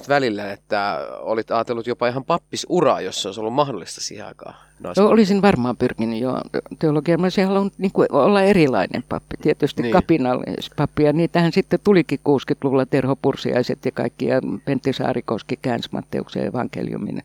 15-18 0.06 0.10
välillä, 0.10 0.52
että 0.52 1.08
olit 1.20 1.52
ajatellut 1.52 1.88
jopa 1.88 2.08
ihan 2.08 2.26
pappisuraa, 2.26 3.02
jos 3.02 3.22
se 3.22 3.28
olisi 3.28 3.39
ollut 3.39 3.54
mahdollista 3.54 4.02
siihen 4.02 4.26
aikaan? 4.26 4.56
No, 4.80 4.94
olisin 4.98 5.41
varmaan 5.41 5.78
pyrkinyt 5.78 6.20
jo 6.20 6.41
teologiaan. 6.80 7.22
Mä 7.22 7.26
olisin 7.26 7.48
halunnut 7.48 7.74
niin 7.78 7.91
kuin, 7.91 8.08
olla 8.12 8.41
erilainen 8.41 9.04
pappi, 9.10 9.36
tietysti 9.41 9.82
niin. 9.82 9.91
kapinallispappi. 9.91 11.04
Ja 11.04 11.13
niitähän 11.13 11.52
sitten 11.52 11.80
tulikin 11.84 12.20
60-luvulla 12.20 12.86
Terho 12.86 13.15
Pursiaiset 13.15 13.86
ja 13.86 13.91
kaikki, 13.91 14.26
ja 14.26 14.41
Pentti 14.65 14.94
Saarikoski 14.94 15.60
käänsi 15.62 15.89
Matteuksen 15.91 16.46
evankeliumin 16.46 17.24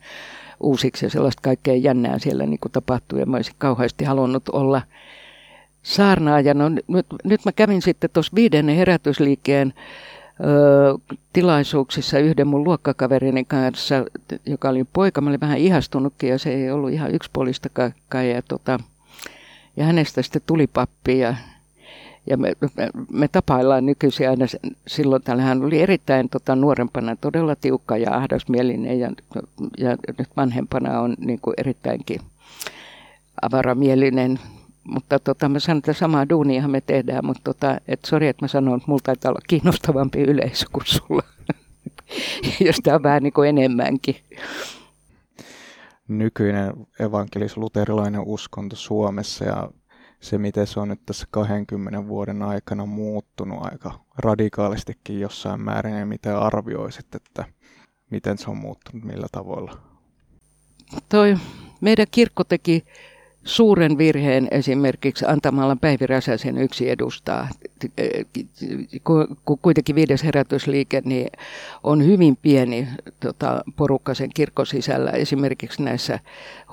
uusiksi, 0.59 1.05
ja 1.05 1.09
sellaista 1.09 1.41
kaikkea 1.41 1.75
jännää 1.75 2.19
siellä 2.19 2.45
niin 2.45 2.59
kuin 2.59 2.71
tapahtui. 2.71 3.19
Ja 3.19 3.25
mä 3.25 3.37
olisin 3.37 3.55
kauheasti 3.57 4.05
halunnut 4.05 4.49
olla 4.49 4.81
saarnaajana. 5.83 6.69
No, 6.69 6.75
nyt, 6.87 7.05
nyt 7.23 7.45
mä 7.45 7.51
kävin 7.51 7.81
sitten 7.81 8.09
tuossa 8.13 8.31
viidennen 8.35 8.75
herätysliikkeen 8.75 9.73
ö, 10.39 11.15
tilaisuuksissa 11.33 12.19
yhden 12.19 12.47
mun 12.47 12.63
luokkakaverini 12.63 13.45
kanssa, 13.45 13.95
joka 14.45 14.69
oli 14.69 14.83
poika. 14.93 15.21
Mä 15.21 15.29
olin 15.29 15.41
vähän 15.41 15.57
ihastunutkin 15.57 16.29
ja 16.29 16.39
se 16.39 16.53
ei 16.53 16.71
ollut 16.71 16.91
ihan 16.91 17.15
yksipuolista 17.15 17.69
kai. 18.09 18.31
Ja, 18.31 18.41
tota, 18.41 18.79
ja 19.77 19.85
hänestä 19.85 20.21
sitten 20.21 20.41
tuli 20.45 20.67
pappi 20.67 21.19
ja, 21.19 21.35
ja 22.29 22.37
me, 22.37 22.53
me, 22.77 22.89
me 23.11 23.27
tapaillaan 23.27 23.85
nykyisin 23.85 24.29
aina 24.29 24.45
silloin. 24.87 25.21
Täällä 25.21 25.43
hän 25.43 25.63
oli 25.63 25.81
erittäin 25.81 26.29
tota, 26.29 26.55
nuorempana 26.55 27.15
todella 27.15 27.55
tiukka 27.55 27.97
ja 27.97 28.15
ahdasmielinen 28.15 28.99
ja, 28.99 29.11
ja 29.77 29.97
nyt 30.17 30.29
vanhempana 30.37 30.99
on 30.99 31.15
niin 31.19 31.39
kuin 31.41 31.53
erittäinkin 31.57 32.21
avaramielinen 33.41 34.39
mutta 34.83 35.19
tota, 35.19 35.49
mä 35.49 35.59
sanon, 35.59 35.77
että 35.77 35.93
samaa 35.93 36.29
duunia 36.29 36.67
me 36.67 36.81
tehdään, 36.81 37.25
mutta 37.25 37.41
tota, 37.43 37.77
et 37.87 37.99
sori, 38.05 38.27
että 38.27 38.43
mä 38.43 38.47
sanon, 38.47 38.77
että 38.77 38.87
mulla 38.87 39.01
taitaa 39.03 39.29
olla 39.29 39.41
kiinnostavampi 39.47 40.21
yleisö 40.21 40.65
kuin 40.71 40.85
sulla, 40.85 41.23
jos 42.65 42.75
tämä 42.83 42.95
on 42.95 43.03
vähän 43.03 43.23
niin 43.23 43.33
kuin 43.33 43.49
enemmänkin. 43.49 44.15
Nykyinen 46.07 46.73
evankelis-luterilainen 46.99 48.21
uskonto 48.25 48.75
Suomessa 48.75 49.45
ja 49.45 49.69
se, 50.19 50.37
miten 50.37 50.67
se 50.67 50.79
on 50.79 50.87
nyt 50.87 51.05
tässä 51.05 51.27
20 51.31 52.07
vuoden 52.07 52.41
aikana 52.41 52.85
muuttunut 52.85 53.59
aika 53.61 53.99
radikaalistikin 54.17 55.19
jossain 55.19 55.61
määrin, 55.61 55.95
ja 55.95 56.05
miten 56.05 56.37
arvioisit, 56.37 57.15
että 57.15 57.45
miten 58.09 58.37
se 58.37 58.49
on 58.49 58.57
muuttunut, 58.57 59.03
millä 59.03 59.27
tavoilla? 59.31 59.77
Toi 61.09 61.37
meidän 61.81 62.07
kirkko 62.11 62.43
teki 62.43 62.83
suuren 63.43 63.97
virheen 63.97 64.47
esimerkiksi 64.51 65.25
antamalla 65.27 65.75
Päivi 65.75 66.07
Räsäsen 66.07 66.57
yksi 66.57 66.89
edustaa. 66.89 67.47
Kuitenkin 69.61 69.95
viides 69.95 70.23
herätysliike 70.23 71.01
niin 71.05 71.27
on 71.83 72.05
hyvin 72.05 72.37
pieni 72.41 72.87
tota, 73.19 73.63
porukka 73.75 74.13
sen 74.13 74.29
kirkon 74.33 74.67
sisällä, 74.67 75.11
esimerkiksi 75.11 75.83
näissä 75.83 76.19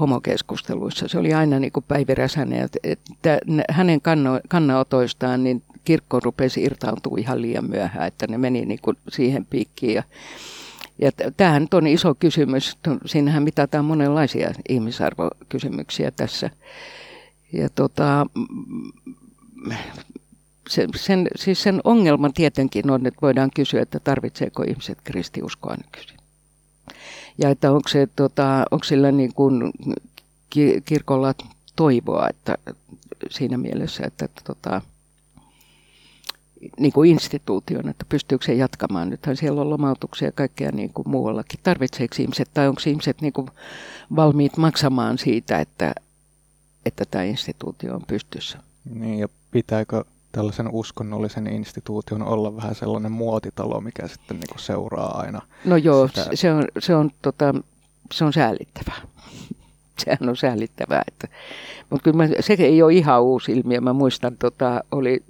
homokeskusteluissa. 0.01 1.09
Se 1.09 1.19
oli 1.19 1.35
aina 1.35 1.59
niin 1.59 1.73
kuin 1.73 1.85
Päivi 1.89 2.15
Räsänen, 2.15 2.65
että, 2.65 2.79
että 2.85 3.39
hänen 3.71 4.01
kanno, 4.01 4.41
kannanotoistaan 4.49 5.45
niin 5.45 5.63
kirkko 5.85 6.21
rupesi 6.21 6.63
irtaantua 6.63 7.19
ihan 7.19 7.43
liian 7.43 7.71
myöhään, 7.71 8.07
että 8.07 8.27
ne 8.27 8.39
meni 8.39 8.67
niin 8.67 8.81
kuin 8.83 8.97
siihen 9.09 9.47
piikkiin. 9.47 9.95
Ja, 9.95 10.03
ja 10.99 11.13
tämähän 11.37 11.69
on 11.73 11.87
iso 11.87 12.15
kysymys. 12.15 12.79
Siinähän 13.07 13.43
mitataan 13.43 13.85
monenlaisia 13.85 14.51
ihmisarvokysymyksiä 14.69 16.11
tässä. 16.11 16.51
Ja 17.53 17.69
tota, 17.75 18.27
se, 20.69 20.89
sen, 20.97 21.29
siis 21.37 21.63
sen 21.63 21.81
ongelman 21.85 22.33
tietenkin 22.33 22.91
on, 22.91 23.07
että 23.07 23.21
voidaan 23.23 23.51
kysyä, 23.55 23.83
että 23.83 24.01
tarvitseeko 24.01 24.63
ihmiset 24.63 24.99
kristiuskoa 25.05 25.77
nykyisin. 25.77 26.19
Ja 27.39 27.51
että 27.51 27.73
onko, 27.73 27.89
se, 27.89 28.09
tota, 28.17 28.65
onko 28.71 28.85
sillä 28.85 29.13
niin 29.13 29.35
kuin 29.35 29.73
kirkolla 30.85 31.35
toivoa 31.77 32.29
että 32.29 32.57
siinä 33.31 33.59
mielessä, 33.59 34.07
että 34.07 34.29
tota, 34.45 34.81
niin 36.79 36.93
kuin 36.93 37.11
instituution, 37.11 37.89
että 37.89 38.05
pystyykö 38.09 38.45
se 38.45 38.55
jatkamaan. 38.55 39.11
Nythän 39.11 39.37
siellä 39.37 39.61
on 39.61 39.71
lomautuksia 39.71 40.29
ja 40.29 40.33
kaikkea 40.33 40.73
niin 40.73 40.93
kuin 40.93 41.09
muuallakin. 41.09 41.61
Tarvitseeko 41.63 42.15
ihmiset 42.19 42.51
tai 42.55 42.69
onko 42.69 42.81
ihmiset 42.87 43.21
niin 43.21 43.33
kuin 43.33 43.49
valmiit 44.17 44.57
maksamaan 44.57 45.19
siitä, 45.19 45.59
että, 45.59 45.95
että 46.87 47.05
tämä 47.11 47.25
instituutio 47.25 47.95
on 47.95 48.03
pystyssä? 48.07 48.59
Niin 48.95 49.19
ja 49.19 49.29
pitääkö 49.51 50.05
tällaisen 50.33 50.69
uskonnollisen 50.73 51.47
instituution 51.47 52.23
olla 52.23 52.57
vähän 52.57 52.75
sellainen 52.75 53.13
muotitalo, 53.13 53.81
mikä 53.81 54.09
sitten 54.09 54.37
niin 54.37 54.49
kuin 54.49 54.61
seuraa 54.61 55.21
aina? 55.21 55.43
No 55.65 55.77
joo, 55.77 56.09
sitä. 56.09 56.27
se 56.35 56.53
on, 56.53 56.65
se 56.79 56.97
on, 56.97 57.11
tota, 57.23 57.55
se 58.13 58.25
on 58.25 58.33
säällittävää. 58.33 59.01
Sehän 60.05 60.29
on 60.29 60.37
säällittävää. 60.37 61.03
Että, 61.09 61.29
mutta 61.91 62.05
kyllä 62.05 62.17
mä, 62.17 62.29
se 62.41 62.57
ei 62.59 62.83
ole 62.83 62.93
ihan 62.93 63.23
uusi 63.23 63.53
ilmiö. 63.53 63.81
Mä 63.81 63.93
muistan, 63.93 64.37
tota, 64.37 64.85
oli 64.91 65.23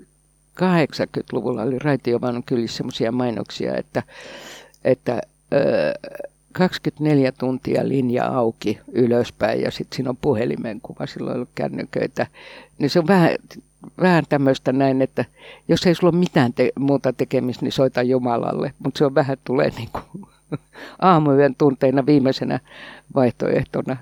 80-luvulla 0.62 1.62
oli 1.62 1.78
Raitiovan 1.78 2.42
kylissä 2.46 2.76
sellaisia 2.76 3.12
mainoksia, 3.12 3.76
että, 3.76 4.02
että 4.84 5.22
ö, 5.52 6.10
24 6.52 7.32
tuntia 7.32 7.88
linja 7.88 8.26
auki 8.26 8.78
ylöspäin 8.92 9.60
ja 9.60 9.70
sitten 9.70 9.96
siinä 9.96 10.10
on 10.10 10.16
puhelimen 10.16 10.80
kuva, 10.82 11.06
silloin 11.06 11.36
ollut 11.36 11.48
kännyköitä. 11.54 12.26
Niin 12.78 12.90
se 12.90 12.98
on 12.98 13.06
vähän, 13.06 13.30
vähän 14.00 14.24
tämmöistä 14.28 14.72
näin, 14.72 15.02
että 15.02 15.24
jos 15.68 15.86
ei 15.86 15.94
sulla 15.94 16.10
ole 16.10 16.18
mitään 16.18 16.52
te- 16.52 16.72
muuta 16.78 17.12
tekemistä, 17.12 17.64
niin 17.64 17.72
soita 17.72 18.02
Jumalalle. 18.02 18.72
Mutta 18.78 18.98
se 18.98 19.04
on 19.04 19.14
vähän 19.14 19.36
tulee 19.44 19.70
niin 19.76 19.88
kuin 19.92 20.26
aamuyön 20.98 21.54
tunteina 21.58 22.06
viimeisenä 22.06 22.60
vaihtoehtona 23.14 23.96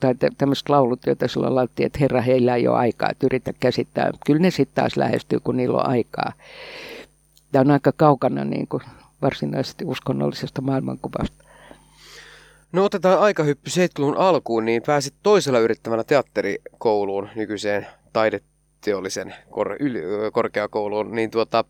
tai, 0.00 0.14
tai 0.14 0.30
tämmöiset 0.38 0.68
laulut, 0.68 1.06
joita 1.06 1.28
sulla 1.28 1.54
laittiin, 1.54 1.86
että 1.86 1.98
Herra, 1.98 2.20
heillä 2.20 2.56
ei 2.56 2.68
ole 2.68 2.76
aikaa, 2.76 3.10
että 3.10 3.26
yritä 3.26 3.52
käsittää. 3.60 4.10
Kyllä 4.26 4.40
ne 4.40 4.50
sitten 4.50 4.74
taas 4.74 4.96
lähestyy, 4.96 5.40
kun 5.40 5.56
niillä 5.56 5.78
on 5.78 5.86
aikaa. 5.86 6.32
Tämä 7.52 7.60
on 7.60 7.70
aika 7.70 7.92
kaukana 7.96 8.44
niin 8.44 8.68
kuin 8.68 8.82
varsinaisesti 9.22 9.84
uskonnollisesta 9.84 10.62
maailmankuvasta. 10.62 11.44
No 12.72 12.84
otetaan 12.84 13.20
aikahyppy 13.20 13.70
70-luvun 13.70 14.16
alkuun, 14.16 14.64
niin 14.64 14.82
pääsit 14.86 15.14
toisella 15.22 15.58
yrittämällä 15.58 16.04
teatterikouluun, 16.04 17.28
nykyiseen 17.34 17.86
taideteollisen 18.12 19.34
kor- 19.50 19.76
yli- 19.80 20.02
korkeakouluun, 20.32 21.12
niin 21.12 21.30
tuota, 21.30 21.64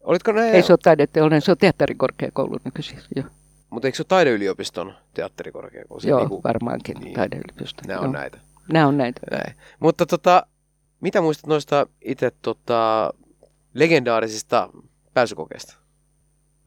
olitko 0.00 0.32
näin? 0.32 0.54
Ei 0.54 0.62
se 0.62 0.72
ole 0.72 0.78
taideteollinen, 0.82 1.42
se 1.42 1.50
on 1.50 1.58
teatterikorkeakoulu 1.58 2.58
nykyisin, 2.64 2.98
joo. 3.16 3.26
Mutta 3.70 3.88
eikö 3.88 3.96
se 3.96 4.00
ole 4.00 4.06
taideyliopiston 4.08 4.94
teatterikorkeakoulu? 5.14 6.02
Joo, 6.06 6.18
niinku, 6.18 6.40
varmaankin 6.44 6.96
niin, 7.00 7.14
taideyliopiston. 7.14 7.84
Nämä 7.88 8.00
on 8.00 8.12
näitä. 8.12 8.38
Nämä 8.72 8.86
on 8.86 8.98
näitä. 8.98 9.20
Näin. 9.30 9.56
Mutta 9.80 10.06
tota, 10.06 10.46
mitä 11.00 11.20
muistat 11.20 11.46
noista 11.46 11.86
itse 12.00 12.32
tota, 12.42 13.12
legendaarisista 13.74 14.68
pääsykokeista? 15.14 15.77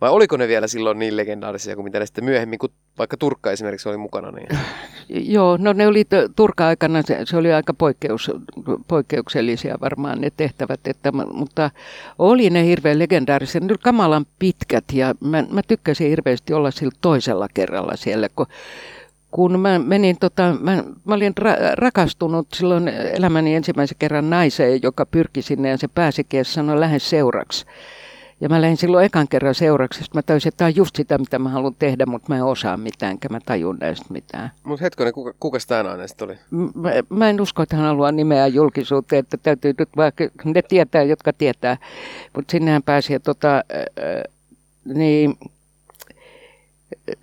Vai 0.01 0.09
oliko 0.09 0.37
ne 0.37 0.47
vielä 0.47 0.67
silloin 0.67 0.99
niin 0.99 1.17
legendaarisia 1.17 1.75
kuin 1.75 1.83
mitä 1.83 1.99
ne 1.99 2.05
sitten 2.05 2.23
myöhemmin, 2.23 2.59
kun 2.59 2.69
vaikka 2.97 3.17
Turkka 3.17 3.51
esimerkiksi 3.51 3.89
oli 3.89 3.97
mukana? 3.97 4.31
Niin... 4.31 4.47
Joo, 5.33 5.57
no 5.57 5.73
ne 5.73 5.87
oli 5.87 6.05
t- 6.05 6.35
Turka-aikana, 6.35 7.01
se, 7.01 7.19
se 7.23 7.37
oli 7.37 7.53
aika 7.53 7.73
poikkeus, 7.73 8.31
poikkeuksellisia 8.87 9.77
varmaan 9.81 10.21
ne 10.21 10.31
tehtävät, 10.37 10.87
että, 10.87 11.11
mutta 11.11 11.71
oli 12.19 12.49
ne 12.49 12.65
hirveän 12.65 12.99
legendaarisia, 12.99 13.61
ne 13.61 13.75
kamalan 13.83 14.25
pitkät 14.39 14.83
ja 14.93 15.15
mä, 15.19 15.43
mä 15.51 15.61
tykkäsin 15.67 16.09
hirveästi 16.09 16.53
olla 16.53 16.71
sillä 16.71 16.91
toisella 17.01 17.47
kerralla 17.53 17.95
siellä, 17.95 18.29
kun 18.35 18.45
kun 19.31 19.59
mä 19.59 19.79
menin, 19.79 20.17
tota, 20.19 20.55
mä, 20.59 20.83
mä 21.05 21.15
olin 21.15 21.33
ra- 21.39 21.73
rakastunut 21.73 22.47
silloin 22.53 22.87
elämäni 22.87 23.55
ensimmäisen 23.55 23.97
kerran 23.99 24.29
naiseen, 24.29 24.79
joka 24.83 25.05
pyrki 25.05 25.41
sinne 25.41 25.69
ja 25.69 25.77
se 25.77 25.87
pääsikin 25.87 26.37
ja 26.37 26.43
sanoi 26.43 26.79
lähes 26.79 27.09
seuraksi. 27.09 27.65
Ja 28.41 28.49
mä 28.49 28.61
lähdin 28.61 28.77
silloin 28.77 29.05
ekan 29.05 29.27
kerran 29.27 29.55
seuraksi, 29.55 30.03
mä 30.13 30.21
täysin, 30.21 30.49
että 30.49 30.57
tämä 30.57 30.67
on 30.67 30.75
just 30.75 30.95
sitä, 30.95 31.17
mitä 31.17 31.39
mä 31.39 31.49
haluan 31.49 31.75
tehdä, 31.79 32.05
mutta 32.05 32.25
mä 32.29 32.35
en 32.37 32.43
osaa 32.43 32.77
mitään, 32.77 33.11
enkä 33.11 33.29
mä 33.29 33.39
tajun 33.45 33.77
näistä 33.81 34.05
mitään. 34.09 34.51
Mutta 34.63 34.83
hetkonen, 34.83 35.13
kuka, 35.13 35.33
kuka 35.39 35.57
tämä 35.67 35.83
nainen 35.83 36.07
sitten 36.07 36.29
oli? 36.29 36.37
Mä, 36.73 36.91
mä 37.09 37.29
en 37.29 37.41
usko, 37.41 37.63
että 37.63 37.75
hän 37.75 37.85
haluaa 37.85 38.11
nimeä 38.11 38.47
julkisuuteen, 38.47 39.19
että 39.19 39.37
täytyy 39.37 39.73
nyt 39.77 39.89
vaikka, 39.97 40.23
ne 40.45 40.61
tietää, 40.61 41.03
jotka 41.03 41.33
tietää. 41.33 41.77
Mutta 42.35 42.51
sinnehän 42.51 42.83
pääsi, 42.83 43.13
ja 43.13 43.19
tota, 43.19 43.55
äh, 43.57 44.23
niin 44.85 45.35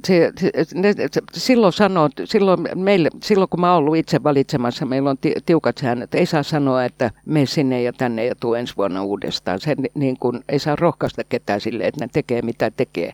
se, 0.06 0.32
se, 0.40 0.52
ne, 0.74 0.94
se, 1.12 1.20
silloin 1.32 1.72
sanoo, 1.72 2.08
silloin, 2.24 2.60
meille, 2.74 3.10
silloin 3.22 3.48
kun 3.48 3.60
mä 3.60 3.74
oon 3.74 3.78
ollut 3.78 3.96
itse 3.96 4.22
valitsemassa, 4.22 4.86
meillä 4.86 5.10
on 5.10 5.16
tiukat 5.46 5.78
säännöt. 5.78 6.14
Ei 6.14 6.26
saa 6.26 6.42
sanoa, 6.42 6.84
että 6.84 7.10
me 7.26 7.46
sinne 7.46 7.82
ja 7.82 7.92
tänne 7.92 8.24
ja 8.24 8.34
tuu 8.34 8.54
ensi 8.54 8.76
vuonna 8.76 9.02
uudestaan. 9.02 9.60
Se, 9.60 9.76
niin 9.94 10.16
kun, 10.20 10.44
ei 10.48 10.58
saa 10.58 10.76
rohkaista 10.76 11.24
ketään 11.24 11.60
sille, 11.60 11.84
että 11.84 12.04
ne 12.04 12.08
tekee 12.12 12.42
mitä 12.42 12.70
tekee. 12.70 13.12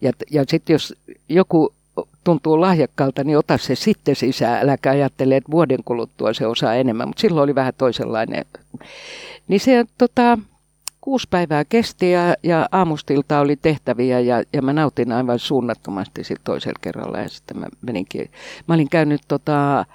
Ja, 0.00 0.12
ja 0.30 0.44
sitten 0.48 0.74
jos 0.74 0.94
joku 1.28 1.74
tuntuu 2.24 2.60
lahjakkaalta, 2.60 3.24
niin 3.24 3.38
ota 3.38 3.58
se 3.58 3.74
sitten 3.74 4.16
sisään. 4.16 4.62
Äläkä 4.62 4.90
ajattele, 4.90 5.36
että 5.36 5.50
vuoden 5.50 5.84
kuluttua 5.84 6.34
se 6.34 6.46
osaa 6.46 6.74
enemmän. 6.74 7.08
Mutta 7.08 7.20
silloin 7.20 7.44
oli 7.44 7.54
vähän 7.54 7.74
toisenlainen. 7.78 8.44
Niin 9.48 9.60
se 9.60 9.84
tota, 9.98 10.38
kuusi 11.04 11.26
päivää 11.30 11.64
kesti 11.64 12.10
ja, 12.10 12.34
ja 12.42 12.68
aamustilta 12.72 13.40
oli 13.40 13.56
tehtäviä 13.56 14.20
ja, 14.20 14.42
ja 14.52 14.62
mä 14.62 14.72
nautin 14.72 15.12
aivan 15.12 15.38
suunnattomasti 15.38 16.24
sitten 16.24 16.44
toisella 16.44 16.78
kerralla 16.80 17.18
ja 17.18 17.28
sitten 17.28 17.58
mä 17.58 17.66
meninkin. 17.82 18.30
Mä 18.68 18.74
olin 18.74 18.88
käynyt 18.88 19.20
tota, 19.28 19.86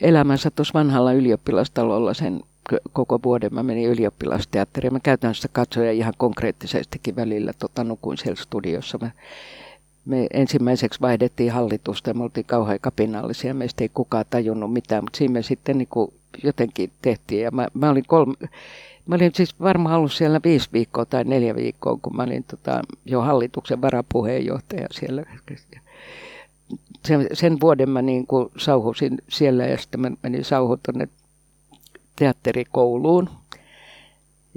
elämänsä 0.00 0.50
tuossa 0.50 0.74
vanhalla 0.74 1.12
ylioppilastalolla 1.12 2.14
sen 2.14 2.40
koko 2.92 3.20
vuoden. 3.24 3.54
Mä 3.54 3.62
menin 3.62 3.88
ylioppilasteatteriin. 3.88 4.92
Mä 4.92 5.00
käytännössä 5.00 5.48
katsoin 5.52 5.92
ihan 5.92 6.14
konkreettisestikin 6.16 7.16
välillä 7.16 7.52
tota, 7.58 7.84
nukuin 7.84 8.18
siellä 8.18 8.42
studiossa. 8.42 8.98
Mä, 9.00 9.10
me 10.04 10.26
ensimmäiseksi 10.32 11.00
vaihdettiin 11.00 11.52
hallitusta 11.52 12.10
ja 12.10 12.14
me 12.14 12.22
oltiin 12.22 12.46
kauhean 12.46 12.78
kapinallisia. 12.80 13.54
Meistä 13.54 13.84
ei 13.84 13.90
kukaan 13.94 14.24
tajunnut 14.30 14.72
mitään, 14.72 15.04
mutta 15.04 15.16
siinä 15.16 15.32
me 15.32 15.42
sitten 15.42 15.78
niin 15.78 15.88
jotenkin 16.44 16.90
tehtiin. 17.02 17.42
Ja 17.42 17.50
mä, 17.50 17.68
mä 17.74 17.90
olin 17.90 18.04
kolme, 18.06 18.34
Mä 19.06 19.14
olin 19.14 19.32
siis 19.34 19.60
varmaan 19.60 19.98
ollut 19.98 20.12
siellä 20.12 20.40
viisi 20.44 20.68
viikkoa 20.72 21.04
tai 21.04 21.24
neljä 21.24 21.54
viikkoa, 21.54 21.98
kun 22.02 22.16
mä 22.16 22.22
olin 22.22 22.44
tota, 22.44 22.82
jo 23.04 23.20
hallituksen 23.20 23.82
varapuheenjohtaja 23.82 24.86
siellä. 24.90 25.22
Sen, 27.06 27.26
sen 27.32 27.60
vuoden 27.60 27.90
mä 27.90 28.02
niin 28.02 28.26
kuin 28.26 28.48
sauhusin 28.58 29.18
siellä 29.28 29.66
ja 29.66 29.78
sitten 29.78 30.00
mä 30.00 30.10
menin 30.22 30.44
sauhu 30.44 30.76
tuonne 30.76 31.08
teatterikouluun. 32.16 33.30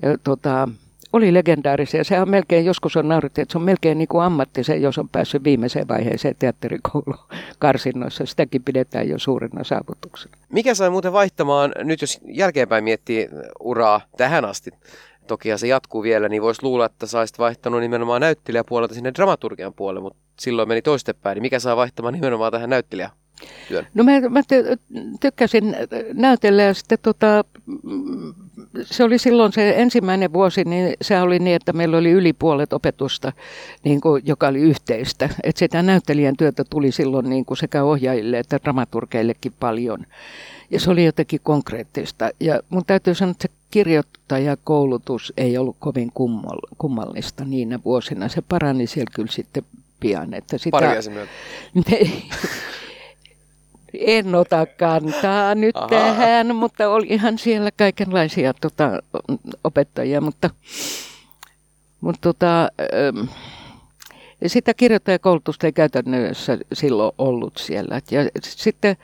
Ja 0.04 0.18
tota, 0.18 0.70
oli 1.16 1.34
legendaarisia. 1.34 2.04
Se 2.04 2.22
on 2.22 2.30
melkein, 2.30 2.66
joskus 2.66 2.98
on 2.98 3.08
naurettu, 3.08 3.42
että 3.42 3.52
se 3.52 3.58
on 3.58 3.64
melkein 3.64 3.98
niin 3.98 4.08
ammatti 4.24 4.64
se, 4.64 4.76
jos 4.76 4.98
on 4.98 5.10
päässyt 5.10 5.44
viimeiseen 5.44 5.88
vaiheeseen 5.88 6.36
teatterikoulun 6.40 7.18
karsinnoissa. 7.60 8.26
Sitäkin 8.26 8.64
pidetään 8.64 9.10
jo 9.10 9.20
suurena 9.20 9.64
saavutuksena. 9.64 10.38
Mikä 10.50 10.74
sai 10.74 10.90
muuten 10.90 11.14
vaihtamaan, 11.14 11.72
nyt 11.84 12.02
jos 12.02 12.20
jälkeenpäin 12.28 12.84
miettii 12.84 13.30
uraa 13.60 14.02
tähän 14.18 14.46
asti, 14.46 14.72
toki 15.28 15.58
se 15.58 15.68
jatkuu 15.68 16.04
vielä, 16.04 16.30
niin 16.30 16.42
voisi 16.42 16.64
luulla, 16.64 16.86
että 16.86 17.06
saisit 17.06 17.40
vaihtanut 17.40 17.82
nimenomaan 17.82 18.22
näyttelijäpuolelta 18.22 18.94
sinne 18.94 19.12
dramaturgian 19.14 19.74
puolelle, 19.74 20.02
mutta 20.02 20.20
silloin 20.40 20.68
meni 20.68 20.82
toistepäin. 20.82 21.36
Niin 21.36 21.42
mikä 21.42 21.60
saa 21.60 21.76
vaihtamaan 21.76 22.14
nimenomaan 22.14 22.52
tähän 22.52 22.70
näyttelijään? 22.70 23.12
Työn? 23.68 23.88
No 23.94 24.04
mä, 24.04 24.12
mä 24.30 24.42
tykkäsin 25.20 25.76
näytellä 26.14 26.64
ja 26.64 26.74
sitten 26.74 26.98
tota, 27.02 27.44
se 28.84 29.04
oli 29.04 29.18
silloin 29.18 29.54
se 29.54 29.74
ensimmäinen 29.78 30.34
vuosi, 30.34 30.64
niin 30.64 30.94
se 31.02 31.22
oli 31.22 31.40
niin, 31.40 31.56
että 31.56 31.74
meillä 31.74 31.98
oli 31.98 32.12
yli 32.12 32.34
puolet 32.34 32.74
opetusta, 32.74 33.32
niin 33.84 34.02
kuin, 34.02 34.22
joka 34.26 34.48
oli 34.48 34.60
yhteistä. 34.60 35.30
Että 35.44 35.60
sitä 35.60 35.82
näyttelijän 35.82 36.38
työtä 36.38 36.64
tuli 36.70 36.92
silloin 36.92 37.30
niin 37.30 37.46
kuin 37.46 37.58
sekä 37.58 37.84
ohjaajille 37.84 38.40
että 38.40 38.60
dramaturgeillekin 38.64 39.54
paljon. 39.60 40.06
Ja 40.72 40.80
se 40.80 40.92
oli 40.92 41.06
jotenkin 41.06 41.40
konkreettista. 41.44 42.30
Ja 42.40 42.60
mun 42.70 42.84
täytyy 42.88 43.16
sanoa, 43.16 43.32
että 43.32 43.48
se 43.48 43.54
kirjoittajakoulutus 43.72 45.34
ei 45.38 45.58
ollut 45.58 45.76
kovin 45.80 46.12
kummallista 46.78 47.46
niinä 47.46 47.80
vuosina. 47.86 48.28
Se 48.28 48.42
parani 48.50 48.88
siellä 48.88 49.12
kyllä 49.16 49.32
sitten 49.32 49.64
pian. 50.00 50.34
Että 50.34 50.58
sitä, 50.58 50.72
Pari 50.72 50.88
En 54.00 54.36
ota 54.36 54.66
kantaa 54.66 55.56
nyt 55.56 55.78
Aha. 55.78 55.88
tähän, 55.88 56.56
mutta 56.56 56.90
oli 56.90 57.08
ihan 57.10 57.38
siellä 57.38 57.72
kaikenlaisia 57.72 58.54
tota, 58.54 58.90
opettajia, 59.64 60.22
mutta, 60.22 60.50
mutta 62.02 62.22
tota, 62.22 62.62
ähm, 62.62 63.28
sitä 64.50 64.74
kirjoittajakoulutusta 64.74 65.68
ei 65.68 65.74
käytännössä 65.74 66.58
silloin 66.74 67.12
ollut 67.18 67.58
siellä. 67.58 68.02
Ja 68.12 68.22
sitten, 68.42 68.98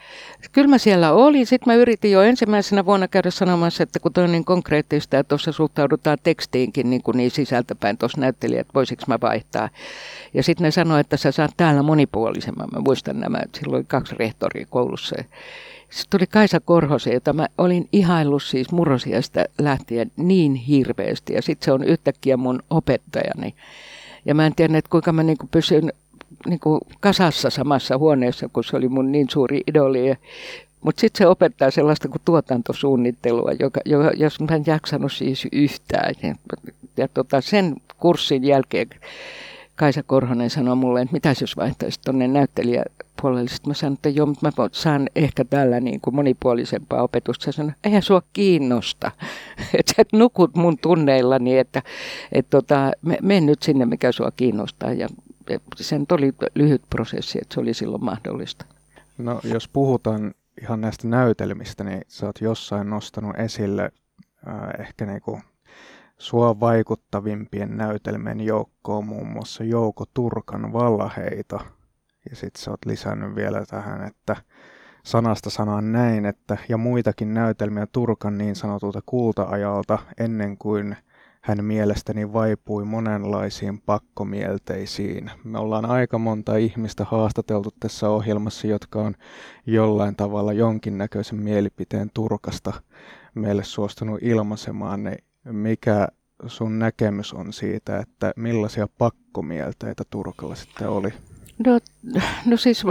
kyllä 0.51 0.67
mä 0.67 0.77
siellä 0.77 1.13
olin. 1.13 1.45
Sitten 1.45 1.73
mä 1.73 1.75
yritin 1.75 2.12
jo 2.12 2.21
ensimmäisenä 2.21 2.86
vuonna 2.86 3.08
käydä 3.08 3.32
sanomassa, 3.32 3.84
että 3.84 3.99
kun 3.99 4.13
toi 4.13 4.23
on 4.23 4.32
niin 4.32 4.45
konkreettista 4.45 5.15
ja 5.15 5.23
tuossa 5.23 5.51
suhtaudutaan 5.51 6.17
tekstiinkin 6.23 6.89
niin, 6.89 7.04
kuin 7.04 7.17
niin 7.17 7.32
sisältäpäin 7.32 7.97
tuossa 7.97 8.21
näyttelijä, 8.21 8.62
että 8.62 8.73
voisiko 8.73 9.04
mä 9.08 9.17
vaihtaa. 9.21 9.69
Ja 10.34 10.43
sitten 10.43 10.63
ne 10.63 10.71
sanoi, 10.71 10.99
että 10.99 11.17
sä 11.17 11.32
saat 11.32 11.51
täällä 11.58 11.84
monipuolisemman. 11.84 12.69
Mä 12.73 12.80
muistan 12.80 13.19
nämä, 13.19 13.39
että 13.43 13.60
silloin 13.60 13.80
oli 13.80 13.86
kaksi 13.88 14.15
rehtoria 14.19 14.65
koulussa. 14.69 15.15
Sitten 15.89 16.19
tuli 16.19 16.27
Kaisa 16.27 16.60
Korhosen, 16.60 17.13
jota 17.13 17.34
mä 17.34 17.47
olin 17.58 17.89
ihaillut 17.91 18.43
siis 18.43 18.71
murrosiasta 18.71 19.45
lähtien 19.60 20.12
niin 20.17 20.56
hirveästi. 20.56 21.34
Ja 21.34 21.41
sitten 21.41 21.65
se 21.65 21.71
on 21.71 21.84
yhtäkkiä 21.84 22.38
mun 22.38 22.63
opettajani. 22.69 23.54
Ja 24.26 24.36
mä 24.36 24.46
en 24.46 24.56
tiedä, 24.56 24.78
että 24.78 24.90
kuinka 24.90 25.14
mä 25.14 25.24
niin 25.24 25.38
pysyn 25.52 25.92
niin 26.48 26.60
kasassa 27.00 27.50
samassa 27.50 27.98
huoneessa, 27.98 28.50
kun 28.54 28.64
se 28.64 28.78
oli 28.78 28.88
mun 28.88 29.12
niin 29.12 29.30
suuri 29.30 29.62
idoli. 29.68 30.16
Mutta 30.82 31.02
sitten 31.02 31.18
se 31.18 31.28
opettaa 31.28 31.72
sellaista 31.72 32.08
kuin 32.08 32.22
tuotantosuunnittelua, 32.26 33.52
joka, 33.60 33.82
joka, 33.86 34.12
jos 34.16 34.40
mä 34.40 34.56
en 34.56 34.64
jaksanut 34.68 35.14
siis 35.14 35.48
yhtään. 35.52 36.16
Ja, 36.24 36.36
ja 36.98 37.08
tota, 37.08 37.42
sen 37.42 37.76
kurssin 37.98 38.44
jälkeen 38.44 38.88
Kaisa 39.76 40.04
Korhonen 40.04 40.50
sanoi 40.50 40.76
mulle, 40.76 41.02
että 41.02 41.14
mitä 41.14 41.34
jos 41.42 41.58
vaihtaisit 41.58 42.02
tuonne 42.06 42.28
näyttelijäpuolelle. 43.22 43.50
Sitten 43.50 43.70
mä 43.70 43.74
sanoin, 43.74 43.94
että 43.94 44.10
joo, 44.10 44.26
mutta 44.26 44.52
mä 44.58 44.70
saan 44.72 45.10
ehkä 45.16 45.46
tällä 45.46 45.80
niin 45.80 46.02
kuin 46.02 46.16
monipuolisempaa 46.16 47.04
opetusta. 47.04 47.46
Hän 47.46 47.54
sanoi, 47.54 47.72
eihän 47.84 48.02
sua 48.02 48.22
kiinnosta, 48.34 49.12
että 49.80 49.94
sä 49.96 50.04
nukut 50.14 50.56
mun 50.56 50.78
tunneillani, 50.78 51.58
että 51.58 51.82
et 52.32 52.50
tota, 52.50 52.92
mene 53.22 53.42
nyt 53.42 53.64
sinne, 53.64 53.86
mikä 53.86 54.12
sua 54.12 54.32
kiinnostaa. 54.32 54.94
Ja 54.94 55.08
sen 55.76 56.06
oli 56.12 56.34
lyhyt 56.56 56.82
prosessi, 56.90 57.40
että 57.42 57.54
se 57.54 57.60
oli 57.60 57.74
silloin 57.74 58.04
mahdollista. 58.04 58.66
No 59.18 59.42
jos 59.44 59.68
puhutaan 59.68 60.34
ihan 60.62 60.82
näistä 60.82 61.08
näytelmistä, 61.08 61.84
niin 61.84 62.02
sä 62.08 62.26
oot 62.26 62.42
jossain 62.42 62.90
nostanut 62.90 63.40
esille 63.40 63.92
äh, 64.48 64.56
ehkä 64.80 65.06
niinku 65.06 65.40
Sua 66.18 66.60
vaikuttavimpien 66.60 67.78
näytelmien 67.78 68.42
joukkoon 68.42 69.06
muun 69.06 69.28
muassa 69.28 69.64
Jouko 69.64 70.06
Turkan 70.14 70.74
valheita. 70.74 71.60
Ja 72.30 72.36
sit 72.36 72.56
sä 72.56 72.72
oot 72.72 72.86
lisännyt 72.86 73.36
vielä 73.36 73.66
tähän, 73.66 74.08
että 74.08 74.36
sanasta 75.04 75.50
sanaan 75.50 75.92
näin, 75.92 76.26
että 76.26 76.58
ja 76.70 76.78
muitakin 76.78 77.34
näytelmiä 77.34 77.88
Turkan 77.92 78.38
niin 78.38 78.56
sanotulta 78.56 79.00
kulta-ajalta 79.06 80.00
ennen 80.20 80.58
kuin 80.58 80.96
hän 81.42 81.66
mielestäni 81.66 82.34
vaipui 82.34 82.86
monenlaisiin 82.86 83.82
pakkomielteisiin. 83.82 85.32
Me 85.44 85.60
ollaan 85.60 85.86
aika 85.86 86.18
monta 86.18 86.58
ihmistä 86.58 87.06
haastateltu 87.06 87.70
tässä 87.80 88.10
ohjelmassa, 88.10 88.68
jotka 88.68 89.02
on 89.02 89.16
jollain 89.66 90.16
tavalla 90.16 90.54
jonkinnäköisen 90.54 91.40
mielipiteen 91.40 92.10
Turkasta 92.14 92.74
meille 93.36 93.64
suostunut 93.64 94.20
ilmaisemaan, 94.24 95.04
niin 95.04 95.24
mikä 95.44 96.08
sun 96.48 96.80
näkemys 96.80 97.34
on 97.34 97.54
siitä, 97.54 97.98
että 98.00 98.34
millaisia 98.36 98.88
pakkomielteitä 98.98 100.04
Turkalla 100.10 100.56
sitten 100.56 100.90
oli? 100.90 101.14
No, 101.65 101.80
no 102.45 102.58
siis 102.58 102.84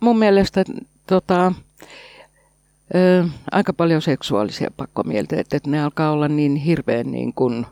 mun 0.00 0.18
mielestä 0.18 0.64
tota, 1.06 1.52
ö, 2.94 3.24
aika 3.50 3.72
paljon 3.72 4.02
seksuaalisia 4.02 4.70
pakkomielteitä, 4.76 5.56
että 5.56 5.70
ne 5.70 5.84
alkaa 5.84 6.10
olla 6.10 6.28
niin 6.28 6.56
hirveän 6.56 7.12
niin 7.12 7.32
kuin 7.34 7.66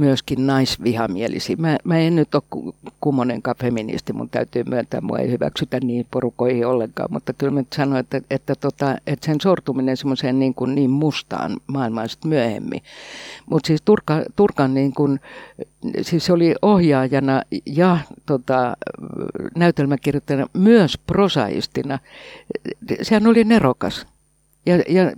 myöskin 0.00 0.46
naisvihamielisiä. 0.46 1.56
Mä, 1.58 1.78
mä 1.84 1.98
en 1.98 2.16
nyt 2.16 2.34
ole 2.34 2.42
ku- 2.50 2.74
kummonenkaan 3.00 3.56
feministi, 3.60 4.12
mun 4.12 4.28
täytyy 4.28 4.64
myöntää, 4.64 5.00
mua 5.00 5.18
ei 5.18 5.30
hyväksytä 5.30 5.80
niin 5.80 6.06
porukoihin 6.10 6.66
ollenkaan, 6.66 7.08
mutta 7.12 7.32
kyllä 7.32 7.52
mä 7.52 7.62
sanoin, 7.76 8.00
että, 8.00 8.20
että, 8.30 8.54
tota, 8.54 8.96
että 9.06 9.26
sen 9.26 9.40
sortuminen 9.40 9.96
semmoiseen 9.96 10.38
niin, 10.38 10.54
kuin 10.54 10.74
niin 10.74 10.90
mustaan 10.90 11.56
maailmaan 11.66 12.08
sitten 12.08 12.28
myöhemmin. 12.28 12.82
Mutta 13.46 13.66
siis 13.66 13.82
Turka, 13.84 14.22
Turkan 14.36 14.74
niin 14.74 14.92
kuin, 14.92 15.20
siis 16.02 16.26
se 16.26 16.32
oli 16.32 16.54
ohjaajana 16.62 17.42
ja 17.66 17.98
tota, 18.26 18.76
näytelmäkirjoittajana 19.56 20.46
myös 20.52 20.98
prosaistina. 21.06 21.98
Sehän 23.02 23.26
oli 23.26 23.44
nerokas. 23.44 24.06
Ja, 24.66 24.76
ja 24.76 25.12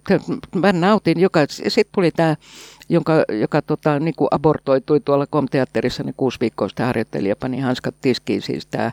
mä 0.54 0.72
nautin 0.72 1.20
joka, 1.20 1.40
sitten 1.48 1.92
tuli 1.94 2.10
tämä, 2.10 2.36
jonka, 2.92 3.24
joka 3.40 3.62
tota, 3.62 3.98
niin 3.98 4.14
kuin 4.14 4.28
abortoitui 4.30 5.00
tuolla 5.00 5.26
komteatterissa, 5.26 6.02
niin 6.02 6.14
kuusi 6.16 6.40
viikkoa 6.40 6.68
sitä 6.68 6.86
harjoittelija 6.86 7.36
pani 7.36 7.60
hanskat 7.60 7.94
tiskiin, 8.02 8.42
siis 8.42 8.66
tämä 8.66 8.92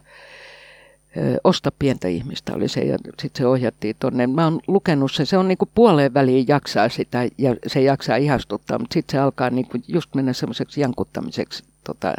Osta 1.43 1.71
pientä 1.79 2.07
ihmistä 2.07 2.53
oli 2.53 2.67
se 2.67 2.81
ja 2.81 2.97
sitten 3.21 3.43
se 3.43 3.47
ohjattiin 3.47 3.95
tonne. 3.99 4.27
Mä 4.27 4.43
oon 4.43 4.59
lukenut 4.67 5.11
se, 5.11 5.25
se 5.25 5.37
on 5.37 5.47
niinku 5.47 5.69
puoleen 5.75 6.13
väliin 6.13 6.45
jaksaa 6.47 6.89
sitä 6.89 7.27
ja 7.37 7.55
se 7.67 7.81
jaksaa 7.81 8.15
ihastuttaa, 8.15 8.79
mutta 8.79 8.93
sitten 8.93 9.11
se 9.11 9.19
alkaa 9.19 9.49
niinku 9.49 9.77
just 9.87 10.15
mennä 10.15 10.33
semmoiseksi 10.33 10.81
jankuttamiseksi 10.81 11.63
tota, 11.83 12.13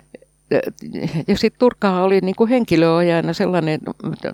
ja 1.29 1.39
sitten 1.39 1.59
Turkka 1.59 2.03
oli 2.03 2.21
niin 2.21 2.35
kuin 2.35 2.51
henkilöohjaajana 2.51 3.33
sellainen, 3.33 3.81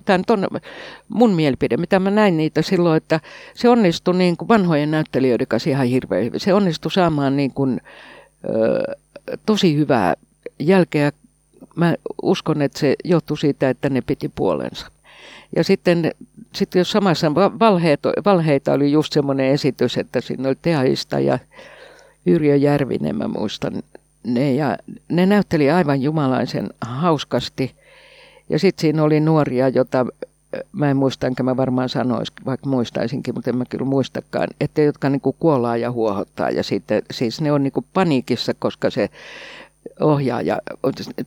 tämä 0.05 0.19
on 0.29 0.61
mun 1.09 1.35
mielipide, 1.35 1.77
mitä 1.77 2.01
mä 2.01 2.11
näin 2.11 2.37
niitä 2.37 2.63
silloin, 2.63 2.97
että 2.97 3.21
se 3.55 3.69
onnistui 3.69 4.15
niin 4.15 4.37
kuin 4.37 4.49
vanhojen 4.49 4.91
näyttelijöiden 4.91 5.47
kanssa 5.47 5.71
ihan 5.71 5.87
hirveän 5.87 6.25
hyvin. 6.25 6.41
Se 6.41 6.55
onnistui 6.55 6.91
saamaan 6.91 7.37
niin 7.37 7.53
kuin, 7.53 7.81
ö, 8.45 8.97
tosi 9.47 9.77
hyvää 9.77 10.15
jälkeä. 10.59 11.13
Mä 11.75 11.95
uskon, 12.23 12.63
että 12.63 12.79
se 12.79 12.95
johtui 13.05 13.39
siitä, 13.39 13.71
että 13.71 13.91
ne 13.91 14.01
piti 14.01 14.31
puolensa. 14.35 14.87
Ja 15.57 15.65
sitten, 15.65 16.13
sitten 16.55 16.81
jos 16.81 16.91
samassa 16.91 17.35
valheita, 17.35 18.13
valheita 18.25 18.73
oli 18.73 18.93
just 18.93 19.13
semmoinen 19.13 19.47
esitys, 19.47 19.99
että 19.99 20.21
siinä 20.21 20.49
oli 20.49 20.57
Teaista 20.63 21.21
ja 21.21 21.39
Yrjö 22.27 22.57
Järvinen, 22.57 23.17
mä 23.17 23.29
muistan 23.29 23.83
ne, 24.27 24.53
ja 24.53 24.77
ne 25.09 25.27
näytteli 25.27 25.71
aivan 25.71 26.03
jumalaisen 26.03 26.69
hauskasti. 26.81 27.73
Ja 28.49 28.59
sitten 28.59 28.81
siinä 28.81 29.03
oli 29.03 29.21
nuoria, 29.21 29.69
jota 29.69 30.07
mä 30.73 30.91
en 30.91 30.97
muista, 30.97 31.27
enkä 31.27 31.43
mä 31.43 31.57
varmaan 31.57 31.89
sanoisi, 31.89 32.33
vaikka 32.47 32.69
muistaisinkin, 32.69 33.35
mutta 33.35 33.51
en 33.51 33.57
mä 33.57 33.65
kyllä 33.69 33.85
muistakaan, 33.85 34.49
että 34.61 34.83
jotka 34.83 35.11
niinku 35.11 35.37
kuolaa 35.39 35.77
ja 35.77 35.91
huohottaa. 35.91 36.51
Ja 36.51 36.63
sitten, 36.63 37.03
siis 37.11 37.41
ne 37.41 37.53
on 37.53 37.63
niinku 37.63 37.85
paniikissa, 37.95 38.55
koska 38.59 38.91
se 38.91 39.11
ohjaaja, 40.01 40.59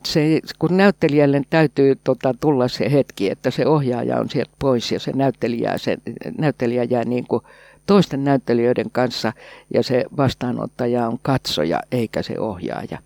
se, 0.04 0.40
kun 0.58 0.76
näyttelijälle 0.76 1.42
täytyy 1.50 1.98
tota, 2.04 2.34
tulla 2.40 2.68
se 2.68 2.92
hetki, 2.92 3.30
että 3.30 3.50
se 3.50 3.66
ohjaaja 3.66 4.20
on 4.20 4.30
sieltä 4.30 4.52
pois 4.58 4.92
ja 4.92 5.00
se 5.00 5.12
näyttelijä, 5.12 5.78
se 5.78 5.98
näyttelijä 6.38 6.84
jää 6.84 7.04
niin 7.04 7.26
kuin 7.26 7.42
toisten 7.90 8.24
näyttelijöiden 8.24 8.90
kanssa 8.92 9.32
ja 9.74 9.82
se 9.82 10.04
vastaanottaja 10.16 11.08
on 11.08 11.18
katsoja 11.22 11.80
eikä 11.92 12.22
se 12.22 12.38
ohjaaja. 12.38 12.98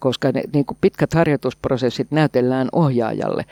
Koska 0.00 0.32
ne 0.32 0.42
niin 0.52 0.64
kuin 0.64 0.78
pitkät 0.80 1.14
harjoitusprosessit 1.14 2.10
näytellään 2.10 2.68
ohjaajalle, 2.72 3.44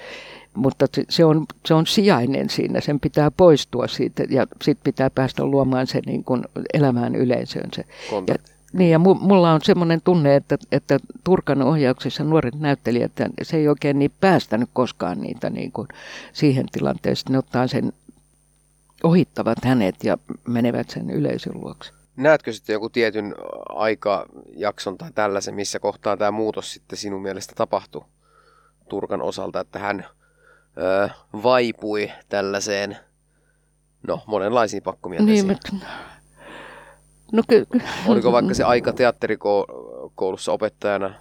mutta 0.54 0.86
se 1.08 1.24
on, 1.24 1.46
se 1.66 1.74
on 1.74 1.86
sijainen 1.86 2.50
siinä, 2.50 2.80
sen 2.80 3.00
pitää 3.00 3.30
poistua 3.30 3.86
siitä 3.88 4.22
ja 4.30 4.46
sitten 4.62 4.84
pitää 4.84 5.10
päästä 5.10 5.44
luomaan 5.44 5.86
se 5.86 6.00
niin 6.06 6.24
kuin 6.24 6.42
elämään 6.72 7.14
yleisöön 7.14 7.70
se. 7.72 7.84
Ja, 8.28 8.34
niin 8.72 8.90
ja 8.90 8.98
mulla 8.98 9.52
on 9.52 9.60
semmoinen 9.62 10.00
tunne, 10.04 10.36
että, 10.36 10.58
että 10.72 10.98
Turkan 11.24 11.62
ohjauksessa 11.62 12.24
nuoret 12.24 12.60
näyttelijät, 12.60 13.12
se 13.42 13.56
ei 13.56 13.68
oikein 13.68 13.98
niin 13.98 14.12
päästänyt 14.20 14.68
koskaan 14.72 15.20
niitä 15.20 15.50
niin 15.50 15.72
kuin 15.72 15.88
siihen 16.32 16.66
tilanteeseen. 16.72 17.32
Ne 17.32 17.38
ottaa 17.38 17.66
sen 17.66 17.92
ohittavat 19.04 19.64
hänet 19.64 20.04
ja 20.04 20.18
menevät 20.48 20.90
sen 20.90 21.10
yleisön 21.10 21.52
luokse. 21.60 21.92
Näetkö 22.16 22.52
sitten 22.52 22.72
joku 22.74 22.88
tietyn 22.90 23.34
aikajakson 23.68 24.98
tai 24.98 25.10
tällaisen, 25.14 25.54
missä 25.54 25.78
kohtaa 25.78 26.16
tämä 26.16 26.30
muutos 26.30 26.72
sitten 26.72 26.98
sinun 26.98 27.22
mielestä 27.22 27.52
tapahtui 27.56 28.04
Turkan 28.88 29.22
osalta, 29.22 29.60
että 29.60 29.78
hän 29.78 30.06
ö, 30.78 31.08
vaipui 31.42 32.12
tällaiseen, 32.28 32.96
no 34.06 34.22
monenlaisiin 34.26 34.82
pakkomielteisiin? 34.82 35.48
Niin, 35.72 35.82
no, 37.32 37.42
ky- 37.48 37.66
Oliko 38.06 38.32
vaikka 38.32 38.54
se 38.54 38.64
aika 38.64 38.92
teatterikoulussa 38.92 40.52
opettajana 40.52 41.14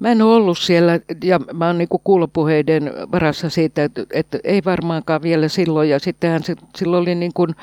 Mä 0.00 0.12
en 0.12 0.22
ole 0.22 0.34
ollut 0.34 0.58
siellä 0.58 1.00
ja 1.24 1.40
mä 1.52 1.66
oon 1.66 1.78
niinku 1.78 2.00
kuulopuheiden 2.04 2.92
varassa 3.12 3.50
siitä, 3.50 3.84
että, 3.84 4.06
että 4.12 4.38
ei 4.44 4.62
varmaankaan 4.64 5.22
vielä 5.22 5.48
silloin. 5.48 5.90
Ja 5.90 5.98
sittenhän 5.98 6.42
se, 6.42 6.56
silloin 6.76 7.02
oli 7.02 7.14
niin 7.14 7.32
kuin, 7.34 7.54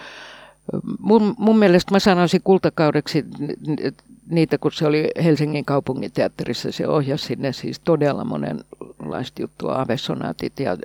mun, 0.99 1.35
mun 1.37 1.59
mielestä 1.59 1.91
mä 1.91 1.99
sanoisin 1.99 2.41
kultakaudeksi 2.43 3.25
niitä, 4.29 4.57
kun 4.57 4.71
se 4.71 4.87
oli 4.87 5.11
Helsingin 5.23 5.65
kaupunginteatterissa, 5.65 6.71
se 6.71 6.87
ohjasi 6.87 7.25
sinne 7.25 7.53
siis 7.53 7.79
todella 7.79 8.23
monenlaista 8.23 9.41
juttua, 9.41 9.81
avesonaatit 9.81 10.59
ja 10.59 10.77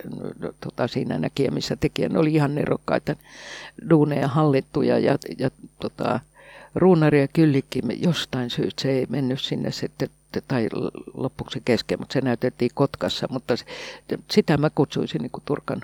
tota, 0.60 0.88
siinä 0.88 1.18
näki, 1.18 1.50
missä 1.50 1.76
tekijä 1.76 2.10
oli 2.16 2.34
ihan 2.34 2.54
nerokkaita 2.54 3.16
duuneja 3.90 4.28
hallittuja 4.28 4.98
ja, 4.98 5.18
ja 5.38 5.50
tota, 5.80 6.20
Ruunari 6.76 7.20
ja 7.20 7.28
Kyllikki 7.28 7.80
jostain 8.00 8.50
syystä 8.50 8.82
se 8.82 8.90
ei 8.90 9.06
mennyt 9.08 9.40
sinne 9.40 9.70
sitten 9.70 10.08
tai 10.48 10.68
loppuksi 11.14 11.62
kesken, 11.64 11.98
mutta 11.98 12.12
se 12.12 12.20
näytettiin 12.20 12.70
Kotkassa, 12.74 13.26
mutta 13.30 13.54
sitä 14.30 14.56
mä 14.56 14.70
kutsuisin 14.70 15.22
niin 15.22 15.30
kuin 15.30 15.42
Turkan. 15.44 15.80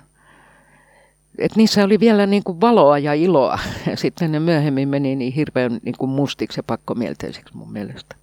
Et 1.37 1.55
niissä 1.55 1.83
oli 1.83 1.99
vielä 1.99 2.25
niin 2.25 2.43
kuin 2.43 2.61
valoa 2.61 2.99
ja 2.99 3.13
iloa, 3.13 3.59
ja 3.89 3.97
sitten 3.97 4.31
ne 4.31 4.39
myöhemmin 4.39 4.89
meni 4.89 5.15
niin 5.15 5.33
hirveän 5.33 5.79
niin 5.83 5.95
kuin 5.97 6.09
mustiksi 6.09 6.59
ja 6.59 6.63
pakkomielteiseksi 6.63 7.57
mun 7.57 7.71
mielestä. 7.71 8.15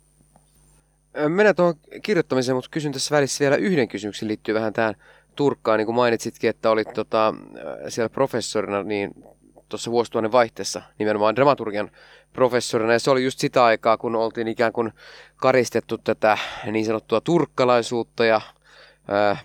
Mennään 1.28 1.56
tuohon 1.56 1.74
kirjoittamiseen, 2.02 2.56
mutta 2.56 2.70
kysyn 2.70 2.92
tässä 2.92 3.16
välissä 3.16 3.40
vielä 3.40 3.56
yhden 3.56 3.88
kysymyksen 3.88 4.28
liittyy 4.28 4.54
vähän 4.54 4.72
tähän 4.72 4.94
Turkkaan. 5.37 5.78
Niin 5.78 5.87
kuin 5.87 5.96
mainitsitkin, 5.96 6.50
että 6.50 6.70
olit 6.70 6.88
tota, 6.94 7.35
siellä 7.88 8.09
professorina, 8.09 8.83
niin 8.83 9.11
tuossa 9.70 9.90
vuosituhannen 9.90 10.33
vaihteessa 10.33 10.83
nimenomaan 10.98 11.37
dramaturgian 11.37 11.90
professorina. 12.33 12.92
Ja 12.92 12.98
se 12.98 13.11
oli 13.11 13.24
just 13.24 13.38
sitä 13.38 13.64
aikaa, 13.64 13.96
kun 13.96 14.16
oltiin 14.16 14.48
ikään 14.48 14.72
kuin 14.72 14.92
karistettu 15.37 15.98
tätä 15.98 16.38
niin 16.72 16.85
sanottua 16.85 17.20
turkkalaisuutta 17.20 18.24
ja 18.24 18.40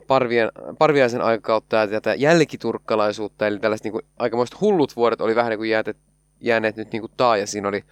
parvien, 0.07 0.51
parviaisen 0.77 1.21
aikakautta 1.21 1.75
ja 1.75 1.87
tätä 1.87 2.13
jälkiturkkalaisuutta. 2.13 3.47
Eli 3.47 3.59
tällaiset 3.59 3.83
niin 3.83 3.91
kuin, 3.91 4.05
aikamoiset 4.19 4.61
hullut 4.61 4.95
vuodet 4.95 5.21
oli 5.21 5.35
vähän 5.35 5.49
niin 5.49 5.59
kuin 5.59 5.69
jäätet, 5.69 5.97
jääneet 6.41 6.75
nyt 6.75 6.91
niin 6.91 7.01
kuin 7.01 7.11
taa 7.17 7.37
ja 7.37 7.47
siinä 7.47 7.67
oli 7.67 7.83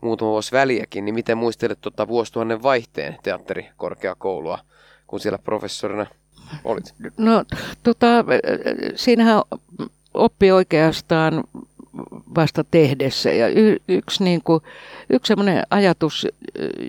muutama 0.00 0.30
vuosi 0.30 0.52
väliäkin. 0.52 1.04
Niin 1.04 1.14
miten 1.14 1.38
muistelet 1.38 1.80
tuota 1.80 2.08
vuosituhannen 2.08 2.62
vaihteen 2.62 3.18
teatterikorkeakoulua, 3.22 4.58
kun 5.06 5.20
siellä 5.20 5.38
professorina 5.38 6.06
olit? 6.64 6.94
No 7.16 7.44
tota, 7.82 8.06
siinähän 8.94 9.42
oppi 10.14 10.52
oikeastaan 10.52 11.44
vasta 12.34 12.64
tehdessä. 12.70 13.30
Ja 13.30 13.48
y- 13.48 13.76
yksi, 13.88 14.24
niin 14.24 14.42
kuin, 14.44 14.62
yksi 15.10 15.28
sellainen 15.28 15.62
ajatus, 15.70 16.26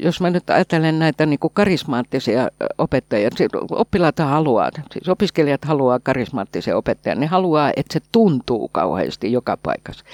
jos 0.01 0.21
mä 0.21 0.29
nyt 0.29 0.49
ajattelen 0.49 0.99
näitä 0.99 1.25
niin 1.25 1.39
kuin 1.39 1.53
karismaattisia 1.53 2.47
opettajia, 2.77 3.29
siis 3.35 3.51
oppilaat 3.71 4.19
haluaa, 4.19 4.69
siis 4.91 5.09
opiskelijat 5.09 5.65
haluaa 5.65 5.99
karismaattisia 5.99 6.77
opettajia, 6.77 7.15
ne 7.15 7.25
haluaa, 7.25 7.71
että 7.75 7.93
se 7.93 7.99
tuntuu 8.11 8.67
kauheasti 8.67 9.31
joka 9.31 9.57
paikassa. 9.63 10.05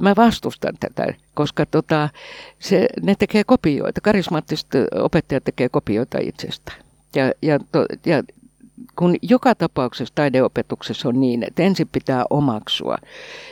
Mä 0.00 0.14
vastustan 0.16 0.74
tätä, 0.80 1.14
koska 1.34 1.66
tota, 1.66 2.08
se, 2.58 2.88
ne 3.02 3.14
tekee 3.18 3.44
kopioita, 3.44 4.00
karismaattiset 4.00 4.68
opettajat 4.94 5.44
tekee 5.44 5.68
kopioita 5.68 6.18
itsestään. 6.20 6.78
Ja, 7.14 7.32
ja, 7.42 7.58
to, 7.72 7.86
ja 8.06 8.22
kun 8.96 9.16
joka 9.22 9.54
tapauksessa 9.54 10.14
taideopetuksessa 10.14 11.08
on 11.08 11.20
niin, 11.20 11.42
että 11.42 11.62
ensin 11.62 11.88
pitää 11.92 12.24
omaksua 12.30 12.98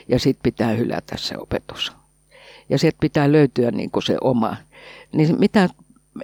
ja 0.08 0.18
sitten 0.18 0.42
pitää 0.42 0.70
hylätä 0.70 1.16
se 1.18 1.34
opetus. 1.38 1.92
Ja 2.68 2.78
sieltä 2.78 2.96
pitää 3.00 3.32
löytyä 3.32 3.70
niin 3.70 3.90
kuin 3.90 4.02
se 4.02 4.16
oma. 4.20 4.56
Niin 5.12 5.40
mitä 5.40 5.68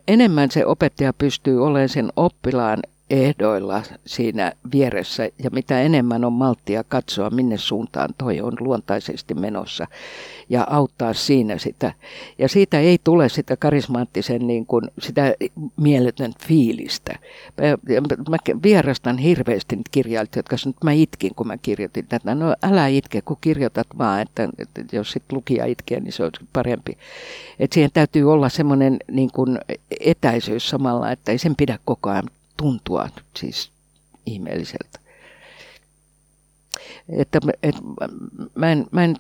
enemmän 0.09 0.51
se 0.51 0.67
opettaja 0.67 1.13
pystyy 1.13 1.67
olemaan 1.67 1.89
sen 1.89 2.13
oppilaan 2.17 2.79
ehdoilla 3.11 3.83
siinä 4.07 4.53
vieressä 4.73 5.29
ja 5.45 5.51
mitä 5.51 5.81
enemmän 5.81 6.25
on 6.25 6.33
malttia 6.33 6.85
katsoa, 6.85 7.31
minne 7.31 7.59
suuntaan 7.59 8.09
toi 8.19 8.41
on 8.41 8.53
luontaisesti 8.61 9.35
menossa 9.35 9.87
ja 10.49 10.67
auttaa 10.71 11.15
siinä 11.15 11.59
sitä. 11.59 11.93
Ja 12.39 12.49
siitä 12.49 12.81
ei 12.81 12.99
tule 13.05 13.29
sitä 13.29 13.57
karismaattisen 13.57 14.47
niin 14.47 14.67
kuin, 14.67 14.85
sitä 14.99 15.35
mieletön 15.77 16.33
fiilistä. 16.47 17.19
Mä, 17.57 18.31
mä 18.31 18.37
vierastan 18.63 19.19
hirveästi 19.19 19.77
nyt 19.77 19.89
kirjailijoita, 19.91 20.39
jotka 20.39 20.57
nyt 20.67 20.77
mä 20.85 20.93
itkin, 20.93 21.35
kun 21.35 21.47
mä 21.47 21.57
kirjoitin 21.57 22.07
tätä. 22.09 22.35
No 22.35 22.55
älä 22.63 22.87
itke, 22.87 23.23
kun 23.23 23.37
kirjoitat 23.41 23.87
vaan, 23.99 24.21
että, 24.21 24.49
että 24.59 24.97
jos 24.97 25.13
sit 25.13 25.33
lukija 25.33 25.67
itkee, 25.67 26.01
niin 26.01 26.13
se 26.13 26.25
on 26.25 26.31
parempi. 26.53 26.99
Et 27.59 27.73
siihen 27.73 27.91
täytyy 27.95 28.33
olla 28.33 28.49
semmoinen 28.49 28.97
niin 29.11 29.31
kuin 29.33 29.59
etäisyys 30.01 30.71
samalla, 30.71 31.13
että 31.13 31.33
ei 31.33 31.39
sen 31.39 31.57
pidä 31.57 31.79
koko 31.85 32.11
ajan 32.11 32.31
tuntua 32.61 33.09
siis 33.37 33.71
ihmeelliseltä. 34.27 34.99
Että, 37.09 37.41
et, 37.63 37.75
mä 38.55 38.73
en, 38.73 38.87
mä 38.91 39.05
en 39.05 39.17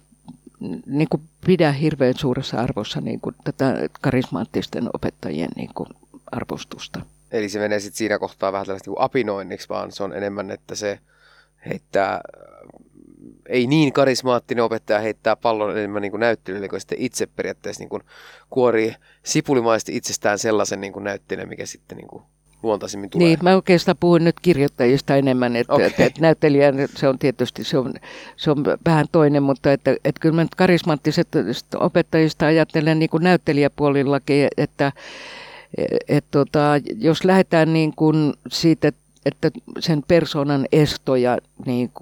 niin 0.86 1.08
kuin 1.08 1.22
pidä 1.46 1.72
hirveän 1.72 2.14
suuressa 2.18 2.56
arvossa 2.56 3.00
niin 3.00 3.20
kuin 3.20 3.34
tätä 3.44 3.74
karismaattisten 4.00 4.90
opettajien 4.94 5.50
niin 5.56 5.70
kuin 5.74 5.88
arvostusta. 6.32 7.00
Eli 7.30 7.48
se 7.48 7.58
menee 7.58 7.80
sitten 7.80 7.98
siinä 7.98 8.18
kohtaa 8.18 8.52
vähän 8.52 8.66
tällaista 8.66 8.90
niin 8.90 9.00
apinoinniksi, 9.00 9.68
vaan 9.68 9.92
se 9.92 10.02
on 10.02 10.12
enemmän, 10.12 10.50
että 10.50 10.74
se 10.74 10.98
heittää, 11.66 12.20
ei 13.48 13.66
niin 13.66 13.92
karismaattinen 13.92 14.64
opettaja 14.64 15.00
heittää 15.00 15.36
pallon 15.36 15.78
enemmän 15.78 16.02
niin 16.02 16.20
näyttelylle, 16.20 16.68
kun 16.68 16.80
sitten 16.80 17.00
itse 17.00 17.26
periaatteessa 17.26 17.82
niin 17.82 17.88
kuin 17.88 18.02
kuorii 18.50 18.94
sipulimaisesti 19.22 19.96
itsestään 19.96 20.38
sellaisen 20.38 20.80
niin 20.80 20.92
kuin 20.92 21.04
näyttelijän, 21.04 21.48
mikä 21.48 21.66
sitten 21.66 21.98
niin 21.98 22.08
kuin 22.08 22.22
luontaisimmin 22.62 23.10
tulee. 23.10 23.28
Niin, 23.28 23.38
mä 23.42 23.54
oikeastaan 23.54 23.96
puhun 24.00 24.24
nyt 24.24 24.40
kirjoittajista 24.42 25.16
enemmän, 25.16 25.56
että, 25.56 25.74
okay. 25.74 25.86
että, 25.86 26.04
että 26.04 26.20
näyttelijä, 26.20 26.72
se 26.96 27.08
on 27.08 27.18
tietysti 27.18 27.64
se 27.64 27.78
on, 27.78 27.94
se 28.36 28.50
on 28.50 28.64
vähän 28.86 29.06
toinen, 29.12 29.42
mutta 29.42 29.72
että, 29.72 29.90
että 29.90 30.20
kyllä 30.20 30.34
mä 30.34 30.42
nyt 30.42 30.54
karismaattiset 30.54 31.28
opettajista 31.76 32.46
ajattelen 32.46 32.98
niin 32.98 33.10
kuin 33.10 33.22
näyttelijäpuolillakin, 33.22 34.48
että 34.56 34.92
et, 36.08 36.24
tota, 36.30 36.72
jos 36.98 37.24
lähdetään 37.24 37.72
niin 37.72 37.92
kuin 37.96 38.32
siitä 38.48 38.88
että 38.88 39.00
sen 39.78 40.02
persoonan 40.08 40.66
estoja 40.72 41.38
niin 41.66 41.92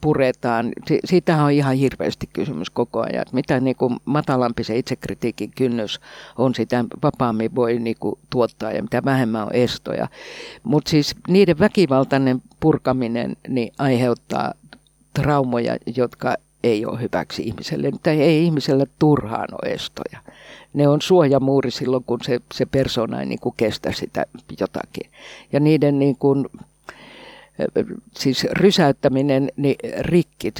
puretaan. 0.00 0.72
Siitähän 1.04 1.44
on 1.44 1.52
ihan 1.52 1.76
hirveästi 1.76 2.28
kysymys 2.32 2.70
koko 2.70 3.00
ajan. 3.00 3.22
Että 3.22 3.34
mitä 3.34 3.60
niin 3.60 3.76
kuin 3.76 3.96
matalampi 4.04 4.64
se 4.64 4.78
itsekritiikin 4.78 5.50
kynnys 5.56 6.00
on, 6.38 6.54
sitä 6.54 6.84
vapaammin 7.02 7.54
voi 7.54 7.78
niin 7.78 7.96
kuin 8.00 8.18
tuottaa 8.30 8.72
ja 8.72 8.82
mitä 8.82 9.04
vähemmän 9.04 9.46
on 9.46 9.54
estoja. 9.54 10.08
Mutta 10.62 10.90
siis 10.90 11.14
niiden 11.28 11.58
väkivaltainen 11.58 12.42
purkaminen 12.60 13.36
niin 13.48 13.72
aiheuttaa 13.78 14.54
traumoja, 15.14 15.76
jotka 15.96 16.36
ei 16.64 16.86
ole 16.86 17.00
hyväksi 17.00 17.42
ihmiselle. 17.42 17.92
Tai 18.02 18.20
ei 18.20 18.44
ihmiselle 18.44 18.86
turhaan 18.98 19.48
ole 19.52 19.72
estoja. 19.72 20.18
Ne 20.74 20.88
on 20.88 21.02
suojamuuri 21.02 21.70
silloin, 21.70 22.04
kun 22.04 22.18
se, 22.24 22.40
se 22.54 22.66
persona 22.66 23.20
ei 23.20 23.26
niin 23.26 23.40
kuin 23.40 23.54
kestä 23.56 23.92
sitä 23.92 24.26
jotakin. 24.60 25.10
Ja 25.52 25.60
niiden 25.60 25.98
niin 25.98 26.16
kuin, 26.16 26.46
siis 28.16 28.44
rysäyttäminen 28.44 29.52
niin 29.56 29.76
rikki, 30.00 30.52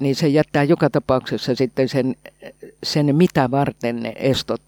niin 0.00 0.16
se 0.16 0.28
jättää 0.28 0.64
joka 0.64 0.90
tapauksessa 0.90 1.54
sitten 1.54 1.88
sen, 1.88 2.16
sen 2.82 3.16
mitä 3.16 3.50
varten 3.50 4.02
ne 4.02 4.12
estot 4.16 4.62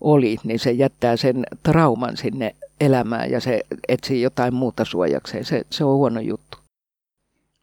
oli, 0.00 0.36
niin 0.44 0.58
se 0.58 0.70
jättää 0.70 1.16
sen 1.16 1.46
trauman 1.62 2.16
sinne 2.16 2.54
elämään 2.80 3.30
ja 3.30 3.40
se 3.40 3.60
etsii 3.88 4.22
jotain 4.22 4.54
muuta 4.54 4.84
suojakseen. 4.84 5.44
Se, 5.44 5.62
se 5.70 5.84
on 5.84 5.96
huono 5.96 6.20
juttu. 6.20 6.58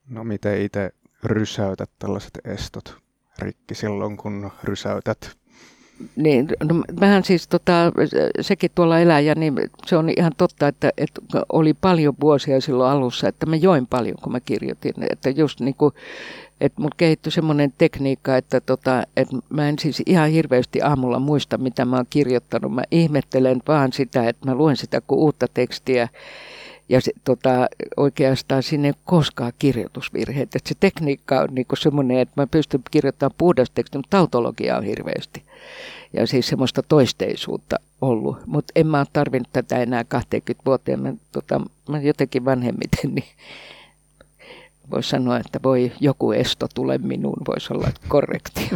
No 0.10 0.24
miten 0.24 0.62
itse 0.62 0.92
rysäytät 1.24 1.90
tällaiset 2.00 2.40
estot 2.46 2.98
rikki 3.40 3.76
silloin, 3.76 4.18
kun 4.18 4.52
rysäytät? 4.64 5.40
Niin, 6.16 6.48
no, 6.64 6.84
vähän 7.00 7.24
siis 7.24 7.48
tota, 7.48 7.92
sekin 8.42 8.72
tuolla 8.76 9.00
eläjä, 9.00 9.36
niin 9.36 9.54
se 9.86 9.98
on 9.98 10.10
ihan 10.18 10.32
totta, 10.38 10.68
että, 10.68 10.92
että 10.98 11.22
oli 11.50 11.74
paljon 11.74 12.14
vuosia 12.22 12.62
silloin 12.62 12.92
alussa, 12.92 13.28
että 13.28 13.46
mä 13.46 13.56
join 13.56 13.88
paljon, 13.88 14.16
kun 14.24 14.32
mä 14.32 14.40
kirjoitin. 14.40 14.94
Että 15.10 15.30
just 15.30 15.60
niin 15.60 15.76
kuin, 15.76 15.94
että 16.62 16.82
mulla 16.82 16.96
kehittyi 16.98 17.32
semmoinen 17.32 17.74
tekniikka, 17.78 18.38
että, 18.38 18.62
tota, 18.62 19.04
että 19.18 19.36
mä 19.50 19.70
en 19.70 19.80
siis 19.80 20.04
ihan 20.06 20.30
hirveästi 20.30 20.82
aamulla 20.82 21.20
muista, 21.20 21.58
mitä 21.58 21.86
mä 21.86 21.96
oon 21.96 22.06
kirjoittanut. 22.10 22.74
Mä 22.74 22.84
ihmettelen 22.92 23.62
vaan 23.68 23.94
sitä, 23.94 24.30
että 24.30 24.46
mä 24.46 24.56
luen 24.56 24.78
sitä 24.78 25.02
kuin 25.02 25.20
uutta 25.20 25.48
tekstiä 25.54 26.08
ja 26.90 27.02
se, 27.02 27.12
tota, 27.24 27.68
oikeastaan 27.98 28.64
sinne 28.64 28.88
ei 28.88 28.94
koskaan 29.06 29.52
kirjoitusvirheet. 29.60 30.56
Että 30.56 30.70
se 30.70 30.76
tekniikka 30.80 31.42
on 31.42 31.50
niinku 31.52 31.76
semmoinen, 31.76 32.20
että 32.20 32.42
mä 32.42 32.48
pystyn 32.48 32.82
kirjoittamaan 32.92 33.36
puhdasta 33.38 33.76
tekstiä, 33.76 34.00
mutta 34.00 34.18
tautologia 34.18 34.78
on 34.78 34.84
hirveästi. 34.84 35.44
Ja 36.14 36.28
siis 36.28 36.48
semmoista 36.48 36.84
toisteisuutta 36.84 37.76
ollut. 38.02 38.38
Mutta 38.46 38.72
en 38.76 38.88
mä 38.88 38.98
ole 38.98 39.08
tarvinnut 39.14 39.50
tätä 39.54 39.78
enää 39.82 40.04
20 40.04 40.66
vuoteen. 40.66 41.02
Mä, 41.02 41.14
tota, 41.32 41.62
mä 41.90 42.00
jotenkin 42.00 42.46
vanhemmiten, 42.46 43.16
niin 43.16 43.28
voisi 44.92 45.10
sanoa, 45.10 45.38
että 45.38 45.60
voi 45.64 45.92
joku 46.00 46.32
esto 46.32 46.68
tule 46.76 46.98
minuun, 46.98 47.42
voisi 47.48 47.74
olla 47.74 47.92
korrekti. 48.08 48.70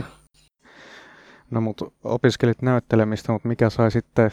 No 1.51 1.61
mutta 1.61 1.85
opiskelit 2.03 2.61
näyttelemistä, 2.61 3.31
mutta 3.31 3.47
mikä 3.47 3.69
sai 3.69 3.91
sitten 3.91 4.31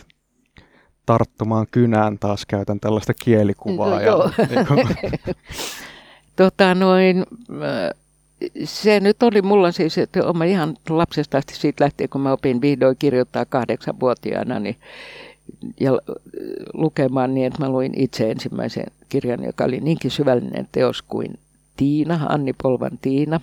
tarttumaan 1.10 1.66
kynään 1.70 2.18
taas, 2.18 2.46
käytän 2.46 2.80
tällaista 2.80 3.14
kielikuvaa. 3.14 3.90
No, 3.90 4.00
ja, 4.00 4.06
joo. 4.06 4.30
tota 6.36 6.74
noin, 6.74 7.24
se 8.64 9.00
nyt 9.00 9.22
oli 9.22 9.42
mulla 9.42 9.72
siis, 9.72 9.98
että 9.98 10.24
olen 10.24 10.48
ihan 10.48 10.76
lapsesta 10.88 11.38
asti 11.38 11.54
siitä 11.56 11.84
lähtien, 11.84 12.10
kun 12.10 12.20
mä 12.20 12.32
opin 12.32 12.60
vihdoin 12.60 12.96
kirjoittaa 12.98 13.44
kahdeksanvuotiaana 13.44 14.58
niin, 14.58 14.76
ja 15.80 15.92
lukemaan 16.74 17.34
niin, 17.34 17.46
että 17.46 17.64
mä 17.64 17.68
luin 17.68 17.92
itse 17.96 18.30
ensimmäisen 18.30 18.86
kirjan, 19.08 19.44
joka 19.44 19.64
oli 19.64 19.80
niinkin 19.80 20.10
syvällinen 20.10 20.68
teos 20.72 21.02
kuin 21.02 21.38
Tiina, 21.76 22.20
Anni 22.28 22.52
Polvan 22.62 22.98
Tiina. 23.02 23.40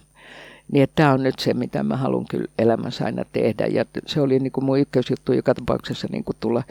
Niin 0.72 0.84
että 0.84 0.96
tämä 0.96 1.14
on 1.14 1.24
nyt 1.24 1.40
se, 1.40 1.54
mitä 1.54 1.84
mä 1.84 1.98
haluan 1.98 2.26
kyllä 2.30 2.48
elämässä 2.60 3.06
aina 3.06 3.26
tehdä. 3.34 3.68
Ja 3.68 3.86
se 4.06 4.22
oli 4.22 4.40
niin 4.40 4.52
kuin 4.52 4.66
mun 4.66 4.80
ykkösjuttu 4.80 5.34
joka 5.34 5.56
tapauksessa 5.56 6.08
niin 6.12 6.24
kuin 6.24 6.36
tulla 6.40 6.64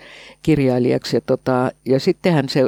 kirjailijaksi. 0.43 1.17
Ja, 1.17 1.21
tota, 1.21 1.71
ja 1.85 2.01
sittenhän 2.01 2.49
se 2.49 2.67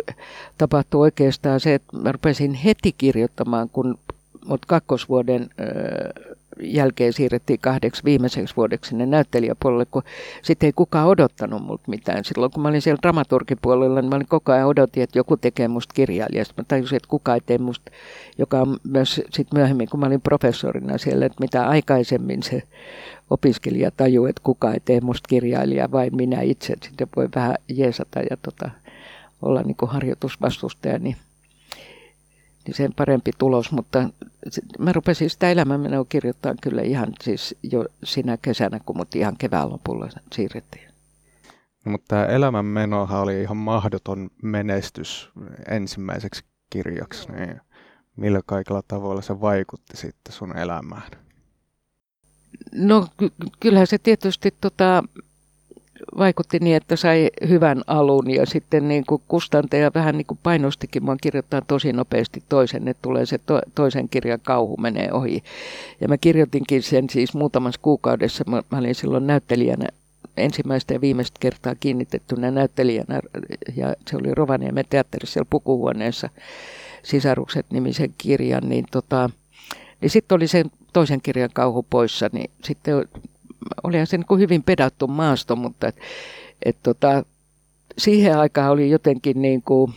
tapahtui 0.58 1.00
oikeastaan 1.00 1.60
se, 1.60 1.74
että 1.74 1.96
mä 1.96 2.12
rupesin 2.12 2.54
heti 2.54 2.94
kirjoittamaan, 2.98 3.68
kun 3.68 3.98
mut 4.46 4.66
kakkosvuoden 4.66 5.50
jälkeen 6.62 7.12
siirrettiin 7.12 7.58
kahdeksi 7.58 8.04
viimeiseksi 8.04 8.56
vuodeksi 8.56 8.88
sinne 8.88 9.06
näyttelijäpuolelle, 9.06 9.86
kun 9.90 10.02
sitten 10.42 10.66
ei 10.66 10.72
kukaan 10.72 11.08
odottanut 11.08 11.62
multa 11.62 11.84
mitään. 11.86 12.24
Silloin 12.24 12.52
kun 12.52 12.62
mä 12.62 12.68
olin 12.68 12.82
siellä 12.82 12.98
dramaturgipuolella, 13.02 14.00
niin 14.00 14.08
mä 14.10 14.16
olin 14.16 14.28
koko 14.28 14.52
ajan 14.52 14.68
odotin, 14.68 15.02
että 15.02 15.18
joku 15.18 15.36
tekee 15.36 15.68
musta 15.68 15.94
kirjailija. 15.94 16.44
Sitten 16.44 16.64
mä 16.64 16.66
tajusin, 16.68 16.96
että 16.96 17.08
kukaan 17.08 17.36
ei 17.36 17.42
tee 17.46 17.58
musta, 17.58 17.90
joka 18.38 18.60
on 18.60 18.76
myös 18.84 19.20
sit 19.30 19.48
myöhemmin, 19.54 19.88
kun 19.88 20.00
mä 20.00 20.06
olin 20.06 20.20
professorina 20.20 20.98
siellä, 20.98 21.26
että 21.26 21.40
mitä 21.40 21.68
aikaisemmin 21.68 22.42
se 22.42 22.62
opiskelija 23.30 23.90
tajuu, 23.90 24.26
että 24.26 24.40
kukaan 24.44 24.74
ei 24.74 24.80
tee 24.84 25.00
musta 25.00 25.28
kirjailija, 25.28 25.92
vai 25.92 26.10
minä 26.10 26.40
itse. 26.40 26.74
Sitten 26.82 27.08
voi 27.16 27.28
vähän 27.34 27.56
jeesata 27.68 28.20
ja 28.30 28.36
tota, 28.42 28.70
olla 29.42 29.62
niin 29.62 29.76
kuin 29.76 29.90
harjoitusvastustaja, 29.90 30.98
niin 30.98 31.16
niin 32.68 32.76
sen 32.76 32.94
parempi 32.94 33.30
tulos, 33.38 33.72
mutta 33.72 34.10
mä 34.78 34.92
rupesin 34.92 35.30
sitä 35.30 35.50
elämänmenoa 35.50 36.04
kirjoittaa 36.08 36.54
kyllä 36.62 36.82
ihan 36.82 37.12
siis 37.22 37.56
jo 37.62 37.86
sinä 38.04 38.36
kesänä, 38.42 38.80
kun 38.86 38.96
mut 38.96 39.14
ihan 39.14 39.36
kevään 39.36 39.70
lopulla 39.70 40.08
siirrettiin. 40.32 40.88
No, 41.84 41.92
mutta 41.92 42.06
tämä 42.08 42.26
elämänmenohan 42.26 43.20
oli 43.20 43.40
ihan 43.40 43.56
mahdoton 43.56 44.30
menestys 44.42 45.30
ensimmäiseksi 45.68 46.44
kirjaksi, 46.70 47.32
niin 47.32 47.60
millä 48.16 48.40
kaikilla 48.46 48.82
tavoilla 48.88 49.22
se 49.22 49.40
vaikutti 49.40 49.96
sitten 49.96 50.32
sun 50.32 50.56
elämään? 50.58 51.10
No 52.74 53.06
ky- 53.16 53.32
kyllähän 53.60 53.86
se 53.86 53.98
tietysti 53.98 54.54
tota, 54.60 55.04
vaikutti 56.18 56.58
niin, 56.58 56.76
että 56.76 56.96
sai 56.96 57.30
hyvän 57.48 57.82
alun 57.86 58.30
ja 58.30 58.46
sitten 58.46 58.88
niin 58.88 59.06
kuin 59.06 59.22
kustantaja 59.28 59.90
vähän 59.94 60.16
niin 60.16 60.26
kuin 60.26 60.38
painostikin 60.42 61.04
mua 61.04 61.16
kirjoittaa 61.20 61.62
tosi 61.66 61.92
nopeasti 61.92 62.42
toisen, 62.48 62.88
että 62.88 63.02
tulee 63.02 63.26
se 63.26 63.38
to, 63.38 63.60
toisen 63.74 64.08
kirjan 64.08 64.40
kauhu 64.42 64.76
menee 64.76 65.12
ohi. 65.12 65.42
Ja 66.00 66.08
mä 66.08 66.18
kirjoitinkin 66.18 66.82
sen 66.82 67.10
siis 67.10 67.34
muutamassa 67.34 67.80
kuukaudessa, 67.82 68.44
mä, 68.46 68.62
mä 68.70 68.78
olin 68.78 68.94
silloin 68.94 69.26
näyttelijänä 69.26 69.88
ensimmäistä 70.36 70.94
ja 70.94 71.00
viimeistä 71.00 71.36
kertaa 71.40 71.74
kiinnitettynä 71.74 72.50
näyttelijänä 72.50 73.20
ja 73.76 73.94
se 74.10 74.16
oli 74.16 74.34
Rovaniemen 74.34 74.84
teatterissa 74.90 75.32
siellä 75.32 75.48
pukuhuoneessa 75.50 76.28
Sisarukset-nimisen 77.02 78.14
kirjan, 78.18 78.68
niin, 78.68 78.84
tota, 78.90 79.30
niin 80.00 80.10
sitten 80.10 80.36
oli 80.36 80.48
sen 80.48 80.70
toisen 80.92 81.20
kirjan 81.20 81.50
kauhu 81.54 81.86
poissa, 81.90 82.30
niin 82.32 82.50
sitten 82.64 83.08
olihan 83.82 84.06
se 84.06 84.18
niin 84.18 84.38
hyvin 84.38 84.62
pedattu 84.62 85.06
maasto, 85.06 85.56
mutta 85.56 85.88
et, 85.88 85.96
et 86.62 86.76
tota, 86.82 87.24
siihen 87.98 88.38
aikaan 88.38 88.72
oli 88.72 88.90
jotenkin 88.90 89.42
niin 89.42 89.62
kuin 89.62 89.92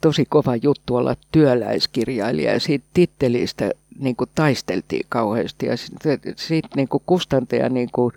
tosi 0.00 0.26
kova 0.28 0.56
juttu 0.56 0.96
olla 0.96 1.16
työläiskirjailija 1.32 2.52
ja 2.52 2.60
siitä 2.60 2.84
tittelistä 2.94 3.70
niin 3.98 4.16
kuin 4.16 4.30
taisteltiin 4.34 5.06
kauheasti. 5.08 5.66
Ja 5.66 5.76
sitten 5.76 6.20
sit, 6.36 6.64
niin 6.76 6.88
kuin 6.88 7.02
kustantaja 7.06 7.68
niin 7.68 7.88
kuin, 7.92 8.14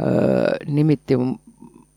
öö, 0.00 0.56
nimitti 0.66 1.14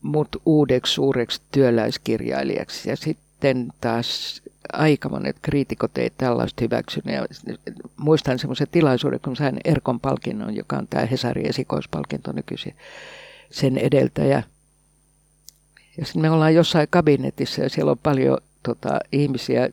mut 0.02 0.28
uudeksi 0.46 0.92
suureksi 0.92 1.40
työläiskirjailijaksi 1.52 2.90
ja 2.90 2.96
sitten 2.96 3.72
taas 3.80 4.42
aika 4.72 5.08
monet 5.08 5.36
kriitikot 5.42 5.98
ei 5.98 6.10
tällaista 6.18 6.64
hyväksynyt. 6.64 7.14
Ja 7.14 7.26
muistan 7.96 8.38
semmoisen 8.38 8.66
tilaisuuden, 8.70 9.20
kun 9.20 9.36
sain 9.36 9.60
Erkon 9.64 10.00
palkinnon, 10.00 10.56
joka 10.56 10.76
on 10.76 10.88
tämä 10.88 11.06
Hesarin 11.06 11.48
esikoispalkinto 11.48 12.32
nykyisin, 12.32 12.76
sen 13.50 13.78
edeltäjä. 13.78 14.42
Ja 15.98 16.04
sitten 16.04 16.22
me 16.22 16.30
ollaan 16.30 16.54
jossain 16.54 16.86
kabinetissa 16.90 17.62
ja 17.62 17.70
siellä 17.70 17.90
on 17.90 17.98
paljon 18.02 18.38
tota, 18.62 18.98
ihmisiä, 19.12 19.68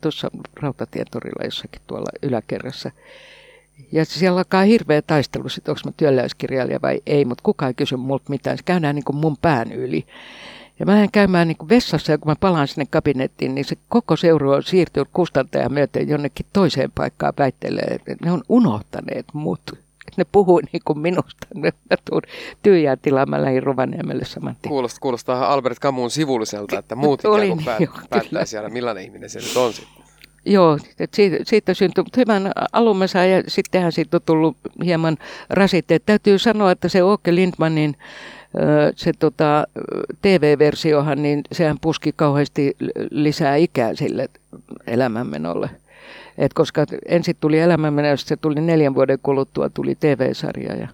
tuossa 0.00 0.30
Rautatietorilla 0.60 1.44
jossakin 1.44 1.82
tuolla 1.86 2.08
yläkerrassa. 2.22 2.90
Ja 3.92 4.04
siellä 4.04 4.38
alkaa 4.38 4.62
hirveä 4.62 5.02
taistelu, 5.02 5.44
että 5.58 5.72
onko 5.72 5.80
mä 5.84 5.92
työläiskirjailija 5.96 6.78
vai 6.82 7.00
ei, 7.06 7.24
mutta 7.24 7.42
kukaan 7.42 7.70
ei 7.70 7.74
kysy 7.74 7.96
multa 7.96 8.24
mitään. 8.28 8.56
Se 8.56 8.62
käydään 8.64 8.94
niin 8.94 9.04
kuin 9.04 9.16
mun 9.16 9.36
pään 9.36 9.72
yli. 9.72 10.06
Ja 10.82 10.86
mä 10.86 10.92
lähden 10.92 11.10
käymään 11.12 11.48
niin 11.48 11.68
vessassa 11.68 12.12
ja 12.12 12.18
kun 12.18 12.30
mä 12.30 12.36
palaan 12.40 12.68
sinne 12.68 12.86
kabinettiin, 12.90 13.54
niin 13.54 13.64
se 13.64 13.76
koko 13.88 14.16
seuru 14.16 14.50
on 14.50 14.62
siirtynyt 14.62 15.08
kustantajan 15.12 15.72
myöten 15.72 16.08
jonnekin 16.08 16.46
toiseen 16.52 16.90
paikkaan 16.94 17.32
väittelee, 17.38 17.96
että 18.08 18.24
ne 18.24 18.32
on 18.32 18.42
unohtaneet 18.48 19.26
mut. 19.32 19.60
Ne 20.16 20.24
puhuu 20.32 20.60
niin 20.72 20.82
kuin 20.84 20.98
minusta. 20.98 21.46
Ne 21.54 21.72
tuun 22.10 22.22
tyhjää 22.62 22.96
tilaa, 22.96 23.26
mä 23.26 23.42
lähdin 23.42 23.62
Rovaniemelle 23.62 24.24
saman 24.24 24.56
tien. 24.62 24.70
Kuulostaa, 24.70 25.00
kuulostaa 25.00 25.52
Albert 25.52 25.78
Camun 25.78 26.10
sivulliselta, 26.10 26.78
että 26.78 26.94
muut 26.94 27.20
ikään 27.20 27.48
kuin 27.48 27.64
päät, 27.64 28.10
päättää 28.10 28.44
siellä, 28.44 28.68
millainen 28.68 29.04
ihminen 29.04 29.30
se 29.30 29.38
nyt 29.38 29.56
on 29.56 29.72
sitten. 29.72 30.02
Joo, 30.44 30.78
että 30.98 31.16
siitä, 31.16 31.36
siitä 31.42 31.74
syntyi, 31.74 32.04
mutta 32.04 32.20
hyvän 32.20 32.52
alun 32.72 32.96
mä 32.96 33.06
sain 33.06 33.30
ja 33.30 33.42
sittenhän 33.48 33.92
siitä 33.92 34.16
on 34.16 34.20
tullut 34.26 34.56
hieman 34.84 35.16
rasitteet. 35.50 36.02
Täytyy 36.06 36.38
sanoa, 36.38 36.70
että 36.70 36.88
se 36.88 37.02
Åke 37.02 37.34
Lindmanin 37.34 37.96
se 38.96 39.12
tota, 39.18 39.66
TV-versiohan, 40.22 41.22
niin 41.22 41.42
sehän 41.52 41.76
puski 41.80 42.12
kauheasti 42.16 42.76
lisää 43.10 43.56
ikää 43.56 43.94
sille 43.94 44.28
elämänmenolle. 44.86 45.70
Et 46.38 46.54
koska 46.54 46.86
ensin 47.06 47.36
tuli 47.40 47.58
elämänmeno, 47.58 48.16
se 48.16 48.36
tuli 48.36 48.60
neljän 48.60 48.94
vuoden 48.94 49.18
kuluttua, 49.22 49.70
tuli 49.70 49.94
TV-sarja. 49.94 50.76
Ja... 50.76 50.88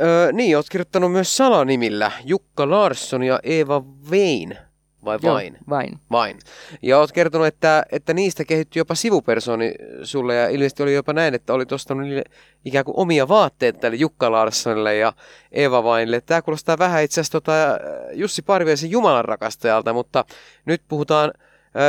Öö, 0.00 0.32
niin, 0.32 0.56
olet 0.56 0.68
kirjoittanut 0.70 1.12
myös 1.12 1.36
salanimillä 1.36 2.12
Jukka 2.24 2.70
Larsson 2.70 3.22
ja 3.22 3.40
Eva 3.42 3.84
Vein. 4.10 4.58
Vai 5.04 5.18
vain? 5.22 5.52
Joo, 5.52 5.62
vain. 5.68 5.98
Vain. 6.10 6.38
Ja 6.82 6.98
olet 6.98 7.12
kertonut, 7.12 7.46
että, 7.46 7.82
että 7.92 8.14
niistä 8.14 8.44
kehittyi 8.44 8.80
jopa 8.80 8.94
sivupersoni 8.94 9.74
sulle 10.02 10.34
ja 10.34 10.48
ilmeisesti 10.48 10.82
oli 10.82 10.94
jopa 10.94 11.12
näin, 11.12 11.34
että 11.34 11.54
oli 11.54 11.64
ostanut 11.72 12.06
niille 12.06 12.24
ikään 12.64 12.84
kuin 12.84 12.96
omia 12.96 13.28
vaatteita 13.28 13.78
tälle 13.78 13.96
Jukka 13.96 14.32
Larssonille 14.32 14.96
ja 14.96 15.12
Eva 15.52 15.84
Vainille. 15.84 16.20
Tämä 16.20 16.42
kuulostaa 16.42 16.78
vähän 16.78 17.02
itse 17.02 17.20
asiassa 17.20 17.40
tota 17.40 17.78
Jussi 18.12 18.42
Parviaisen 18.42 18.90
Jumalan 18.90 19.24
rakastajalta, 19.24 19.92
mutta 19.92 20.24
nyt 20.64 20.82
puhutaan 20.88 21.32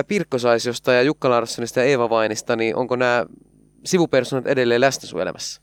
Pirkko 0.07 0.37
Saisiosta 0.37 0.93
ja 0.93 1.01
Jukka 1.01 1.29
Larssonista 1.29 1.79
ja 1.79 1.85
Eeva 1.85 2.09
Vainista, 2.09 2.55
niin 2.55 2.75
onko 2.75 2.95
nämä 2.95 3.25
sivupersonat 3.85 4.47
edelleen 4.47 4.81
läsnä 4.81 5.07
sun 5.07 5.21
elämässä? 5.21 5.61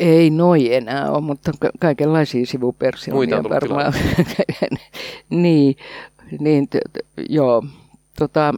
Ei 0.00 0.30
noi 0.30 0.74
enää 0.74 1.10
ole, 1.10 1.20
mutta 1.20 1.52
kaikenlaisia 1.78 2.44
on 3.38 3.50
varmaan. 3.50 3.92
niin, 5.30 5.76
niin 6.38 6.68
t- 6.68 6.92
t- 6.92 7.28
joo. 7.28 7.62
Tota, 8.18 8.54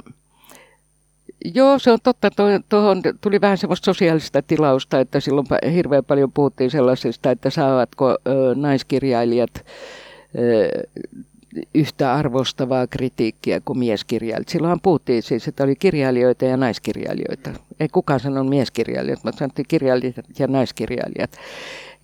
Joo, 1.55 1.79
se 1.79 1.93
on 1.93 1.99
totta. 2.03 2.31
Tuohon 2.69 3.03
tuli 3.21 3.41
vähän 3.41 3.59
semmoista 3.59 3.85
sosiaalista 3.85 4.43
tilausta, 4.43 5.01
että 5.01 5.21
silloin 5.21 5.47
hirveän 5.75 6.05
paljon 6.05 6.33
puhuttiin 6.33 6.71
sellaisesta, 6.71 7.31
että 7.31 7.51
saavatko 7.51 8.09
ö, 8.11 8.17
naiskirjailijat 8.55 9.51
ö, 10.39 10.83
yhtä 11.75 12.15
arvostavaa 12.15 12.87
kritiikkiä 12.87 13.61
kuin 13.65 13.79
mieskirjailijat. 13.79 14.49
Silloin 14.49 14.81
puhuttiin 14.83 15.23
siis, 15.23 15.49
että 15.49 15.65
oli 15.65 15.77
kirjailijoita 15.77 16.45
ja 16.45 16.57
naiskirjailijoita. 16.57 17.51
Ei 17.83 17.89
kukaan 17.89 18.21
sanonut 18.21 18.49
mieskirjailijat, 18.49 19.25
mutta 19.25 19.39
sanottiin 19.39 19.67
kirjailijat 19.69 20.17
ja 20.39 20.47
naiskirjailijat. 20.47 21.31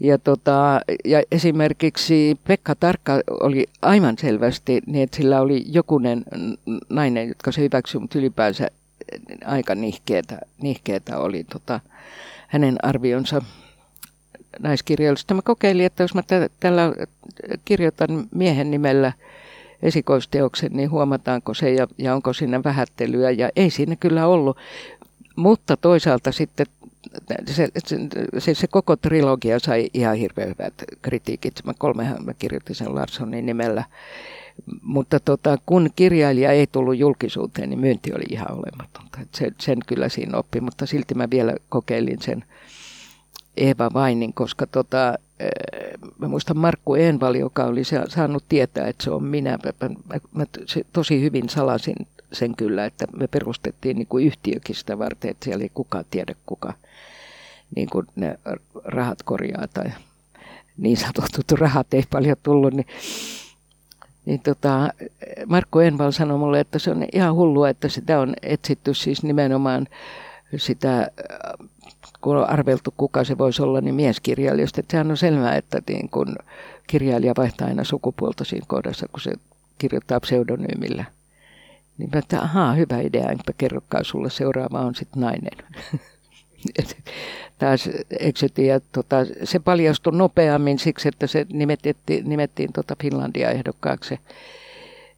Ja, 0.00 0.18
tota, 0.18 0.80
ja 1.04 1.22
esimerkiksi 1.32 2.38
Pekka 2.46 2.74
Tarkka 2.74 3.20
oli 3.40 3.66
aivan 3.82 4.18
selvästi 4.18 4.82
niin, 4.86 5.02
että 5.02 5.16
sillä 5.16 5.40
oli 5.40 5.64
jokunen 5.66 6.24
nainen, 6.88 7.28
jotka 7.28 7.52
se 7.52 7.60
hyväksyi, 7.60 8.00
mutta 8.00 8.18
ylipäänsä 8.18 8.68
aika 9.44 9.74
nihkeetä, 9.74 10.38
nihkeetä 10.62 11.18
oli 11.18 11.44
tota, 11.44 11.80
hänen 12.48 12.76
arvionsa 12.82 13.42
naiskirjallisuudesta. 14.58 15.34
Mä 15.34 15.42
kokeilin, 15.44 15.86
että 15.86 16.02
jos 16.02 16.14
mä 16.14 16.22
tällä 16.60 16.94
kirjoitan 17.64 18.28
miehen 18.34 18.70
nimellä– 18.70 19.12
esikoisteoksen, 19.82 20.72
niin 20.72 20.90
huomataanko 20.90 21.54
se 21.54 21.70
ja, 21.70 21.86
ja 21.98 22.14
onko 22.14 22.32
siinä 22.32 22.64
vähättelyä. 22.64 23.30
Ja 23.30 23.50
ei 23.56 23.70
siinä 23.70 23.96
kyllä 23.96 24.26
ollut. 24.26 24.56
Mutta 25.38 25.76
toisaalta 25.76 26.32
sitten 26.32 26.66
se, 27.46 27.68
se, 28.38 28.54
se 28.54 28.66
koko 28.66 28.96
trilogia 28.96 29.58
sai 29.58 29.90
ihan 29.94 30.16
hirveän 30.16 30.48
hyvät 30.48 30.74
kritiikit. 31.02 31.60
Mä 31.64 31.72
kolmehan 31.78 32.24
mä 32.24 32.34
kirjoitin 32.34 32.74
sen 32.74 32.94
Larssonin 32.94 33.46
nimellä. 33.46 33.84
Mutta 34.82 35.20
tota, 35.20 35.58
kun 35.66 35.90
kirjailija 35.96 36.52
ei 36.52 36.66
tullut 36.66 36.98
julkisuuteen, 36.98 37.70
niin 37.70 37.80
myynti 37.80 38.12
oli 38.14 38.24
ihan 38.30 38.52
olematonta. 38.52 39.18
Sen, 39.34 39.54
sen 39.60 39.78
kyllä 39.86 40.08
siinä 40.08 40.38
oppi, 40.38 40.60
mutta 40.60 40.86
silti 40.86 41.14
mä 41.14 41.30
vielä 41.30 41.54
kokeilin 41.68 42.22
sen 42.22 42.44
Eeva 43.56 43.90
Vainin, 43.94 44.34
koska 44.34 44.66
tota, 44.66 45.14
mä 46.18 46.28
muistan 46.28 46.58
Markku 46.58 46.94
Enval, 46.94 47.34
joka 47.34 47.64
oli 47.64 47.82
saanut 48.08 48.44
tietää, 48.48 48.88
että 48.88 49.04
se 49.04 49.10
on 49.10 49.24
minä. 49.24 49.50
Mä, 49.50 49.88
mä, 49.88 50.16
mä 50.34 50.44
tosi 50.92 51.20
hyvin 51.20 51.48
salasin 51.48 51.96
sen 52.32 52.56
kyllä, 52.56 52.84
että 52.84 53.06
me 53.16 53.26
perustettiin 53.26 53.96
niin 53.96 54.06
kuin 54.06 54.26
yhtiökin 54.26 54.76
sitä 54.76 54.98
varten, 54.98 55.30
että 55.30 55.44
siellä 55.44 55.62
ei 55.62 55.70
kukaan 55.74 56.04
tiedä, 56.10 56.34
kuka 56.46 56.74
niin 57.76 57.90
kuin 57.90 58.06
ne 58.16 58.38
rahat 58.84 59.22
korjaa 59.22 59.68
tai 59.74 59.92
niin 60.76 60.96
sanotut 60.96 61.52
rahat 61.52 61.94
ei 61.94 62.04
paljon 62.10 62.36
tullut, 62.42 62.74
niin, 62.74 62.86
niin 64.26 64.40
tota, 64.40 64.92
Markku 65.46 65.78
Enval 65.78 66.10
sanoi 66.10 66.38
mulle, 66.38 66.60
että 66.60 66.78
se 66.78 66.90
on 66.90 67.04
ihan 67.12 67.34
hullua, 67.34 67.68
että 67.68 67.88
sitä 67.88 68.20
on 68.20 68.34
etsitty 68.42 68.94
siis 68.94 69.22
nimenomaan 69.22 69.86
sitä 70.56 71.10
kun 72.20 72.36
on 72.36 72.50
arveltu, 72.50 72.94
kuka 72.96 73.24
se 73.24 73.38
voisi 73.38 73.62
olla, 73.62 73.80
niin 73.80 73.94
mieskirjailijasta. 73.94 74.80
Että 74.80 74.90
sehän 74.90 75.10
on 75.10 75.16
selvää, 75.16 75.56
että 75.56 75.82
niin 75.88 76.08
kun 76.08 76.36
kirjailija 76.86 77.34
vaihtaa 77.36 77.68
aina 77.68 77.84
sukupuolta 77.84 78.44
siinä 78.44 78.66
kohdassa, 78.68 79.06
kun 79.12 79.20
se 79.20 79.32
kirjoittaa 79.78 80.20
pseudonyymillä. 80.20 81.04
Niin 81.98 82.10
mä 82.12 82.18
että 82.18 82.40
ahaa, 82.40 82.74
hyvä 82.74 83.00
idea, 83.00 83.30
enpä 83.30 83.52
kerrokaan 83.58 84.04
sulle, 84.04 84.30
seuraava 84.30 84.80
on 84.80 84.94
sitten 84.94 85.20
nainen. 85.20 85.58
Taas 87.58 87.88
eksytin 88.18 88.66
ja 88.66 88.80
tota, 88.92 89.16
se 89.44 89.58
paljastui 89.58 90.12
nopeammin 90.12 90.78
siksi, 90.78 91.08
että 91.08 91.26
se 91.26 91.46
nimettiin, 91.52 91.96
nimettiin 92.24 92.72
tota 92.72 92.96
Finlandia 93.02 93.50
ehdokkaaksi 93.50 94.20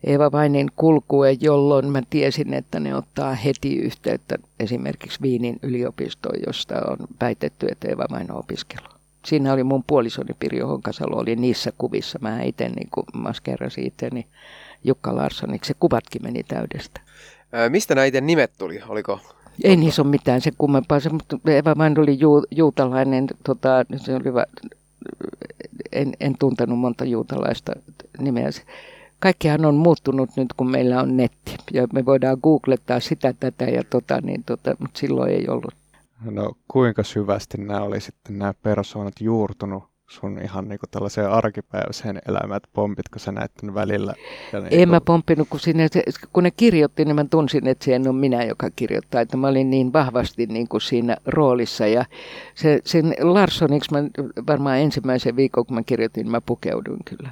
Eeva 0.04 0.32
Vainin 0.32 0.70
kulkue, 0.76 1.36
jolloin 1.40 1.90
mä 1.90 2.02
tiesin, 2.10 2.54
että 2.54 2.80
ne 2.80 2.94
ottaa 2.94 3.34
heti 3.34 3.76
yhteyttä 3.76 4.36
esimerkiksi 4.60 5.22
Viinin 5.22 5.58
yliopistoon, 5.62 6.36
josta 6.46 6.74
on 6.74 6.96
väitetty, 7.20 7.66
että 7.70 7.88
Eeva 7.88 8.06
Vain 8.10 8.32
on 8.32 8.38
opiskellut. 8.38 9.00
Siinä 9.26 9.52
oli 9.52 9.64
mun 9.64 9.84
puolisoni 9.86 10.34
Pirjo 10.38 10.66
Honkasalo, 10.66 11.16
oli 11.16 11.36
niissä 11.36 11.72
kuvissa. 11.78 12.18
Mä 12.22 12.42
itse 12.42 12.68
niin 12.68 12.88
maskerasin 13.14 13.86
itseäni 13.86 14.26
Jukka 14.84 15.16
Larssoniksi. 15.16 15.68
Se 15.68 15.74
kuvatkin 15.80 16.22
meni 16.22 16.42
täydestä. 16.42 17.00
Ää, 17.52 17.68
mistä 17.68 18.04
itse 18.04 18.20
nimet 18.20 18.52
tuli? 18.58 18.82
Oliko 18.88 19.20
ei 19.64 19.76
niissä 19.76 20.02
ole 20.02 20.10
mitään 20.10 20.40
se 20.40 20.50
kummempaa. 20.58 21.00
Se, 21.00 21.10
mutta 21.10 21.38
Eva 21.46 21.74
Vain 21.78 22.00
oli 22.00 22.20
ju, 22.20 22.42
juutalainen, 22.50 23.26
tota, 23.44 23.84
se 23.96 24.14
oli 24.14 24.34
va, 24.34 24.44
en, 25.92 26.12
en 26.20 26.38
tuntenut 26.38 26.78
monta 26.78 27.04
juutalaista 27.04 27.72
nimeä 28.18 28.50
kaikkihan 29.18 29.64
on 29.64 29.74
muuttunut 29.74 30.30
nyt, 30.36 30.48
kun 30.56 30.70
meillä 30.70 31.00
on 31.00 31.16
netti. 31.16 31.56
Ja 31.72 31.86
me 31.92 32.04
voidaan 32.04 32.38
googlettaa 32.42 33.00
sitä, 33.00 33.34
tätä 33.40 33.64
ja 33.64 33.84
tota, 33.90 34.20
niin 34.20 34.44
tota, 34.44 34.76
mutta 34.78 34.98
silloin 34.98 35.32
ei 35.32 35.48
ollut. 35.48 35.74
No 36.24 36.52
kuinka 36.68 37.02
syvästi 37.02 37.58
nämä 37.58 37.80
oli 37.80 38.00
sitten 38.00 38.38
nämä 38.38 38.54
persoonat 38.62 39.14
juurtunut 39.20 39.89
sun 40.10 40.38
ihan 40.42 40.68
niin 40.68 40.78
kuin 40.78 40.90
tällaiseen 40.90 41.30
arkipäiväiseen 41.30 42.20
elämään, 42.28 42.56
että 42.56 42.68
pompitko 42.72 43.18
sä 43.18 43.32
näiden 43.32 43.74
välillä? 43.74 44.14
Ja 44.52 44.60
niin 44.60 44.82
en 44.82 44.88
mä 44.88 45.00
pomppinut, 45.00 45.48
kun, 45.50 45.60
sinne, 45.60 45.88
kun 46.32 46.42
ne 46.42 46.50
kirjoitti, 46.50 47.04
niin 47.04 47.14
mä 47.14 47.24
tunsin, 47.30 47.66
että 47.66 47.84
se 47.84 47.94
en 47.94 48.08
ole 48.08 48.16
minä, 48.16 48.44
joka 48.44 48.70
kirjoittaa, 48.76 49.20
että 49.20 49.36
mä 49.36 49.48
olin 49.48 49.70
niin 49.70 49.92
vahvasti 49.92 50.46
niin 50.46 50.68
kuin 50.68 50.80
siinä 50.80 51.16
roolissa 51.26 51.86
ja 51.86 52.04
se, 52.54 52.80
sen 52.84 53.14
Larssoniksi 53.20 53.92
mä 53.92 53.98
varmaan 54.46 54.78
ensimmäisen 54.78 55.36
viikon, 55.36 55.66
kun 55.66 55.74
mä 55.74 55.82
kirjoitin, 55.82 56.30
mä 56.30 56.40
pukeuduin 56.40 57.04
kyllä. 57.04 57.30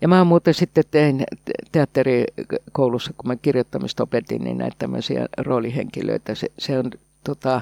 Ja 0.00 0.08
mä 0.08 0.24
muuten 0.24 0.54
sitten 0.54 0.84
tein, 0.90 1.24
teatterikoulussa, 1.72 3.12
kun 3.16 3.28
mä 3.28 3.36
kirjoittamista 3.36 4.02
opetin, 4.02 4.44
niin 4.44 4.58
näitä 4.58 4.76
tämmöisiä 4.78 5.26
roolihenkilöitä. 5.38 6.34
Se, 6.34 6.48
se 6.58 6.78
on 6.78 6.90
tota, 7.24 7.60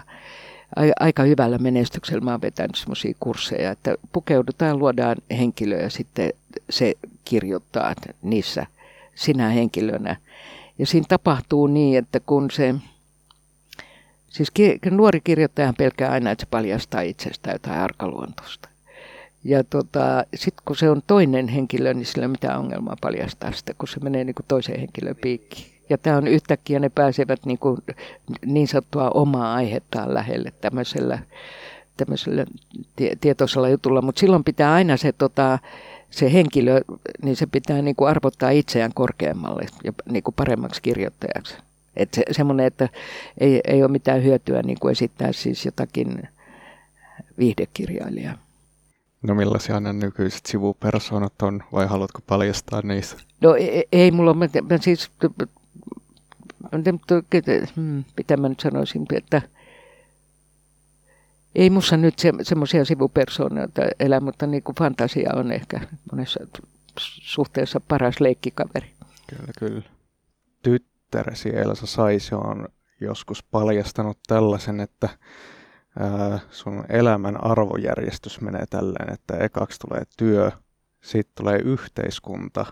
aika 1.01 1.23
hyvällä 1.23 1.59
menestyksellä 1.59 2.21
mä 2.21 2.31
oon 2.31 2.41
vetänyt 2.41 2.77
semmoisia 2.77 3.15
kursseja, 3.21 3.71
että 3.71 3.95
pukeudutaan, 4.13 4.79
luodaan 4.79 5.17
henkilö 5.31 5.77
ja 5.77 5.91
sitten 5.91 6.33
se 6.71 6.95
kirjoittaa 7.25 7.95
niissä 8.23 8.67
sinä 9.15 9.49
henkilönä. 9.49 10.17
Ja 10.79 10.87
siinä 10.87 11.07
tapahtuu 11.09 11.67
niin, 11.67 11.99
että 11.99 12.21
kun 12.21 12.51
se, 12.51 12.75
siis 14.29 14.53
nuori 14.91 15.21
kirjoittaja 15.21 15.75
pelkää 15.79 16.11
aina, 16.11 16.31
että 16.31 16.43
se 16.45 16.51
paljastaa 16.51 17.01
itsestään 17.01 17.55
jotain 17.55 17.81
arkaluontoista. 17.81 18.69
Ja 19.45 19.65
tota, 19.65 20.25
sitten 20.35 20.63
kun 20.65 20.77
se 20.77 20.91
on 20.91 21.03
toinen 21.07 21.49
henkilö, 21.49 21.95
niin 21.95 22.07
sillä 22.07 22.23
ei 22.23 22.27
ole 22.27 22.33
mitään 22.33 22.59
ongelmaa 22.59 22.97
paljastaa 23.01 23.53
sitä, 23.53 23.75
kun 23.75 23.89
se 23.89 24.01
menee 24.01 24.25
niin 24.25 24.35
kuin 24.35 24.47
toiseen 24.49 24.81
henkilön 24.81 25.17
piikkiin. 25.17 25.80
Ja 25.91 25.99
tämä 25.99 26.17
on 26.17 26.27
yhtäkkiä, 26.27 26.79
ne 26.79 26.89
pääsevät 26.89 27.47
niin, 27.47 27.59
kuin, 27.59 27.79
niin 28.47 28.69
sattua 28.69 29.11
omaa 29.11 29.55
aihettaan 29.55 30.15
lähelle 30.15 30.53
tämmöisellä, 30.61 31.19
tämmöisellä 31.97 32.47
tie, 32.97 33.17
tietoisella 33.21 33.69
jutulla. 33.69 34.03
Mutta 34.03 34.21
silloin 34.21 34.45
pitää 34.45 34.73
aina 34.73 34.97
se, 34.97 35.13
tota, 35.13 35.59
se 36.11 36.33
henkilö, 36.33 36.81
niin 37.23 37.37
se 37.37 37.47
pitää 37.47 37.83
niin 37.83 37.97
kuin 37.97 38.11
arvottaa 38.11 38.51
itseään 38.51 38.95
korkeammalle 38.95 39.67
ja 39.85 39.93
niin 40.11 40.23
kuin 40.23 40.35
paremmaksi 40.35 40.83
kirjoittajaksi. 40.83 41.55
Että 41.97 42.17
se, 42.17 42.25
semmoinen, 42.31 42.67
että 42.67 42.89
ei, 43.39 43.61
ei 43.65 43.83
ole 43.83 43.91
mitään 43.91 44.25
hyötyä 44.25 44.63
niin 44.63 44.79
kuin 44.81 44.93
esittää 44.93 45.33
siis 45.33 45.65
jotakin 45.65 46.29
viihdekirjailijaa. 47.39 48.39
No 49.23 49.35
millaisia 49.35 49.81
ne 49.81 49.93
nykyiset 49.93 50.47
sivupersoonat 50.47 51.43
on, 51.43 51.63
vai 51.73 51.87
haluatko 51.87 52.21
paljastaa 52.27 52.83
niistä? 52.83 53.17
No 53.41 53.55
ei, 53.55 53.85
ei 53.93 54.11
mulla, 54.11 54.35
mä, 54.35 54.47
mä 54.71 54.79
siis 54.79 55.11
mitä 58.17 58.37
mä 58.37 58.49
nyt 58.49 58.61
sanoisin, 58.61 59.07
että 59.13 59.43
ei 61.55 61.71
mussa 61.71 61.97
nyt 61.97 62.19
se, 62.19 62.33
semmoisia 62.43 62.85
sivupersoonoita 62.85 63.83
elä, 64.01 64.21
mutta 64.21 64.47
niin 64.47 64.63
kuin 64.63 64.77
fantasia 64.77 65.31
on 65.35 65.53
ehkä 65.53 65.81
monessa 66.13 66.41
suhteessa 66.99 67.81
paras 67.81 68.21
leikkikaveri. 68.21 68.91
Kyllä, 69.27 69.53
kyllä. 69.59 69.83
Tyttäresi 70.63 71.57
Elsa 71.57 71.87
Saisi 71.87 72.35
on 72.35 72.69
joskus 73.01 73.43
paljastanut 73.43 74.19
tällaisen, 74.27 74.81
että 74.81 75.09
ää, 75.99 76.39
sun 76.51 76.85
elämän 76.89 77.45
arvojärjestys 77.45 78.41
menee 78.41 78.65
tälleen, 78.71 79.13
että 79.13 79.37
ekaksi 79.37 79.79
tulee 79.79 80.03
työ, 80.17 80.51
sitten 81.03 81.35
tulee 81.37 81.59
yhteiskunta, 81.59 82.67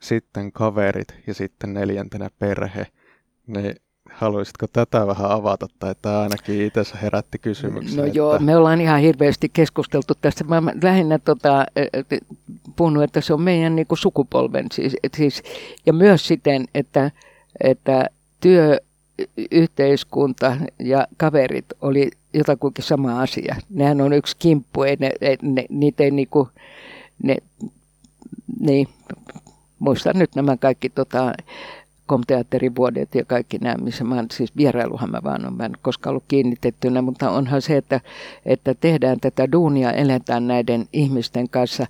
sitten 0.00 0.52
kaverit 0.52 1.14
ja 1.26 1.34
sitten 1.34 1.74
neljäntenä 1.74 2.30
perhe– 2.38 2.86
niin 3.46 3.76
haluaisitko 4.10 4.66
tätä 4.66 5.06
vähän 5.06 5.30
avata, 5.30 5.66
tai 5.78 5.94
tämä 6.02 6.20
ainakin 6.20 6.66
itse 6.66 6.82
herätti 7.02 7.38
kysymyksen? 7.38 7.96
No 7.96 8.04
että... 8.04 8.18
joo, 8.18 8.38
me 8.38 8.56
ollaan 8.56 8.80
ihan 8.80 9.00
hirveästi 9.00 9.48
keskusteltu 9.52 10.14
tästä. 10.20 10.44
Mä 10.44 10.62
lähinnä 10.82 11.18
tota, 11.18 11.66
puhunut, 12.76 13.02
että 13.02 13.20
se 13.20 13.34
on 13.34 13.42
meidän 13.42 13.76
niin 13.76 13.86
sukupolven, 13.94 14.66
siis, 14.72 14.96
siis, 15.16 15.42
ja 15.86 15.92
myös 15.92 16.26
siten, 16.26 16.64
että, 16.74 17.10
että 17.60 18.06
työ, 18.40 18.78
yhteiskunta 19.50 20.56
ja 20.78 21.06
kaverit 21.16 21.66
oli 21.80 22.10
jotakuinkin 22.34 22.84
sama 22.84 23.20
asia. 23.20 23.56
Nehän 23.70 24.00
on 24.00 24.12
yksi 24.12 24.36
kimppu, 24.38 24.82
ei 24.82 24.96
ne, 25.00 25.12
ei, 25.20 25.38
ne, 25.42 25.64
niitä 25.68 26.04
ei 26.04 26.10
niinku, 26.10 26.48
ne, 27.22 27.36
niin, 28.60 28.88
muistan 29.78 30.18
nyt 30.18 30.34
nämä 30.34 30.56
kaikki 30.56 30.90
tota, 30.90 31.32
komteatterivuodet 32.06 33.14
ja 33.14 33.24
kaikki 33.24 33.58
nämä, 33.58 33.74
missä 33.74 34.04
mä 34.04 34.24
siis 34.32 34.56
vierailuhan 34.56 35.10
mä 35.10 35.20
vaan 35.24 35.46
on, 35.46 35.56
mä 35.56 35.64
en 35.64 35.72
koskaan 35.82 36.10
ollut 36.10 36.24
kiinnitettynä, 36.28 37.02
mutta 37.02 37.30
onhan 37.30 37.62
se, 37.62 37.76
että, 37.76 38.00
että 38.46 38.74
tehdään 38.74 39.20
tätä 39.20 39.52
duunia, 39.52 39.92
eletään 39.92 40.48
näiden 40.48 40.88
ihmisten 40.92 41.48
kanssa. 41.48 41.86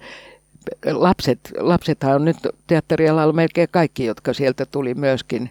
Lapset, 0.93 1.41
lapsethan 1.59 2.15
on 2.15 2.25
nyt 2.25 2.37
teatterialalla 2.67 3.33
melkein 3.33 3.69
kaikki, 3.71 4.05
jotka 4.05 4.33
sieltä 4.33 4.67
tuli 4.67 4.95
myöskin. 4.95 5.51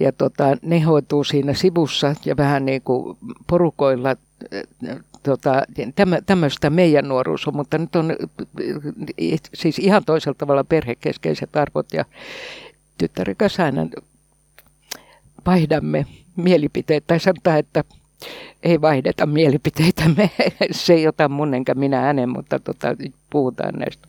Ja 0.00 0.12
tota, 0.12 0.44
ne 0.62 0.80
hoituu 0.80 1.24
siinä 1.24 1.54
sivussa 1.54 2.14
ja 2.24 2.36
vähän 2.36 2.64
niin 2.64 2.82
kuin 2.82 3.16
porukoilla 3.46 4.16
tota, 5.22 5.62
tämmöistä 6.26 6.70
meidän 6.70 7.08
nuoruus 7.08 7.48
on, 7.48 7.56
mutta 7.56 7.78
nyt 7.78 7.96
on 7.96 8.16
siis 9.54 9.78
ihan 9.78 10.04
toisella 10.04 10.36
tavalla 10.38 10.64
perhekeskeiset 10.64 11.56
arvot 11.56 11.86
ja, 11.92 12.04
tyttären 12.98 13.36
kanssa 13.36 13.64
aina 13.64 13.86
vaihdamme 15.46 16.06
mielipiteitä, 16.36 17.06
tai 17.06 17.20
sanotaan, 17.20 17.58
että 17.58 17.84
ei 18.62 18.80
vaihdeta 18.80 19.26
mielipiteitämme, 19.26 20.30
se 20.70 20.94
ei 20.94 21.08
ota 21.08 21.28
mun 21.28 21.54
enkä 21.54 21.74
minä 21.74 22.00
hänen, 22.00 22.28
mutta 22.28 22.58
tota, 22.58 22.88
puhutaan 23.30 23.74
näistä. 23.74 24.08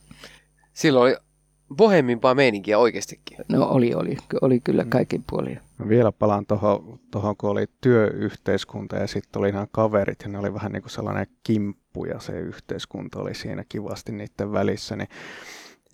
Silloin 0.74 1.12
oli 1.12 1.30
bohemimpaa 1.76 2.36
meininkiä 2.36 2.78
oikeastikin. 2.78 3.38
No 3.48 3.66
oli, 3.66 3.94
oli, 3.94 4.18
oli 4.42 4.60
kyllä 4.60 4.84
mm. 4.84 4.90
kaikin 4.90 5.24
puolin. 5.30 5.60
Mä 5.78 5.90
vielä 5.90 6.12
palaan 6.12 6.46
tuohon, 6.46 7.00
tohon, 7.12 7.38
kun 7.38 7.50
oli 7.50 7.66
työyhteiskunta 7.82 8.96
ja 8.96 9.08
sitten 9.08 9.40
oli 9.40 9.52
nämä 9.52 9.68
kaverit 9.72 10.22
ja 10.22 10.28
ne 10.28 10.40
oli 10.40 10.54
vähän 10.54 10.72
niin 10.72 10.82
kuin 10.82 10.92
sellainen 10.92 11.28
kimppu 11.44 12.06
ja 12.06 12.20
se 12.20 12.40
yhteiskunta 12.40 13.20
oli 13.20 13.36
siinä 13.36 13.64
kivasti 13.70 14.12
niiden 14.12 14.52
välissä, 14.52 14.96
niin 14.96 15.10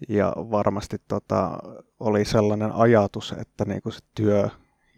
ja 0.09 0.33
varmasti 0.37 0.97
tota, 1.07 1.57
oli 1.99 2.25
sellainen 2.25 2.71
ajatus, 2.71 3.35
että 3.41 3.65
niin 3.65 3.81
kuin 3.81 3.93
se 3.93 3.99
työ 4.15 4.49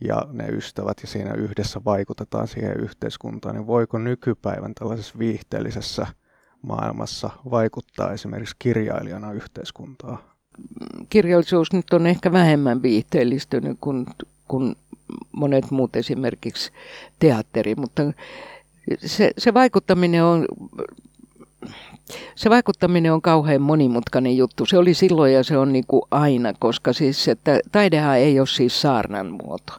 ja 0.02 0.22
ne 0.32 0.48
ystävät 0.48 0.98
ja 1.02 1.08
siinä 1.08 1.34
yhdessä 1.34 1.82
vaikutetaan 1.86 2.48
siihen 2.48 2.80
yhteiskuntaan, 2.80 3.56
niin 3.56 3.68
voiko 3.68 3.98
nykypäivän 3.98 4.74
tällaisessa 4.74 5.20
viihteellisessä 5.20 6.08
maailmassa 6.62 7.30
vaikuttaa 7.52 8.12
esimerkiksi 8.12 8.56
kirjailijana 8.60 9.32
yhteiskuntaan? 9.32 10.20
Kirjallisuus 11.10 11.74
nyt 11.74 11.94
on 11.94 12.08
ehkä 12.08 12.32
vähemmän 12.32 12.82
viihteellistynyt 12.82 13.78
kuin, 13.82 14.06
kuin 14.48 14.76
monet 15.32 15.72
muut 15.72 15.96
esimerkiksi 15.96 16.72
teatteri, 17.20 17.76
mutta 17.76 18.04
se, 19.06 19.32
se 19.38 19.54
vaikuttaminen 19.54 20.24
on 20.24 20.46
se 22.36 22.50
vaikuttaminen 22.50 23.14
on 23.14 23.22
kauhean 23.22 23.62
monimutkainen 23.62 24.38
juttu. 24.38 24.66
Se 24.66 24.78
oli 24.78 24.94
silloin 24.94 25.34
ja 25.34 25.44
se 25.44 25.58
on 25.58 25.74
niin 25.74 25.86
kuin 25.88 26.02
aina, 26.12 26.54
koska 26.60 26.94
siis 26.94 27.28
että 27.28 27.60
taidehan 27.72 28.18
ei 28.18 28.40
ole 28.40 28.48
siis 28.48 28.82
saarnan 28.82 29.28
muoto. 29.44 29.74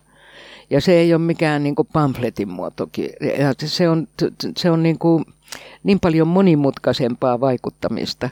Ja 0.71 0.81
se 0.81 0.93
ei 0.93 1.15
ole 1.15 1.23
mikään 1.23 1.63
niin 1.63 1.75
kuin 1.75 1.89
pamfletin 1.93 2.49
muotokin. 2.49 3.11
Ja 3.39 3.55
se 3.65 3.89
on, 3.89 4.09
se 4.57 4.71
on 4.71 4.83
niin, 4.83 4.99
kuin 4.99 5.25
niin 5.85 6.01
paljon 6.01 6.29
monimutkaisempaa 6.29 7.41
vaikuttamista. 7.41 8.29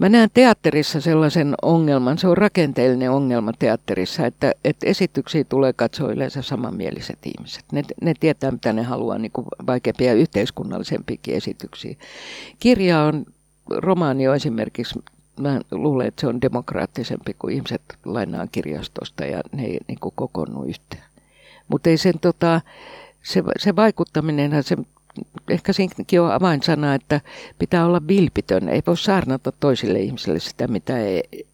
Mä 0.00 0.08
näen 0.08 0.30
teatterissa 0.34 1.00
sellaisen 1.00 1.54
ongelman, 1.62 2.18
se 2.18 2.28
on 2.28 2.36
rakenteellinen 2.36 3.10
ongelma 3.10 3.52
teatterissa, 3.58 4.26
että, 4.26 4.52
että 4.64 4.86
esityksiä 4.86 5.44
tulee 5.44 5.72
katsoa 5.72 6.12
yleensä 6.12 6.42
samanmieliset 6.42 7.18
ihmiset. 7.24 7.64
Ne, 7.72 7.82
ne 8.02 8.14
tietää, 8.20 8.50
mitä 8.50 8.72
ne 8.72 8.82
haluaa, 8.82 9.18
niin 9.18 9.32
kuin 9.32 9.46
vaikeampia 9.66 10.14
yhteiskunnallisempiakin 10.14 11.34
esityksiä. 11.34 11.94
Kirja 12.58 13.02
on, 13.02 13.26
romaani 13.70 14.28
on 14.28 14.36
esimerkiksi, 14.36 15.02
mä 15.40 15.60
luulen, 15.70 16.06
että 16.06 16.20
se 16.20 16.26
on 16.26 16.40
demokraattisempi, 16.40 17.34
kuin 17.38 17.54
ihmiset 17.54 17.82
lainaa 18.04 18.46
kirjastosta 18.46 19.24
ja 19.24 19.40
ne 19.52 19.64
ei 19.64 19.78
niin 19.88 19.98
kuin 20.00 20.14
yhteen. 20.68 21.04
Mutta 21.68 21.90
ei 21.90 21.96
sen 21.96 22.18
tota, 22.20 22.60
se, 23.22 23.42
se 23.58 23.76
vaikuttaminen, 23.76 24.62
se 24.62 24.76
ehkä 25.50 25.72
siinäkin 25.72 26.20
on 26.20 26.32
avainsana, 26.32 26.94
että 26.94 27.20
pitää 27.58 27.86
olla 27.86 28.02
vilpitön. 28.08 28.68
Ei 28.68 28.82
voi 28.86 28.96
saarnata 28.96 29.52
toisille 29.52 30.00
ihmisille 30.00 30.40
sitä, 30.40 30.68
mitä 30.68 30.98
ei, 30.98 31.46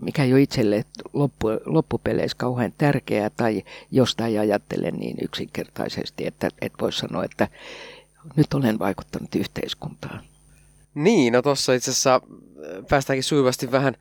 mikä 0.00 0.24
ei 0.24 0.32
ole 0.32 0.42
itselle 0.42 0.84
loppu, 1.12 1.48
loppupeleissä 1.66 2.36
kauhean 2.38 2.72
tärkeää 2.78 3.30
tai 3.30 3.62
jostain 3.90 4.40
ajattele 4.40 4.90
niin 4.90 5.16
yksinkertaisesti, 5.22 6.26
että 6.26 6.48
et 6.60 6.72
voi 6.80 6.92
sanoa, 6.92 7.24
että 7.24 7.48
nyt 8.36 8.54
olen 8.54 8.78
vaikuttanut 8.78 9.34
yhteiskuntaan. 9.34 10.20
Niin, 10.94 11.32
no 11.32 11.42
tuossa 11.42 11.72
itse 11.72 11.90
asiassa 11.90 12.14
äh, 12.14 12.20
päästäänkin 12.88 13.24
sujuvasti 13.24 13.72
vähän 13.72 13.96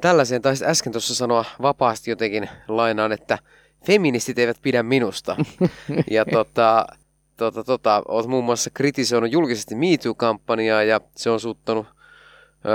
tällaiseen, 0.00 0.42
tai 0.42 0.54
äsken 0.62 0.92
tuossa 0.92 1.14
sanoa 1.14 1.44
vapaasti 1.62 2.10
jotenkin 2.10 2.48
lainaan, 2.68 3.12
että 3.12 3.38
feministit 3.86 4.38
eivät 4.38 4.56
pidä 4.62 4.82
minusta. 4.82 5.36
Ja 6.10 6.24
tota, 6.24 6.86
tota, 7.40 7.64
tota, 7.64 8.02
olet 8.08 8.26
muun 8.26 8.44
muassa 8.44 8.70
kritisoinut 8.70 9.32
julkisesti 9.32 9.74
MeToo-kampanjaa 9.74 10.82
ja 10.82 11.00
se 11.16 11.30
on 11.30 11.40
suuttanut 11.40 11.86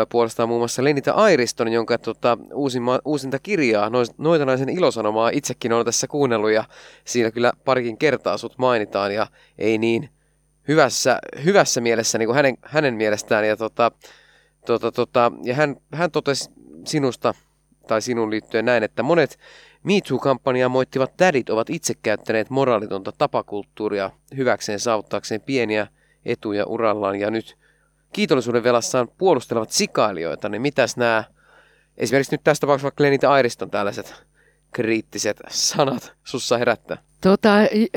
puolestaan 0.09 0.49
muun 0.49 0.61
muassa 0.61 0.83
Lenita 0.83 1.11
Airiston, 1.11 1.71
jonka 1.71 1.97
tota, 1.97 2.37
uusimma, 2.53 2.99
uusinta 3.05 3.39
kirjaa, 3.39 3.91
Noita 4.17 4.45
naisen 4.45 4.69
ilosanomaa, 4.69 5.29
itsekin 5.29 5.73
olen 5.73 5.85
tässä 5.85 6.07
kuunnellut 6.07 6.51
ja 6.51 6.63
siinä 7.03 7.31
kyllä 7.31 7.51
parikin 7.65 7.97
kertaa 7.97 8.37
sut 8.37 8.57
mainitaan 8.57 9.13
ja 9.13 9.27
ei 9.57 9.77
niin 9.77 10.09
hyvässä, 10.67 11.19
hyvässä 11.43 11.81
mielessä 11.81 12.17
niin 12.17 12.27
kuin 12.27 12.35
hänen, 12.35 12.57
hänen 12.61 12.95
mielestään. 12.95 13.47
Ja, 13.47 13.57
tota, 13.57 13.91
tota, 14.65 14.91
tota, 14.91 15.31
ja 15.43 15.55
hän, 15.55 15.75
hän 15.93 16.11
totesi 16.11 16.49
sinusta 16.85 17.33
tai 17.87 18.01
sinun 18.01 18.31
liittyen 18.31 18.65
näin, 18.65 18.83
että 18.83 19.03
monet 19.03 19.37
MeToo-kampanjaa 19.85 20.69
moittivat 20.69 21.17
tädit 21.17 21.49
ovat 21.49 21.69
itse 21.69 21.93
käyttäneet 22.03 22.49
moraalitonta 22.49 23.11
tapakulttuuria 23.17 24.11
hyväkseen 24.37 24.79
saavuttaakseen 24.79 25.41
pieniä 25.41 25.87
etuja 26.25 26.65
urallaan 26.65 27.19
ja 27.19 27.31
nyt 27.31 27.57
kiitollisuuden 28.13 28.63
velassaan 28.63 29.07
puolustelevat 29.17 29.71
sikailijoita, 29.71 30.49
niin 30.49 30.61
mitäs 30.61 30.97
nämä, 30.97 31.23
esimerkiksi 31.97 32.33
nyt 32.33 32.43
tässä 32.43 32.61
tapauksessa 32.61 32.85
vaikka 32.85 33.03
Lenita 33.03 33.31
Airiston 33.31 33.69
tällaiset 33.69 34.25
kriittiset 34.71 35.37
sanat 35.49 36.13
sussa 36.23 36.57
herättää? 36.57 36.97
Tota, 37.21 37.49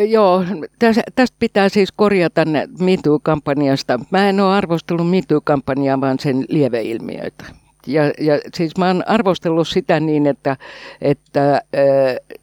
joo, 0.09 0.45
tästä, 0.79 1.03
tästä 1.15 1.37
pitää 1.39 1.69
siis 1.69 1.93
korjata 1.93 2.43
MeToo-kampanjasta. 2.81 4.01
Mä 4.11 4.29
en 4.29 4.41
ole 4.41 4.55
arvostellut 4.55 5.11
MeToo-kampanjaa, 5.11 6.01
vaan 6.01 6.19
sen 6.19 6.45
lieveilmiöitä. 6.49 7.45
Ja, 7.87 8.05
ja 8.05 8.41
siis 8.55 8.77
mä 8.79 8.87
oon 8.87 9.09
arvostellut 9.09 9.69
sitä 9.69 10.01
niin, 10.01 10.27
että, 10.27 10.57
että 11.01 11.63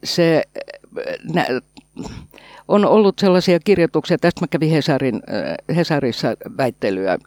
se 0.03 0.43
nä, 1.33 1.45
on 2.67 2.85
ollut 2.85 3.19
sellaisia 3.19 3.59
kirjoituksia, 3.59 4.17
tästä 4.17 4.41
mä 4.41 4.47
kävin 4.47 4.71
Hesarin, 4.71 5.21
Hesarissa 5.75 6.27
väittelyä 6.57 7.17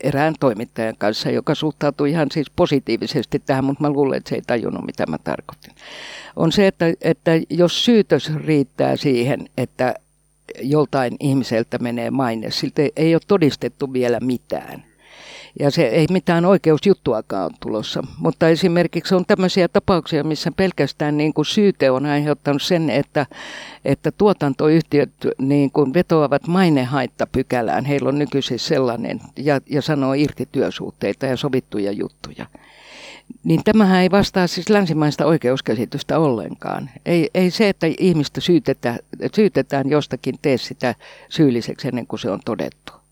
erään 0.00 0.34
toimittajan 0.40 0.94
kanssa, 0.98 1.30
joka 1.30 1.54
suhtautui 1.54 2.10
ihan 2.10 2.28
siis 2.32 2.50
positiivisesti 2.56 3.42
tähän, 3.46 3.64
mutta 3.64 3.82
mä 3.82 3.90
luulen, 3.90 4.16
että 4.16 4.28
se 4.28 4.34
ei 4.34 4.42
tajunnut, 4.46 4.86
mitä 4.86 5.06
mä 5.06 5.18
tarkoitin. 5.24 5.74
On 6.36 6.52
se, 6.52 6.66
että, 6.66 6.86
että 7.00 7.30
jos 7.50 7.84
syytös 7.84 8.34
riittää 8.36 8.96
siihen, 8.96 9.48
että 9.58 9.94
joltain 10.60 11.16
ihmiseltä 11.20 11.78
menee 11.78 12.10
maine, 12.10 12.50
siltä 12.50 12.82
ei 12.96 13.14
ole 13.14 13.22
todistettu 13.28 13.92
vielä 13.92 14.20
mitään– 14.20 14.84
ja 15.60 15.70
se 15.70 15.82
ei 15.82 16.06
mitään 16.10 16.44
oikeusjuttuakaan 16.44 17.44
ole 17.44 17.52
tulossa. 17.60 18.02
Mutta 18.18 18.48
esimerkiksi 18.48 19.14
on 19.14 19.26
tämmöisiä 19.26 19.68
tapauksia, 19.68 20.24
missä 20.24 20.50
pelkästään 20.56 21.16
niin 21.16 21.34
kuin 21.34 21.46
syyte 21.46 21.90
on 21.90 22.06
aiheuttanut 22.06 22.62
sen, 22.62 22.90
että, 22.90 23.26
että 23.84 24.12
tuotantoyhtiöt 24.12 25.10
niin 25.38 25.70
kuin 25.70 25.94
vetoavat 25.94 26.46
mainehaittapykälään. 26.46 27.84
Heillä 27.84 28.08
on 28.08 28.18
nykyisin 28.18 28.58
sellainen 28.58 29.20
ja, 29.36 29.60
ja 29.70 29.82
sanoo 29.82 30.12
irti 30.12 30.48
työsuhteita 30.52 31.26
ja 31.26 31.36
sovittuja 31.36 31.92
juttuja. 31.92 32.46
Niin 33.44 33.64
tämähän 33.64 34.02
ei 34.02 34.10
vastaa 34.10 34.46
siis 34.46 34.68
länsimaista 34.68 35.26
oikeuskäsitystä 35.26 36.18
ollenkaan. 36.18 36.90
Ei, 37.06 37.30
ei 37.34 37.50
se, 37.50 37.68
että 37.68 37.86
ihmistä 37.98 38.40
syytetään, 38.40 38.98
syytetään 39.34 39.90
jostakin, 39.90 40.34
tee 40.42 40.56
sitä 40.56 40.94
syylliseksi 41.28 41.88
ennen 41.88 42.06
kuin 42.06 42.20
se 42.20 42.30
on 42.30 42.40
todettu 42.44 43.03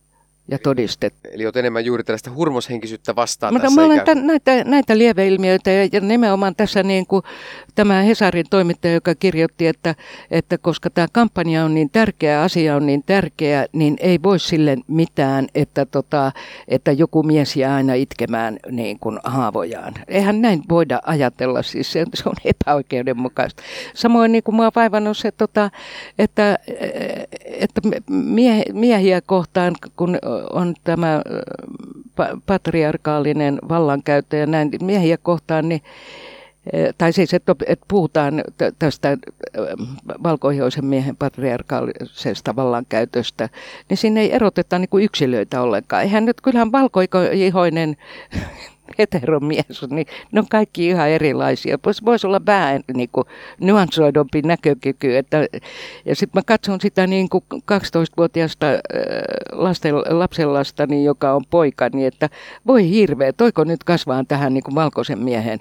ja 0.49 0.59
todistettu. 0.59 1.29
Eli 1.33 1.47
olet 1.47 1.57
enemmän 1.57 1.85
juuri 1.85 2.05
tällaista 2.05 2.31
hurmoshenkisyyttä 2.31 3.17
vastaan 3.17 3.55
Mutta 3.55 3.67
tässä 3.67 3.81
mä 3.81 3.87
olen 3.87 4.05
tämän, 4.05 4.27
näitä, 4.27 4.65
näitä 4.65 4.99
lieveilmiöitä 4.99 5.71
ja, 5.71 5.89
ja 5.93 6.01
nimenomaan 6.01 6.55
tässä 6.57 6.83
niin 6.83 7.07
kuin 7.07 7.23
tämä 7.75 8.03
Hesarin 8.03 8.47
toimittaja, 8.51 8.95
joka 8.95 9.15
kirjoitti, 9.15 9.67
että, 9.67 9.95
että 10.31 10.59
koska 10.59 10.91
tämä 10.91 11.07
kampanja 11.13 11.65
on 11.65 11.75
niin 11.75 11.91
tärkeä, 11.91 12.43
asia 12.43 12.77
on 12.77 12.87
niin 12.87 13.03
tärkeä, 13.07 13.67
niin 13.73 13.97
ei 14.01 14.19
voi 14.23 14.39
sille 14.39 14.77
mitään, 14.89 15.47
että, 15.55 15.87
tota, 15.87 16.33
että 16.69 16.93
joku 16.93 17.23
mies 17.23 17.57
jää 17.57 17.75
aina 17.75 17.95
itkemään 17.95 18.59
niin 18.71 18.99
kuin 18.99 19.19
haavojaan. 19.25 19.95
Eihän 20.09 20.43
näin 20.43 20.63
voida 20.69 21.01
ajatella, 21.07 21.63
siis 21.63 21.93
se, 21.93 22.05
se 22.15 22.29
on 22.29 22.37
epäoikeudenmukaista. 22.45 23.63
Samoin 23.95 24.33
niin 24.33 24.43
kuin 24.43 24.55
mua 24.55 24.71
vaivannut 24.77 25.19
se, 25.19 25.33
tota, 25.33 25.71
että, 26.19 26.59
että 27.47 27.81
mie, 28.09 28.63
miehiä 28.73 29.21
kohtaan, 29.21 29.75
kun 29.97 30.19
on 30.53 30.75
tämä 30.85 31.23
patriarkaalinen 32.47 33.59
vallankäyttö 33.69 34.37
ja 34.37 34.47
näin 34.47 34.71
miehiä 34.83 35.17
kohtaan, 35.17 35.69
niin 35.69 35.83
tai 36.99 37.13
siis, 37.13 37.35
että, 37.35 37.55
että 37.67 37.85
puhutaan 37.89 38.45
tästä 38.79 39.17
valkoihoisen 40.23 40.85
miehen 40.85 41.17
patriarkaalisesta 41.17 42.57
vallankäytöstä, 42.57 43.49
niin 43.89 43.99
siinä 43.99 44.21
ei 44.21 44.35
eroteta 44.35 44.79
niin 44.79 44.89
kuin 44.89 45.05
yksilöitä 45.05 45.63
ollenkaan. 45.63 46.03
Eihän 46.03 46.25
nyt, 46.25 46.41
kyllähän 46.41 46.73
valkoihoinen 46.73 47.97
heteromies, 48.99 49.83
niin 49.91 50.07
ne 50.33 50.41
on 50.41 50.47
kaikki 50.51 50.89
ihan 50.89 51.09
erilaisia. 51.09 51.79
Voisi 51.85 52.05
vois 52.05 52.25
olla 52.25 52.41
vähän 52.47 52.81
niin 52.95 53.09
kuin 53.13 53.27
nyansoidompi 53.61 54.43
näkökyky. 54.43 55.17
Että, 55.17 55.47
ja 56.05 56.17
sitten 56.17 56.39
mä 56.39 56.43
katson 56.47 56.81
sitä 56.81 57.07
niin 57.07 57.29
kuin 57.29 57.45
12-vuotiaasta 57.55 58.67
lasten, 59.53 59.95
lapsenlastani, 59.97 60.91
niin 60.91 61.05
joka 61.05 61.33
on 61.33 61.45
poika, 61.51 61.89
niin 61.93 62.07
että 62.07 62.29
voi 62.67 62.91
hirveä, 62.91 63.33
toiko 63.33 63.65
nyt 63.65 63.85
kasvaa 63.85 64.25
tähän 64.25 64.55
niin 64.55 64.65
kuin 64.65 64.75
valkoisen 64.75 65.19
miehen 65.19 65.61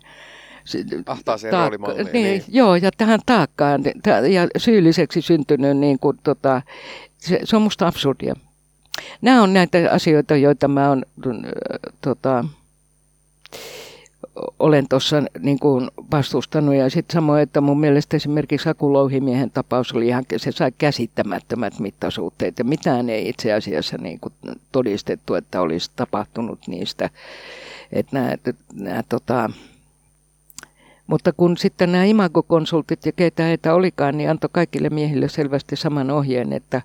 Ahtaaseen 1.05 1.51
taakka, 1.51 1.93
niin, 1.93 2.11
niin. 2.13 2.43
Joo, 2.47 2.75
ja 2.75 2.91
tähän 2.97 3.19
taakkaan 3.25 3.84
ja 4.29 4.47
syylliseksi 4.57 5.21
syntynyt, 5.21 5.77
niin 5.77 5.99
kuin, 5.99 6.17
tota, 6.23 6.61
se, 7.17 7.39
se 7.43 7.55
on 7.55 7.61
musta 7.61 7.88
absurdia. 7.88 8.36
Nämä 9.21 9.43
on 9.43 9.53
näitä 9.53 9.77
asioita, 9.91 10.36
joita 10.36 10.67
mä 10.67 10.89
oon 10.89 11.05
tota, 12.01 12.45
olen 14.60 14.88
tuossa 14.88 15.24
niin 15.39 15.60
kuin 15.60 15.89
vastustanut. 16.12 16.76
Ja 16.76 16.89
sitten 16.89 17.14
samoin, 17.14 17.43
että 17.43 17.62
mun 17.62 17.80
mielestä 17.80 18.18
esimerkiksi 18.18 18.70
Aku 18.70 18.93
Louhimiehen 18.93 19.52
tapaus 19.52 19.91
oli 19.91 20.08
ihan, 20.08 20.26
se 20.38 20.52
sai 20.52 20.72
käsittämättömät 20.78 21.80
mittasuhteet. 21.80 22.60
Ja 22.60 22.66
mitään 22.66 23.10
ei 23.10 23.30
itse 23.30 23.54
asiassa 23.54 23.97
niin 23.97 24.20
kuin 24.20 24.34
todistettu, 24.72 25.36
että 25.36 25.62
olisi 25.62 25.91
tapahtunut 25.95 26.60
niistä. 26.68 27.10
Että 27.91 28.20
nämä, 28.20 28.36
nämä 28.74 29.04
tota, 29.10 29.49
mutta 31.12 31.34
kun 31.38 31.57
sitten 31.57 31.91
nämä 31.91 32.03
imagokonsultit 32.03 33.05
ja 33.05 33.12
keitä 33.12 33.43
heitä 33.43 33.74
olikaan, 33.74 34.18
niin 34.18 34.30
antoi 34.30 34.49
kaikille 34.53 34.89
miehille 34.89 35.30
selvästi 35.30 35.76
saman 35.76 36.12
ohjeen, 36.12 36.53
että 36.53 36.82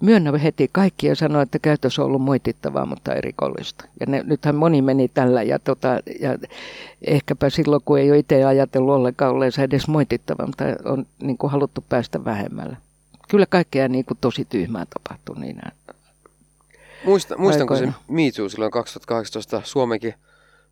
myönnä 0.00 0.38
heti 0.38 0.68
kaikki 0.72 1.06
ja 1.06 1.14
sanoi, 1.14 1.42
että 1.42 1.58
käytös 1.58 1.98
on 1.98 2.06
ollut 2.06 2.22
moitittavaa, 2.22 2.86
mutta 2.86 3.14
ei 3.14 3.20
rikollista. 3.20 3.84
Ja 4.00 4.06
ne, 4.08 4.22
nythän 4.26 4.54
moni 4.54 4.82
meni 4.82 5.08
tällä 5.08 5.42
ja, 5.42 5.58
tota, 5.58 5.88
ja 6.20 6.38
ehkäpä 7.02 7.50
silloin, 7.50 7.82
kun 7.84 7.98
ei 7.98 8.10
ole 8.10 8.18
itse 8.18 8.44
ajatellut 8.44 8.94
ollenkaan 8.94 9.34
olleensa 9.34 9.62
edes 9.62 9.88
moitittava, 9.88 10.46
mutta 10.46 10.64
on 10.84 11.06
niin 11.22 11.38
kuin 11.38 11.50
haluttu 11.50 11.84
päästä 11.88 12.24
vähemmällä. 12.24 12.76
Kyllä 13.28 13.46
kaikkea 13.46 13.88
niin 13.88 14.04
kuin 14.04 14.18
tosi 14.20 14.44
tyhmää 14.44 14.86
tapahtui 14.86 15.36
niin 15.40 15.60
Muista, 17.04 17.38
muistanko 17.38 17.76
se 17.76 17.88
Me 18.08 18.22
Too 18.36 18.48
silloin 18.48 18.70
2018 18.70 19.62
Suomenkin 19.64 20.14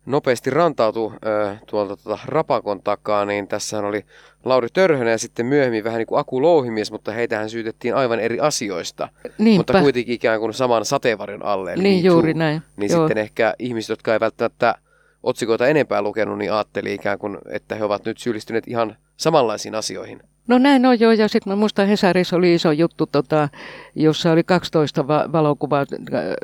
nopeasti 0.07 0.49
rantautui 0.49 1.11
äh, 1.49 1.61
tuolta 1.67 1.97
tuota 1.97 2.19
Rapakon 2.25 2.81
takaa, 2.83 3.25
niin 3.25 3.47
tässä 3.47 3.79
oli 3.79 4.05
Lauri 4.45 4.67
Törhönen 4.73 5.11
ja 5.11 5.17
sitten 5.17 5.45
myöhemmin 5.45 5.83
vähän 5.83 5.97
niin 5.97 6.07
kuin 6.07 6.19
Aku 6.19 6.41
Louhimies, 6.41 6.91
mutta 6.91 7.11
heitähän 7.11 7.49
syytettiin 7.49 7.95
aivan 7.95 8.19
eri 8.19 8.39
asioista. 8.39 9.09
Niinpä. 9.37 9.59
Mutta 9.59 9.81
kuitenkin 9.81 10.15
ikään 10.15 10.39
kuin 10.39 10.53
saman 10.53 10.85
sateenvarjon 10.85 11.45
alle. 11.45 11.73
Eli 11.73 11.83
niin, 11.83 12.03
juuri 12.03 12.33
näin. 12.33 12.61
Niin 12.77 12.91
Joo. 12.91 13.07
sitten 13.07 13.17
ehkä 13.23 13.53
ihmiset, 13.59 13.89
jotka 13.89 14.13
ei 14.13 14.19
välttämättä 14.19 14.75
otsikoita 15.23 15.67
enempää 15.67 16.01
lukenut, 16.01 16.37
niin 16.37 16.53
ajatteli 16.53 16.93
ikään 16.93 17.19
kuin, 17.19 17.37
että 17.49 17.75
he 17.75 17.83
ovat 17.83 18.05
nyt 18.05 18.17
syyllistyneet 18.17 18.67
ihan 18.67 18.97
samanlaisiin 19.17 19.75
asioihin. 19.75 20.19
No 20.47 20.57
näin 20.57 20.85
on 20.85 20.99
jo, 20.99 21.11
ja 21.11 21.27
sitten 21.27 21.57
muista 21.57 21.85
Hesarissa 21.85 22.35
oli 22.35 22.53
iso 22.53 22.71
juttu, 22.71 23.05
tota, 23.05 23.49
jossa 23.95 24.31
oli 24.31 24.43
12 24.43 25.07
va- 25.07 25.29
valokuvaa. 25.31 25.85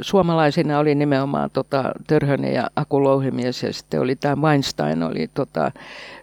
Suomalaisina 0.01 0.79
oli 0.79 0.95
nimenomaan 0.95 1.49
tota, 1.53 1.91
Törhönen 2.07 2.53
ja 2.53 2.69
Aku 2.75 3.03
Louhimies, 3.03 3.63
ja 3.63 3.73
sitten 3.73 4.01
oli 4.01 4.15
tämä 4.15 4.35
Weinstein 4.35 5.03
oli 5.03 5.29
tota, 5.33 5.71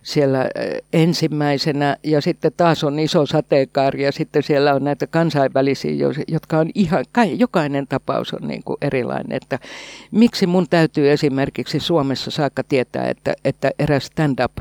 siellä 0.03 0.49
ensimmäisenä, 0.93 1.97
ja 2.03 2.20
sitten 2.20 2.53
taas 2.57 2.85
on 2.85 2.99
iso 2.99 3.26
sateenkaari, 3.26 4.03
ja 4.03 4.12
sitten 4.12 4.43
siellä 4.43 4.74
on 4.74 4.85
näitä 4.85 5.07
kansainvälisiä, 5.07 6.09
jotka 6.28 6.59
on 6.59 6.70
ihan, 6.74 7.05
jokainen 7.37 7.87
tapaus 7.87 8.35
on 8.35 8.49
niin 8.49 8.62
kuin 8.64 8.76
erilainen, 8.83 9.37
että 9.37 9.59
miksi 10.11 10.47
mun 10.47 10.66
täytyy 10.70 11.11
esimerkiksi 11.11 11.81
Suomessa 11.81 12.31
saakka 12.31 12.62
tietää, 12.64 13.09
että, 13.09 13.35
että 13.45 13.70
eräs 13.78 14.07
stand-up 14.07 14.53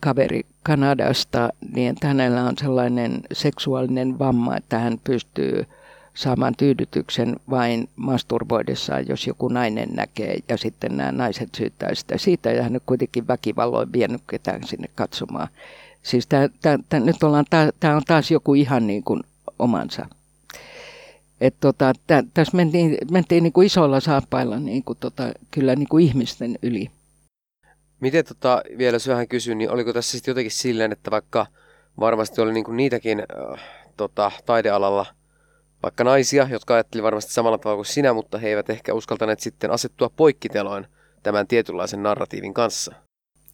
kaveri 0.00 0.42
Kanadasta, 0.62 1.48
niin 1.74 1.96
hänellä 2.02 2.44
on 2.44 2.58
sellainen 2.58 3.20
seksuaalinen 3.32 4.18
vamma, 4.18 4.56
että 4.56 4.78
hän 4.78 5.00
pystyy 5.04 5.66
saamaan 6.14 6.54
tyydytyksen 6.56 7.36
vain 7.50 7.88
masturboidessaan, 7.96 9.08
jos 9.08 9.26
joku 9.26 9.48
nainen 9.48 9.88
näkee, 9.92 10.38
ja 10.48 10.56
sitten 10.56 10.96
nämä 10.96 11.12
naiset 11.12 11.48
syyttää 11.56 11.94
sitä 11.94 12.18
siitä, 12.18 12.50
ja 12.50 12.62
hän 12.62 12.74
on 12.74 12.80
kuitenkin 12.86 13.28
väkivalloin 13.28 13.92
vienyt 13.92 14.22
ketään 14.30 14.64
sinne 14.64 14.88
katsomaan. 14.94 15.48
Siis 16.02 16.26
tää, 16.26 16.48
tää, 16.62 16.78
tää, 16.88 17.00
nyt 17.00 17.22
ollaan, 17.22 17.44
tämä 17.80 17.96
on 17.96 18.02
taas 18.06 18.30
joku 18.30 18.54
ihan 18.54 18.86
niin 18.86 19.02
kuin 19.02 19.22
omansa. 19.58 20.06
Et 21.40 21.54
tota, 21.60 21.92
tä, 22.06 22.24
tässä 22.34 22.56
mentiin, 22.56 22.98
mentiin 23.10 23.42
niin 23.42 23.52
kuin 23.52 23.66
isoilla 23.66 24.00
saappailla 24.00 24.58
niin 24.58 24.84
kuin 24.84 24.98
tota, 25.00 25.32
kyllä 25.50 25.76
niin 25.76 25.88
kuin 25.88 26.04
ihmisten 26.04 26.58
yli. 26.62 26.90
Miten 28.00 28.24
tota, 28.24 28.62
vielä 28.78 28.94
jos 28.94 29.08
vähän 29.08 29.28
kysyn, 29.28 29.58
niin 29.58 29.70
oliko 29.70 29.92
tässä 29.92 30.12
sitten 30.12 30.32
jotenkin 30.32 30.50
silleen, 30.50 30.92
että 30.92 31.10
vaikka 31.10 31.46
varmasti 32.00 32.40
oli 32.40 32.52
niinku 32.52 32.72
niitäkin 32.72 33.20
äh, 33.20 33.60
tota, 33.96 34.32
taidealalla 34.46 35.06
vaikka 35.82 36.04
naisia, 36.04 36.48
jotka 36.50 36.74
ajatteli 36.74 37.02
varmasti 37.02 37.32
samalla 37.32 37.58
tavalla 37.58 37.76
kuin 37.76 37.86
sinä, 37.86 38.12
mutta 38.12 38.38
he 38.38 38.48
eivät 38.48 38.70
ehkä 38.70 38.94
uskaltaneet 38.94 39.40
sitten 39.40 39.70
asettua 39.70 40.10
poikkiteloin 40.16 40.86
tämän 41.22 41.46
tietynlaisen 41.46 42.02
narratiivin 42.02 42.54
kanssa? 42.54 42.94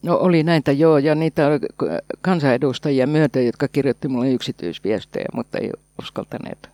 No 0.03 0.17
oli 0.17 0.43
näitä 0.43 0.73
joo, 0.73 0.99
ja 0.99 1.15
niitä 1.15 1.47
oli 1.47 1.59
kansanedustajia 2.21 3.07
myötä, 3.07 3.41
jotka 3.41 3.69
kirjoitti 3.69 4.09
mulle 4.09 4.31
yksityisviestejä, 4.31 5.27
mutta 5.33 5.59
ei 5.59 5.71
uskaltaneet 5.99 6.69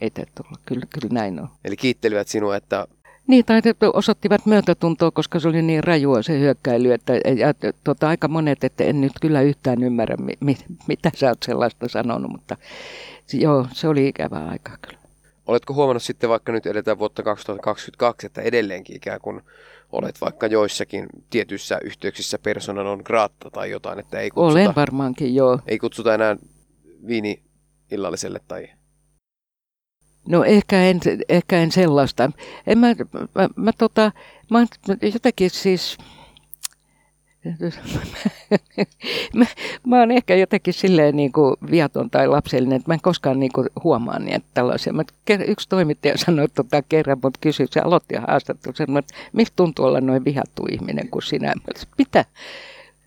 eteen 0.00 0.28
tulla. 0.34 0.58
Kyllä, 0.66 0.86
kyllä 0.90 1.08
näin 1.12 1.40
on. 1.40 1.48
Eli 1.64 1.76
kiittelivät 1.76 2.28
sinua, 2.28 2.56
että 2.56 2.86
Niin, 3.26 3.44
tai 3.44 3.60
osoittivat 3.92 4.46
myötätuntoa, 4.46 5.10
koska 5.10 5.40
se 5.40 5.48
oli 5.48 5.62
niin 5.62 5.84
rajua 5.84 6.22
se 6.22 6.38
hyökkäily, 6.38 6.92
että 6.92 7.12
ja, 7.12 7.54
tota, 7.84 8.08
aika 8.08 8.28
monet, 8.28 8.64
että 8.64 8.84
en 8.84 9.00
nyt 9.00 9.12
kyllä 9.20 9.42
yhtään 9.42 9.82
ymmärrä, 9.82 10.16
mi, 10.16 10.32
mi, 10.40 10.56
mitä 10.88 11.10
sä 11.14 11.28
oot 11.28 11.42
sellaista 11.42 11.88
sanonut, 11.88 12.30
mutta 12.30 12.56
joo, 13.32 13.66
se 13.72 13.88
oli 13.88 14.08
ikävää 14.08 14.48
aikaa 14.48 14.76
kyllä. 14.80 14.98
Oletko 15.46 15.74
huomannut 15.74 16.02
sitten, 16.02 16.30
vaikka 16.30 16.52
nyt 16.52 16.66
eletään 16.66 16.98
vuotta 16.98 17.22
2022, 17.22 18.26
että 18.26 18.42
edelleenkin 18.42 18.96
ikään 18.96 19.20
kuin 19.20 19.40
olet 19.92 20.20
vaikka 20.20 20.46
joissakin 20.46 21.06
tietyissä 21.30 21.78
yhteyksissä 21.84 22.38
persona 22.38 22.82
non 22.82 23.02
grata 23.04 23.50
tai 23.52 23.70
jotain, 23.70 23.98
että 23.98 24.20
ei 24.20 24.30
kutsuta, 24.30 24.52
Olen 24.52 24.74
varmaankin, 24.76 25.34
joo. 25.34 25.58
ei 25.66 25.78
kutsuta 25.78 26.14
enää 26.14 26.36
viini 27.06 27.42
illalliselle 27.90 28.40
tai 28.48 28.68
No 30.28 30.44
ehkä 30.44 30.82
en, 30.82 31.00
ehkä 31.28 31.58
en 31.58 31.72
sellaista. 31.72 32.30
En 32.66 32.78
mä, 32.78 32.94
mä, 33.34 33.48
mä, 33.56 33.72
tota, 33.78 34.12
mä 34.50 34.66
jotenkin 35.14 35.50
siis, 35.50 35.98
mä, 39.36 39.46
mä 39.86 39.98
oon 39.98 40.10
ehkä 40.10 40.34
jotenkin 40.34 40.74
silleen 40.74 41.16
niin 41.16 41.32
kuin 41.32 41.56
viaton 41.70 42.10
tai 42.10 42.28
lapsellinen, 42.28 42.76
että 42.76 42.90
mä 42.90 42.94
en 42.94 43.00
koskaan 43.00 43.40
niin 43.40 43.52
kuin 43.52 43.68
huomaa 43.84 44.18
niitä 44.18 44.46
tällaisia. 44.54 44.92
Mä, 44.92 45.02
yksi 45.46 45.68
toimittaja 45.68 46.18
sanoi 46.18 46.48
tota 46.48 46.82
kerran, 46.82 47.18
mutta 47.22 47.38
kysyi, 47.40 47.66
se 47.70 47.80
aloitti 47.80 48.14
haastattelun, 48.14 48.98
että 48.98 49.14
miltä 49.32 49.52
tuntuu 49.56 49.84
olla 49.84 50.00
noin 50.00 50.24
vihattu 50.24 50.66
ihminen 50.70 51.08
kuin 51.08 51.22
sinä. 51.22 51.48
Mä 51.48 51.72
mitä? 51.98 52.24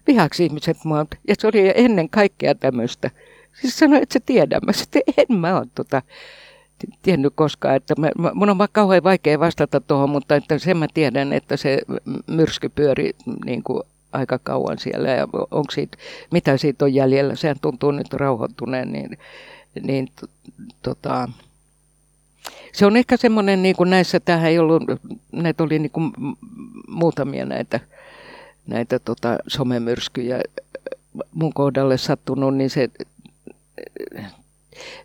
Vihaksi 0.07 0.45
ihmiset 0.45 0.78
mua. 0.84 1.05
Ja 1.28 1.36
se 1.39 1.47
oli 1.47 1.74
ennen 1.76 2.09
kaikkea 2.09 2.55
tämmöistä. 2.55 3.11
Siis 3.61 3.80
sanoi, 3.80 4.01
että 4.01 4.13
se 4.13 4.20
tiedä. 4.26 4.59
Mä 4.66 4.72
että 4.84 5.11
en 5.18 5.38
mä 5.38 5.57
ole 5.57 5.68
tota, 5.76 6.01
tiennyt 7.02 7.34
koskaan, 7.36 7.76
että 7.76 7.94
mä, 7.98 8.12
mun 8.34 8.50
on 8.50 8.58
kauhean 8.72 9.04
vaikea 9.04 9.40
vastata 9.40 9.82
tuohon, 9.82 10.10
mutta 10.10 10.36
että 10.36 10.60
sen 10.60 10.78
mä 10.78 10.88
tiedän, 10.94 11.34
että 11.34 11.58
se 11.58 11.82
myrsky 12.28 12.70
pyöri 12.70 13.12
niin 13.46 13.64
kuin 13.64 13.84
aika 14.12 14.40
kauan 14.40 14.80
siellä 14.80 15.10
ja 15.10 15.28
onko 15.34 15.72
siitä, 15.72 15.98
mitä 16.32 16.58
siitä 16.58 16.86
on 16.86 16.94
jäljellä, 16.94 17.36
sehän 17.36 17.56
tuntuu 17.62 17.92
nyt 17.92 18.14
rauhoittuneen, 18.14 18.92
niin, 18.92 19.18
niin 19.84 20.08
tota, 20.82 21.30
se 22.74 22.86
on 22.86 22.98
ehkä 22.98 23.18
semmoinen, 23.18 23.64
niin 23.64 23.76
kuin 23.76 23.90
näissä, 23.90 24.20
tähän 24.20 24.50
ei 24.50 24.60
ollut, 24.60 24.84
näitä 25.32 25.64
oli 25.64 25.80
niin 25.80 25.92
kuin 25.92 26.12
muutamia 26.88 27.46
näitä, 27.46 27.80
näitä 28.68 29.00
tota, 29.00 29.38
somemyrskyjä. 29.48 30.42
Mun 31.34 31.54
kohdalle 31.54 31.98
sattunut, 31.98 32.56
niin 32.56 32.70
se 32.70 32.90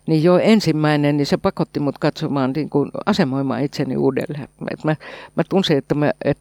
niin 0.07 0.23
jo 0.23 0.37
ensimmäinen, 0.37 1.17
niin 1.17 1.25
se 1.25 1.37
pakotti 1.37 1.79
mut 1.79 1.97
katsomaan, 1.97 2.51
niin 2.55 2.69
kuin 2.69 2.91
asemoimaan 3.05 3.63
itseni 3.63 3.97
uudelleen. 3.97 4.47
Et 4.71 4.83
mä, 4.83 4.95
mä 5.35 5.43
tunsin, 5.49 5.77
että, 5.77 5.95
mä, 5.95 6.11
et, 6.25 6.37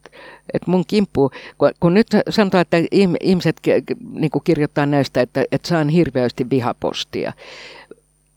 et 0.54 0.66
mun 0.66 0.84
kimppu, 0.86 1.30
kun, 1.58 1.70
kun 1.80 1.94
nyt 1.94 2.06
sanotaan, 2.28 2.62
että 2.62 2.76
ihmiset 3.20 3.56
niin 4.12 4.30
kuin 4.30 4.44
kirjoittaa 4.44 4.86
näistä, 4.86 5.20
että, 5.20 5.44
että 5.52 5.68
saan 5.68 5.88
hirveästi 5.88 6.50
vihapostia, 6.50 7.32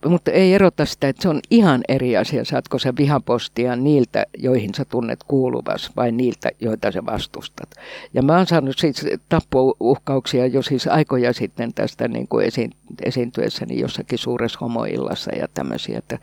mutta 0.05 0.31
ei 0.31 0.53
erota 0.53 0.85
sitä, 0.85 1.07
että 1.07 1.21
se 1.21 1.29
on 1.29 1.39
ihan 1.49 1.81
eri 1.87 2.17
asia, 2.17 2.45
saatko 2.45 2.79
sä 2.79 2.93
vihapostia 2.97 3.75
niiltä, 3.75 4.25
joihin 4.37 4.73
sä 4.75 4.85
tunnet 4.85 5.19
kuuluvas, 5.27 5.91
vai 5.95 6.11
niiltä, 6.11 6.49
joita 6.59 6.91
sä 6.91 7.05
vastustat. 7.05 7.69
Ja 8.13 8.21
mä 8.21 8.37
oon 8.37 8.47
saanut 8.47 8.77
siis 8.77 9.05
tappouhkauksia 9.29 10.47
jo 10.47 10.61
siis 10.61 10.87
aikoja 10.87 11.33
sitten 11.33 11.73
tästä 11.73 12.07
niin 12.07 12.27
kuin 12.27 12.45
esi- 12.45 12.69
esiintyessäni 13.03 13.79
jossakin 13.79 14.19
suuressa 14.19 14.59
homoillassa 14.61 15.31
ja 15.31 15.47
tämmöisiä, 15.53 15.97
että 15.97 16.19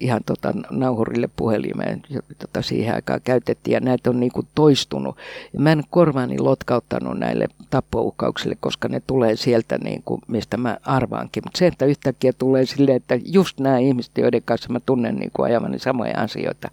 ihan 0.00 0.20
tota 0.26 0.54
nauhurille 0.70 1.28
puhelimeen 1.36 2.02
tota 2.38 2.62
siihen 2.62 2.94
aikaan 2.94 3.20
käytettiin 3.24 3.74
ja 3.74 3.80
näitä 3.80 4.10
on 4.10 4.20
niin 4.20 4.32
kuin 4.32 4.46
toistunut. 4.54 5.16
Ja 5.52 5.60
mä 5.60 5.72
en 5.72 5.82
korvaani 5.90 6.38
lotkauttanut 6.38 7.18
näille 7.18 7.48
tappouhkauksille, 7.70 8.56
koska 8.60 8.88
ne 8.88 9.02
tulee 9.06 9.36
sieltä 9.36 9.78
niin 9.78 10.02
kuin, 10.04 10.20
mistä 10.28 10.56
mä 10.56 10.78
arvaankin. 10.82 11.42
Mutta 11.46 11.58
se, 11.58 11.66
että 11.66 11.84
yhtäkkiä 11.84 12.32
tulee 12.32 12.66
sille, 12.66 12.93
että 12.94 13.18
just 13.24 13.60
nämä 13.60 13.78
ihmiset, 13.78 14.18
joiden 14.18 14.42
kanssa 14.44 14.72
mä 14.72 14.80
tunnen 14.80 15.16
niin 15.16 15.30
kuin 15.32 15.46
ajamani 15.46 15.78
samoja 15.78 16.20
asioita, 16.20 16.70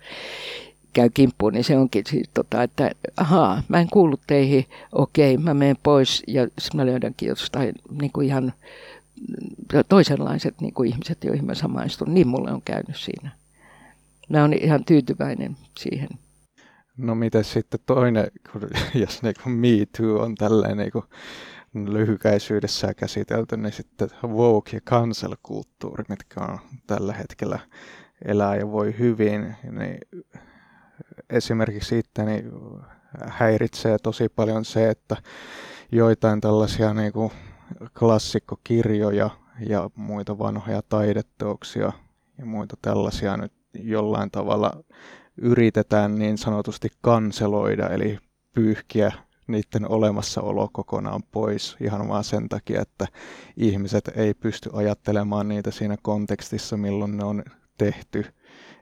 käy 0.93 1.09
kimppuun, 1.13 1.53
niin 1.53 1.63
se 1.63 1.77
onkin 1.77 2.03
siis 2.09 2.29
tota, 2.33 2.63
että 2.63 2.91
ahaa, 3.17 3.63
mä 3.67 3.79
en 3.79 3.87
kuulu 3.89 4.19
teihin, 4.27 4.65
okei, 4.91 5.37
mä 5.37 5.53
menen 5.53 5.77
pois 5.83 6.23
ja 6.27 6.47
mä 6.73 6.85
löydänkin 6.85 7.29
jostain 7.29 7.75
niin 8.01 8.11
kuin 8.11 8.27
ihan 8.27 8.53
toisenlaiset 9.89 10.61
niin 10.61 10.73
kuin 10.73 10.89
ihmiset, 10.89 11.23
joihin 11.23 11.45
mä 11.45 11.55
samaistun. 11.55 12.13
Niin 12.13 12.27
mulle 12.27 12.51
on 12.51 12.61
käynyt 12.61 12.95
siinä. 12.97 13.29
Mä 14.29 14.41
oon 14.41 14.53
ihan 14.53 14.85
tyytyväinen 14.85 15.57
siihen. 15.79 16.09
No 16.97 17.15
miten 17.15 17.43
sitten 17.43 17.79
toinen, 17.85 18.31
jos 18.93 19.21
niin 19.21 19.35
kuin 19.43 19.53
Me 19.53 19.67
Too 19.97 20.19
on 20.19 20.35
tällainen 20.35 20.77
niin 20.77 20.91
kuin 20.91 21.05
lyhykäisyydessään 21.73 22.95
käsitelty, 22.95 23.57
niin 23.57 23.73
sitten 23.73 24.09
woke 24.27 24.71
ja 24.77 24.81
cancel-kulttuuri, 24.81 26.03
mitkä 26.09 26.41
on 26.41 26.59
tällä 26.87 27.13
hetkellä 27.13 27.59
elää 28.25 28.55
ja 28.55 28.71
voi 28.71 28.95
hyvin, 28.99 29.55
niin 29.71 29.97
esimerkiksi 31.29 31.99
itteni 31.99 32.43
häiritsee 33.27 33.97
tosi 34.03 34.29
paljon 34.29 34.65
se, 34.65 34.89
että 34.89 35.17
joitain 35.91 36.41
tällaisia 36.41 36.93
niin 36.93 37.13
kuin 37.13 37.31
klassikkokirjoja 37.99 39.29
ja 39.59 39.89
muita 39.95 40.39
vanhoja 40.39 40.81
taideteoksia 40.89 41.91
ja 42.37 42.45
muita 42.45 42.75
tällaisia 42.81 43.37
nyt 43.37 43.53
jollain 43.73 44.31
tavalla 44.31 44.83
yritetään 45.37 46.19
niin 46.19 46.37
sanotusti 46.37 46.89
kanseloida, 47.01 47.89
eli 47.89 48.17
pyyhkiä 48.53 49.11
niiden 49.47 49.89
olemassaolo 49.89 50.69
kokonaan 50.71 51.23
pois 51.31 51.75
ihan 51.81 52.07
vaan 52.07 52.23
sen 52.23 52.49
takia, 52.49 52.81
että 52.81 53.07
ihmiset 53.57 54.11
ei 54.15 54.33
pysty 54.33 54.69
ajattelemaan 54.73 55.47
niitä 55.47 55.71
siinä 55.71 55.97
kontekstissa, 56.01 56.77
milloin 56.77 57.17
ne 57.17 57.23
on 57.23 57.43
tehty, 57.77 58.25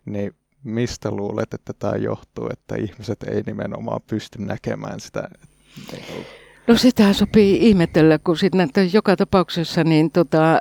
niin 0.06 0.36
mistä 0.64 1.12
luulet, 1.12 1.54
että 1.54 1.74
tämä 1.74 1.96
johtuu, 1.96 2.50
että 2.54 2.76
ihmiset 2.76 3.24
ei 3.24 3.44
nimenomaan 3.46 4.02
pysty 4.08 4.42
näkemään 4.42 5.00
sitä? 5.00 5.30
No 6.68 6.78
sitä 6.78 7.14
sopii 7.14 7.70
ihmetellä, 7.70 8.20
kun 8.20 8.38
sitten 8.38 8.70
joka 8.94 9.16
tapauksessa 9.16 9.84
niin 9.84 10.12
tota, 10.12 10.60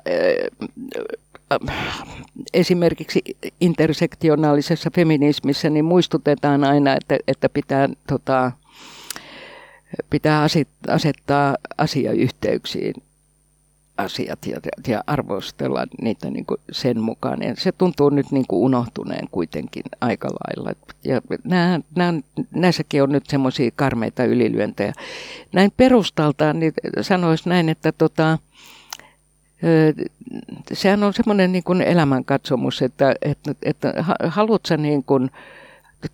esimerkiksi 2.54 3.22
intersektionaalisessa 3.60 4.90
feminismissä 4.94 5.70
niin 5.70 5.84
muistutetaan 5.84 6.64
aina, 6.64 6.96
että, 6.96 7.18
että 7.26 7.48
pitää, 7.48 7.88
tota, 8.06 8.52
pitää 10.10 10.46
asettaa 10.88 11.56
asiayhteyksiin 11.78 12.94
asiat 13.98 14.46
ja, 14.46 14.60
ja 14.86 15.04
arvostella 15.06 15.86
niitä 16.02 16.30
niin 16.30 16.46
kuin 16.46 16.60
sen 16.72 17.00
mukaan. 17.00 17.42
Ja 17.42 17.54
se 17.56 17.72
tuntuu 17.72 18.10
nyt 18.10 18.30
niin 18.30 18.44
kuin 18.48 18.60
unohtuneen 18.60 19.28
kuitenkin 19.30 19.82
aika 20.00 20.28
lailla. 20.28 20.72
Ja 21.04 21.20
nämä, 21.44 21.80
nämä, 21.96 22.20
näissäkin 22.54 23.02
on 23.02 23.12
nyt 23.12 23.26
semmoisia 23.26 23.70
karmeita 23.76 24.24
ylilyöntejä. 24.24 24.92
Näin 25.52 25.72
perustaltaan 25.76 26.60
niin 26.60 26.72
sanoisi 27.00 27.48
näin, 27.48 27.68
että 27.68 27.92
tota, 27.92 28.38
sehän 30.72 31.02
on 31.02 31.14
semmoinen 31.14 31.52
niin 31.52 31.82
elämänkatsomus, 31.86 32.82
että, 32.82 33.14
että, 33.22 33.54
että 33.62 33.94
haluat 34.26 34.66
sä 34.66 34.76
niin 34.76 35.04
kuin, 35.04 35.30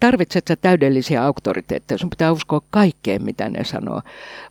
tarvitset 0.00 0.44
sä 0.48 0.56
täydellisiä 0.56 1.24
auktoriteetteja, 1.24 1.98
sun 1.98 2.10
pitää 2.10 2.32
uskoa 2.32 2.60
kaikkeen, 2.70 3.24
mitä 3.24 3.48
ne 3.48 3.64
sanoo. 3.64 4.02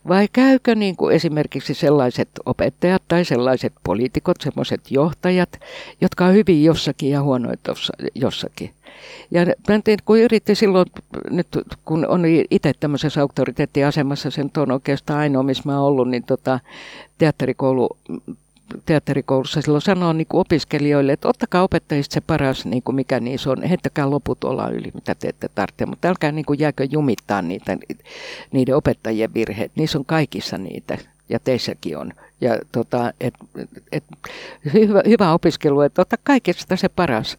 Vai 0.08 0.28
käykö 0.32 0.74
niin 0.74 0.96
kuin 0.96 1.14
esimerkiksi 1.14 1.74
sellaiset 1.74 2.28
opettajat 2.46 3.02
tai 3.08 3.24
sellaiset 3.24 3.72
poliitikot, 3.84 4.36
sellaiset 4.40 4.90
johtajat, 4.90 5.60
jotka 6.00 6.26
on 6.26 6.34
hyvin 6.34 6.64
jossakin 6.64 7.10
ja 7.10 7.22
huonoja 7.22 7.56
jossakin. 8.14 8.70
Ja 9.30 9.46
mä 9.68 9.80
tein, 9.84 9.98
kun 10.04 10.18
yritti 10.18 10.54
silloin, 10.54 10.86
nyt 11.30 11.48
kun 11.84 12.06
on 12.06 12.22
itse 12.50 12.72
tämmöisessä 12.80 13.20
auktoriteettiasemassa, 13.20 14.30
sen 14.30 14.50
on 14.56 14.72
oikeastaan 14.72 15.20
ainoa, 15.20 15.42
missä 15.42 15.62
mä 15.66 15.78
oon 15.78 15.86
ollut, 15.86 16.08
niin 16.08 16.24
tota, 16.24 16.60
teatterikoulu 17.18 17.88
teatterikoulussa 18.86 19.62
silloin 19.62 19.82
sanoa 19.82 20.12
niin 20.12 20.26
kuin 20.26 20.40
opiskelijoille, 20.40 21.12
että 21.12 21.28
ottakaa 21.28 21.62
opettajista 21.62 22.14
se 22.14 22.20
paras, 22.20 22.66
niin 22.66 22.82
kuin 22.82 22.96
mikä 22.96 23.20
niissä 23.20 23.50
on, 23.50 23.62
heittäkää 23.62 24.10
loput 24.10 24.44
olla 24.44 24.68
yli, 24.68 24.90
mitä 24.94 25.14
te 25.14 25.28
ette 25.28 25.48
tarvitse, 25.54 25.86
mutta 25.86 26.08
älkää 26.08 26.32
niin 26.32 26.44
kuin 26.44 26.58
jääkö 26.58 26.86
jumittaa 26.90 27.42
niitä, 27.42 27.76
niiden 28.52 28.76
opettajien 28.76 29.34
virheet, 29.34 29.72
niissä 29.76 29.98
on 29.98 30.04
kaikissa 30.04 30.58
niitä 30.58 30.98
ja 31.28 31.38
teissäkin 31.38 31.98
on. 31.98 32.12
Ja 32.40 32.58
tota, 32.72 33.12
et, 33.20 33.34
et, 33.92 34.04
hyvä, 34.74 35.02
hyvä 35.08 35.32
opiskelu, 35.32 35.80
että 35.80 36.02
ota 36.02 36.16
kaikesta 36.22 36.76
se 36.76 36.88
paras. 36.88 37.38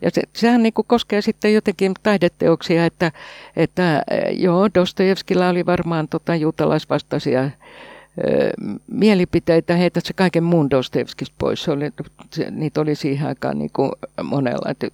Ja 0.00 0.10
se, 0.10 0.22
sehän 0.32 0.62
niin 0.62 0.72
kuin 0.72 0.86
koskee 0.88 1.22
sitten 1.22 1.54
jotenkin 1.54 1.94
taideteoksia, 2.02 2.86
että, 2.86 3.12
että 3.56 4.02
joo, 4.32 4.68
Dostojevskilla 4.74 5.48
oli 5.48 5.66
varmaan 5.66 6.08
tota, 6.08 6.34
juutalaisvastaisia 6.34 7.50
mielipiteitä, 8.86 9.76
heitä 9.76 10.00
se 10.04 10.12
kaiken 10.12 10.44
muun 10.44 10.70
Dostoevskista 10.70 11.34
pois. 11.38 11.62
Se 11.62 11.70
oli, 11.70 11.90
se, 12.30 12.50
niitä 12.50 12.80
oli 12.80 12.94
siihen 12.94 13.28
aikaan 13.28 13.58
niin 13.58 13.70
kuin 13.72 13.90
monella. 14.22 14.70
Että 14.70 14.88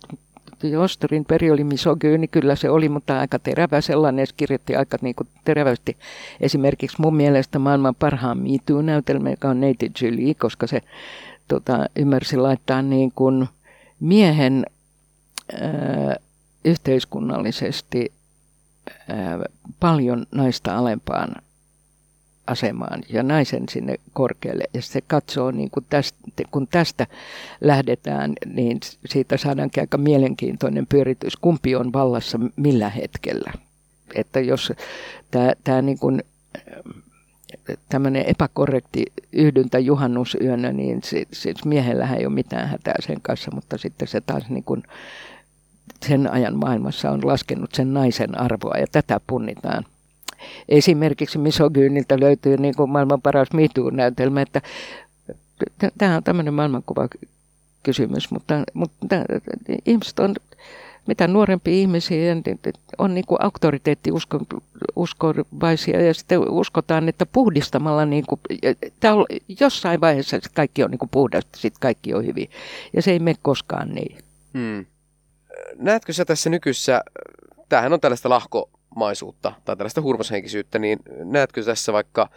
Jostorin 0.62 1.24
peri 1.24 1.50
oli 1.50 1.64
misogyyni, 1.64 2.28
kyllä 2.28 2.56
se 2.56 2.70
oli, 2.70 2.88
mutta 2.88 3.20
aika 3.20 3.38
terävä 3.38 3.80
sellainen. 3.80 4.26
Se 4.26 4.34
kirjoitti 4.36 4.76
aika 4.76 4.98
niin 5.00 5.14
kuin 5.14 5.28
terävästi 5.44 5.96
esimerkiksi 6.40 7.00
mun 7.00 7.16
mielestä 7.16 7.58
maailman 7.58 7.94
parhaan 7.94 8.38
Me 8.38 8.82
näytelmä 8.82 9.30
joka 9.30 9.48
on 9.48 9.60
Neiti 9.60 9.92
Julie, 10.02 10.34
koska 10.34 10.66
se 10.66 10.82
tota, 11.48 11.86
ymmärsi 11.96 12.36
laittaa 12.36 12.82
niin 12.82 13.12
kuin 13.14 13.48
miehen 14.00 14.66
ää, 15.60 16.16
yhteiskunnallisesti 16.64 18.12
ää, 19.08 19.38
paljon 19.80 20.26
naista 20.30 20.78
alempaan 20.78 21.34
asemaan 22.46 23.02
ja 23.08 23.22
naisen 23.22 23.68
sinne 23.68 23.94
korkealle. 24.12 24.64
Ja 24.74 24.82
se 24.82 25.00
katsoo, 25.06 25.50
niin 25.50 25.70
kun 25.70 25.84
tästä, 25.88 26.18
kun 26.50 26.68
tästä 26.68 27.06
lähdetään, 27.60 28.32
niin 28.54 28.80
siitä 29.06 29.36
saadaankin 29.36 29.82
aika 29.82 29.98
mielenkiintoinen 29.98 30.86
pyöritys. 30.86 31.36
Kumpi 31.36 31.76
on 31.76 31.92
vallassa 31.92 32.40
millä 32.56 32.88
hetkellä? 32.88 33.52
Että 34.14 34.40
jos 34.40 34.72
tämä 35.64 35.82
niin 35.82 35.98
kun, 35.98 36.20
tämmöinen 37.88 38.24
epäkorrekti 38.26 39.04
yhdyntä 39.32 39.78
juhannusyönä, 39.78 40.72
niin 40.72 41.00
siis 41.32 41.64
miehellähän 41.64 42.18
ei 42.18 42.26
ole 42.26 42.34
mitään 42.34 42.68
hätää 42.68 42.94
sen 43.00 43.20
kanssa, 43.22 43.50
mutta 43.54 43.78
sitten 43.78 44.08
se 44.08 44.20
taas 44.20 44.48
niin 44.48 44.64
kun 44.64 44.82
sen 46.06 46.32
ajan 46.32 46.56
maailmassa 46.56 47.10
on 47.10 47.26
laskenut 47.26 47.74
sen 47.74 47.94
naisen 47.94 48.40
arvoa 48.40 48.78
ja 48.78 48.86
tätä 48.92 49.20
punnitaan 49.26 49.84
esimerkiksi 50.68 51.38
misogyyniltä 51.38 52.20
löytyy 52.20 52.56
niin 52.56 52.74
kuin 52.76 52.90
maailman 52.90 53.22
paras 53.22 53.48
MeToo-näytelmä, 53.52 54.42
että 54.42 54.62
tämä 55.98 56.16
on 56.16 56.22
tämmöinen 56.22 56.54
maailmankuva 56.54 57.08
kysymys, 57.82 58.30
mutta, 58.30 58.54
mutta 58.74 59.06
ihmiset 59.86 60.18
on 60.18 60.34
mitä 61.06 61.26
nuorempia 61.26 61.74
ihmisiä 61.74 62.36
on 62.98 63.14
niin 63.14 63.26
kuin 63.26 63.42
auktoriteettiuskovaisia 63.42 66.02
ja 66.02 66.14
sitten 66.14 66.50
uskotaan, 66.50 67.08
että 67.08 67.26
puhdistamalla 67.26 68.06
niin 68.06 68.24
kuin, 68.26 68.40
on, 69.04 69.26
jossain 69.60 70.00
vaiheessa 70.00 70.38
kaikki 70.54 70.84
on 70.84 70.90
niin 70.90 70.98
kuin 70.98 71.10
puhdasta, 71.10 71.58
sitten 71.58 71.80
kaikki 71.80 72.14
on 72.14 72.26
hyvin. 72.26 72.50
Ja 72.92 73.02
se 73.02 73.10
ei 73.10 73.18
mene 73.18 73.38
koskaan 73.42 73.94
niin. 73.94 74.18
Hmm. 74.58 74.86
Näetkö 75.78 76.12
sä 76.12 76.24
tässä 76.24 76.50
nykyssä, 76.50 77.02
tämähän 77.68 77.92
on 77.92 78.00
tällaista 78.00 78.28
lahko 78.28 78.70
maisuutta 78.96 79.52
tai 79.64 79.76
tällaista 79.76 80.02
hurmoshenkisyyttä, 80.02 80.78
niin 80.78 80.98
näetkö 81.24 81.64
tässä 81.64 81.92
vaikka 81.92 82.28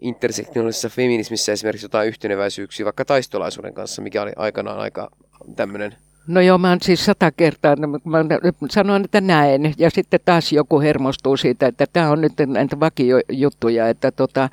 intersektionaalisessa 0.00 0.88
feminismissä 0.88 1.52
esimerkiksi 1.52 1.84
jotain 1.84 2.08
yhteneväisyyksiä 2.08 2.84
vaikka 2.84 3.04
taistolaisuuden 3.04 3.74
kanssa, 3.74 4.02
mikä 4.02 4.22
oli 4.22 4.32
aikanaan 4.36 4.78
aika 4.78 5.10
tämmöinen 5.56 5.96
No 6.26 6.40
joo, 6.40 6.58
mä 6.58 6.68
oon 6.68 6.78
siis 6.82 7.04
sata 7.04 7.32
kertaa, 7.32 7.76
mä 8.04 8.24
sanoin, 8.70 9.04
että 9.04 9.20
näen, 9.20 9.74
ja 9.78 9.90
sitten 9.90 10.20
taas 10.24 10.52
joku 10.52 10.80
hermostuu 10.80 11.36
siitä, 11.36 11.66
että 11.66 11.86
tämä 11.92 12.10
on 12.10 12.20
nyt 12.20 12.32
näitä 12.46 12.80
vakiojuttuja, 12.80 13.88
että 13.88 14.10
tota, 14.10 14.48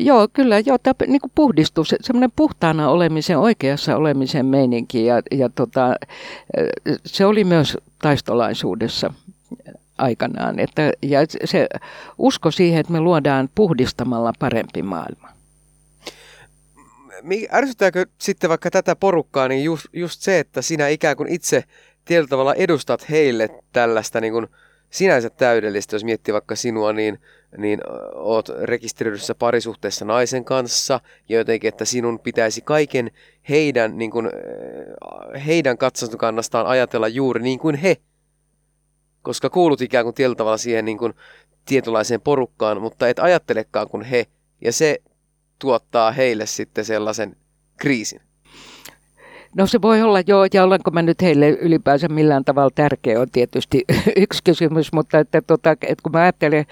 joo, 0.00 0.28
kyllä, 0.32 0.58
joo, 0.58 0.78
tämä 0.78 0.94
niin 1.06 1.20
puhdistus, 1.34 1.94
semmoinen 2.00 2.32
puhtaana 2.36 2.88
olemisen, 2.88 3.38
oikeassa 3.38 3.96
olemisen 3.96 4.46
meininki, 4.46 5.04
ja, 5.04 5.22
ja 5.30 5.48
tota, 5.48 5.96
se 7.06 7.26
oli 7.26 7.44
myös 7.44 7.78
taistolaisuudessa 8.02 9.12
aikanaan. 9.98 10.58
Että, 10.58 10.92
ja 11.02 11.18
se 11.44 11.66
usko 12.18 12.50
siihen, 12.50 12.80
että 12.80 12.92
me 12.92 13.00
luodaan 13.00 13.48
puhdistamalla 13.54 14.32
parempi 14.38 14.82
maailma. 14.82 15.28
Ärsyttääkö 17.52 18.06
sitten 18.18 18.50
vaikka 18.50 18.70
tätä 18.70 18.96
porukkaa, 18.96 19.48
niin 19.48 19.64
just, 19.64 19.86
just 19.92 20.20
se, 20.20 20.38
että 20.38 20.62
sinä 20.62 20.88
ikään 20.88 21.16
kuin 21.16 21.28
itse 21.28 21.64
tietyllä 22.04 22.28
tavalla 22.28 22.54
edustat 22.54 23.10
heille 23.10 23.48
tällaista 23.72 24.20
niin 24.20 24.32
kuin 24.32 24.46
sinänsä 24.90 25.30
täydellistä, 25.30 25.94
jos 25.96 26.04
miettii 26.04 26.34
vaikka 26.34 26.56
sinua, 26.56 26.92
niin, 26.92 27.18
niin 27.58 27.80
oot 28.14 28.48
rekisteröidyssä 28.62 29.34
parisuhteessa 29.34 30.04
naisen 30.04 30.44
kanssa 30.44 31.00
ja 31.28 31.38
jotenkin, 31.38 31.68
että 31.68 31.84
sinun 31.84 32.18
pitäisi 32.18 32.60
kaiken 32.60 33.10
heidän, 33.48 33.98
niin 33.98 34.10
kuin, 34.10 34.30
heidän 35.46 35.78
katsantokannastaan 35.78 36.66
ajatella 36.66 37.08
juuri 37.08 37.42
niin 37.42 37.58
kuin 37.58 37.74
he 37.74 37.96
koska 39.26 39.50
kuulut 39.50 39.80
ikään 39.80 40.04
kuin 40.04 40.14
tietyllä 40.14 40.36
tavalla 40.36 40.56
siihen 40.56 40.84
niin 40.84 40.98
kuin 40.98 41.14
tietynlaiseen 41.64 42.20
porukkaan, 42.20 42.80
mutta 42.80 43.08
et 43.08 43.18
ajattelekaan 43.18 43.88
kuin 43.88 44.02
he, 44.02 44.26
ja 44.60 44.72
se 44.72 44.98
tuottaa 45.58 46.10
heille 46.10 46.46
sitten 46.46 46.84
sellaisen 46.84 47.36
kriisin. 47.76 48.20
No 49.56 49.66
se 49.66 49.82
voi 49.82 50.02
olla 50.02 50.18
joo, 50.26 50.46
ja 50.52 50.64
olenko 50.64 50.90
mä 50.90 51.02
nyt 51.02 51.22
heille 51.22 51.48
ylipäänsä 51.48 52.08
millään 52.08 52.44
tavalla 52.44 52.70
tärkeä 52.74 53.20
on 53.20 53.30
tietysti 53.30 53.84
yksi 54.24 54.42
kysymys, 54.44 54.92
mutta 54.92 55.18
että, 55.18 55.42
tota, 55.42 55.72
että 55.72 56.02
kun 56.02 56.12
mä 56.12 56.22
ajattelen 56.22 56.64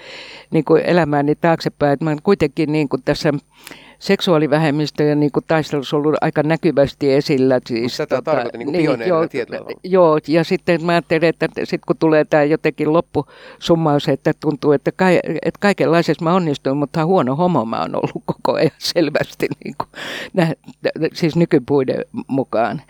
niin 0.51 0.65
kuin 0.65 0.83
elämääni 0.85 1.35
taaksepäin, 1.35 1.93
että 1.93 2.05
mä 2.05 2.15
kuitenkin 2.23 2.71
niin 2.71 2.89
kuin 2.89 3.01
tässä 3.05 3.33
seksuaalivähemmistöjen 4.05 5.19
niin 5.19 5.31
kuin 5.31 5.45
taistelussa 5.47 5.97
ollut 5.97 6.15
aika 6.21 6.43
näkyvästi 6.43 7.13
esillä. 7.13 7.59
Siis, 7.67 7.97
Tätä 7.97 8.15
tota, 8.15 8.31
tarkoitan 8.31 8.59
niin 8.59 8.71
niin, 8.71 9.07
joo, 9.07 9.27
joo, 9.83 10.19
ja 10.27 10.43
sitten 10.43 10.85
mä 10.85 10.91
ajattelen, 10.91 11.29
että 11.29 11.47
sitten 11.55 11.79
kun 11.87 11.97
tulee 11.97 12.25
tämä 12.25 12.43
jotenkin 12.43 12.93
loppusummaus, 12.93 14.09
että 14.09 14.31
tuntuu, 14.39 14.71
että, 14.71 14.91
ka, 14.91 15.09
että 15.09 15.59
kaikenlaisessa 15.59 16.23
mä 16.23 16.33
onnistuin, 16.33 16.77
mutta 16.77 17.05
huono 17.05 17.35
homo 17.35 17.65
mä 17.65 17.81
oon 17.81 17.95
ollut 17.95 18.23
koko 18.25 18.53
ajan 18.53 18.71
selvästi, 18.77 19.47
niin 19.63 19.75
kuin, 19.77 19.89
nä, 20.33 20.53
siis 21.13 21.35
nykypuiden 21.35 22.05
mukaan. 22.27 22.81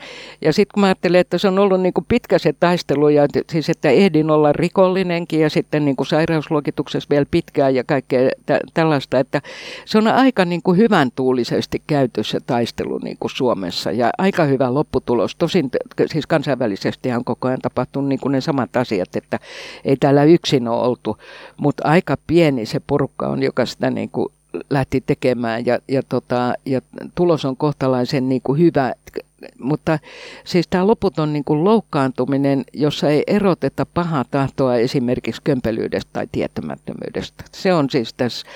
Ja 0.41 0.53
sitten 0.53 0.73
kun 0.73 0.81
mä 0.81 0.87
ajattelen, 0.87 1.21
että 1.21 1.37
se 1.37 1.47
on 1.47 1.59
ollut 1.59 1.81
niin 1.81 1.93
kuin 1.93 2.05
pitkä 2.07 2.39
se 2.39 2.53
taistelu, 2.53 3.09
ja 3.09 3.27
siis 3.51 3.69
että 3.69 3.89
ehdin 3.89 4.31
olla 4.31 4.53
rikollinenkin, 4.53 5.39
ja 5.39 5.49
sitten 5.49 5.85
niin 5.85 5.95
kuin 5.95 6.07
sairausluokituksessa 6.07 7.09
vielä 7.09 7.25
pitkään 7.31 7.75
ja 7.75 7.83
kaikkea 7.83 8.29
tä, 8.45 8.59
tällaista, 8.73 9.19
että 9.19 9.41
se 9.85 9.97
on 9.97 10.07
aika 10.07 10.45
niin 10.45 10.61
kuin 10.63 10.77
hyvän 11.05 11.11
tuulisesti 11.15 11.81
käyty 11.87 12.23
se 12.23 12.39
taistelu 12.39 12.97
niin 12.97 13.17
kuin 13.19 13.31
Suomessa 13.31 13.91
ja 13.91 14.09
aika 14.17 14.43
hyvä 14.43 14.73
lopputulos. 14.73 15.35
Tosin 15.35 15.69
siis 16.11 16.27
kansainvälisesti 16.27 17.11
on 17.11 17.23
koko 17.23 17.47
ajan 17.47 17.61
tapahtunut 17.61 18.09
niin 18.09 18.19
kuin 18.19 18.31
ne 18.31 18.41
samat 18.41 18.75
asiat, 18.75 19.15
että 19.15 19.39
ei 19.85 19.97
täällä 19.97 20.23
yksin 20.23 20.67
ole 20.67 20.81
oltu, 20.81 21.17
mutta 21.57 21.87
aika 21.87 22.17
pieni 22.27 22.65
se 22.65 22.81
porukka 22.87 23.27
on, 23.27 23.43
joka 23.43 23.65
sitä 23.65 23.91
niin 23.91 24.09
kuin 24.09 24.31
lähti 24.69 25.03
tekemään 25.05 25.65
ja, 25.65 25.79
ja, 25.87 26.03
tota, 26.09 26.53
ja 26.65 26.81
tulos 27.15 27.45
on 27.45 27.57
kohtalaisen 27.57 28.29
niin 28.29 28.41
kuin 28.41 28.59
hyvä 28.59 28.93
mutta 29.59 29.99
siis 30.43 30.67
tämä 30.67 30.87
loputon 30.87 31.33
niin 31.33 31.43
kuin 31.43 31.63
loukkaantuminen, 31.63 32.65
jossa 32.73 33.09
ei 33.09 33.23
eroteta 33.27 33.85
pahaa 33.85 34.25
tahtoa 34.31 34.75
esimerkiksi 34.75 35.41
kömpelyydestä 35.43 36.09
tai 36.13 36.27
tietämättömyydestä. 36.31 37.43
Se 37.51 37.73
on 37.73 37.89
siis 37.89 38.13
tässä 38.13 38.47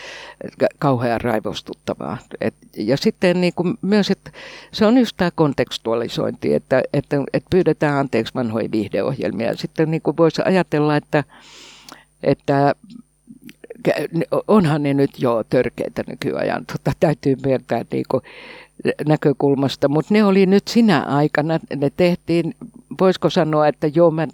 kauhean 0.80 1.22
raivostuttavaa. 1.22 2.18
Et, 2.42 2.54
ja 2.78 2.98
sitten 2.98 3.42
niin 3.42 3.54
kuin 3.56 3.78
myös, 3.82 4.12
että 4.12 4.32
se 4.72 4.86
on 4.86 4.98
just 4.98 5.18
tämä 5.18 5.32
kontekstualisointi, 5.36 6.54
että, 6.54 6.82
että, 6.94 7.18
että 7.34 7.48
pyydetään 7.50 7.98
anteeksi 7.98 8.34
vanhoja 8.34 8.72
viihdeohjelmia. 8.72 9.58
Sitten 9.58 9.92
niin 9.92 10.02
kuin 10.02 10.18
voisi 10.18 10.42
ajatella, 10.46 10.96
että, 10.96 11.24
että 12.24 12.76
onhan 14.48 14.84
ne 14.84 14.94
nyt 14.94 15.12
jo 15.20 15.44
törkeitä 15.50 16.04
nykyajan. 16.08 16.66
Tota, 16.66 16.92
täytyy 17.00 17.36
myöntää 17.46 17.86
niin 17.92 18.06
kuin, 18.12 18.24
näkökulmasta, 19.08 19.88
mutta 19.88 20.14
ne 20.14 20.24
oli 20.24 20.46
nyt 20.46 20.68
sinä 20.68 21.02
aikana, 21.02 21.60
ne 21.76 21.92
tehtiin, 21.98 22.56
voisiko 23.00 23.30
sanoa, 23.30 23.68
että 23.68 23.88
joo, 23.88 24.12
mä 24.12 24.28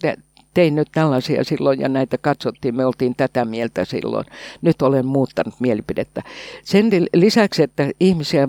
tein 0.56 0.76
nyt 0.76 0.88
tällaisia 0.92 1.44
silloin 1.44 1.80
ja 1.80 1.90
näitä 1.90 2.18
katsottiin, 2.18 2.76
me 2.76 2.86
oltiin 2.86 3.16
tätä 3.16 3.46
mieltä 3.46 3.86
silloin. 3.86 4.26
Nyt 4.62 4.82
olen 4.82 5.06
muuttanut 5.06 5.54
mielipidettä. 5.60 6.22
Sen 6.64 6.90
lisäksi, 7.14 7.64
että 7.64 7.92
ihmisiä, 8.00 8.48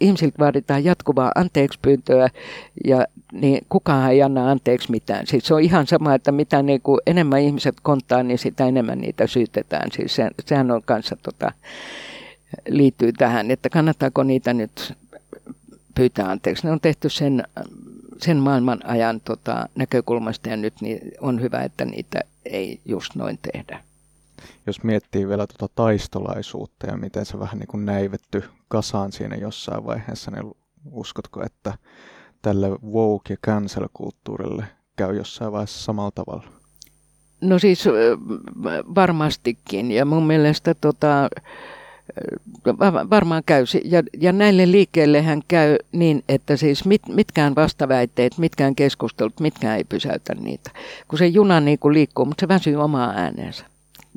ihmisiltä 0.00 0.38
vaaditaan 0.38 0.84
jatkuvaa 0.84 1.32
anteekspyyntöä 1.34 2.28
ja 2.84 3.06
niin 3.32 3.66
kukaan 3.68 4.12
ei 4.12 4.22
anna 4.22 4.50
anteeksi 4.50 4.90
mitään. 4.90 5.26
Siis 5.26 5.46
se 5.46 5.54
on 5.54 5.60
ihan 5.60 5.86
sama, 5.86 6.14
että 6.14 6.32
mitä 6.32 6.62
niin 6.62 6.80
kuin 6.80 7.00
enemmän 7.06 7.40
ihmiset 7.40 7.74
kontaa, 7.82 8.22
niin 8.22 8.38
sitä 8.38 8.66
enemmän 8.66 8.98
niitä 8.98 9.26
syytetään. 9.26 9.92
Siis 9.92 10.14
se, 10.14 10.30
sehän 10.44 10.70
on 10.70 10.82
kanssa 10.82 11.16
tota, 11.22 11.52
liittyy 12.68 13.12
tähän, 13.12 13.50
että 13.50 13.68
kannattaako 13.68 14.22
niitä 14.22 14.54
nyt 14.54 14.94
pyytää 15.94 16.30
anteeksi. 16.30 16.66
Ne 16.66 16.72
on 16.72 16.80
tehty 16.80 17.08
sen, 17.08 17.44
sen 18.18 18.36
maailman 18.36 18.86
ajan 18.86 19.20
tota, 19.20 19.68
näkökulmasta 19.74 20.48
ja 20.48 20.56
nyt 20.56 20.74
niin 20.80 21.00
on 21.20 21.40
hyvä, 21.40 21.62
että 21.62 21.84
niitä 21.84 22.20
ei 22.44 22.80
just 22.84 23.14
noin 23.14 23.38
tehdä. 23.52 23.84
Jos 24.66 24.82
miettii 24.82 25.28
vielä 25.28 25.46
tuota 25.46 25.74
taistolaisuutta 25.74 26.86
ja 26.86 26.96
miten 26.96 27.26
se 27.26 27.38
vähän 27.38 27.58
niin 27.58 27.66
kuin 27.66 27.86
näivetty 27.86 28.44
kasaan 28.68 29.12
siinä 29.12 29.36
jossain 29.36 29.86
vaiheessa, 29.86 30.30
niin 30.30 30.54
uskotko, 30.90 31.42
että 31.44 31.72
tälle 32.42 32.68
woke- 32.68 33.30
ja 33.30 33.36
cancel-kulttuurille 33.46 34.64
käy 34.96 35.16
jossain 35.16 35.52
vaiheessa 35.52 35.84
samalla 35.84 36.10
tavalla? 36.10 36.48
No 37.40 37.58
siis 37.58 37.84
varmastikin 38.94 39.92
ja 39.92 40.04
mun 40.04 40.26
mielestä 40.26 40.74
tota, 40.74 41.28
varmaan 43.10 43.42
käy. 43.46 43.64
Ja, 43.84 44.02
ja 44.20 44.32
näille 44.32 44.70
liikkeille 44.70 45.22
hän 45.22 45.42
käy 45.48 45.76
niin, 45.92 46.24
että 46.28 46.56
siis 46.56 46.84
mit, 46.84 47.02
mitkään 47.08 47.54
vastaväitteet, 47.54 48.38
mitkään 48.38 48.74
keskustelut, 48.74 49.40
mitkään 49.40 49.76
ei 49.76 49.84
pysäytä 49.84 50.34
niitä. 50.34 50.70
Kun 51.08 51.18
se 51.18 51.26
juna 51.26 51.60
niin 51.60 51.78
kuin 51.78 51.94
liikkuu, 51.94 52.24
mutta 52.24 52.40
se 52.40 52.48
väsyy 52.48 52.76
omaa 52.76 53.12
ääneensä. 53.16 53.64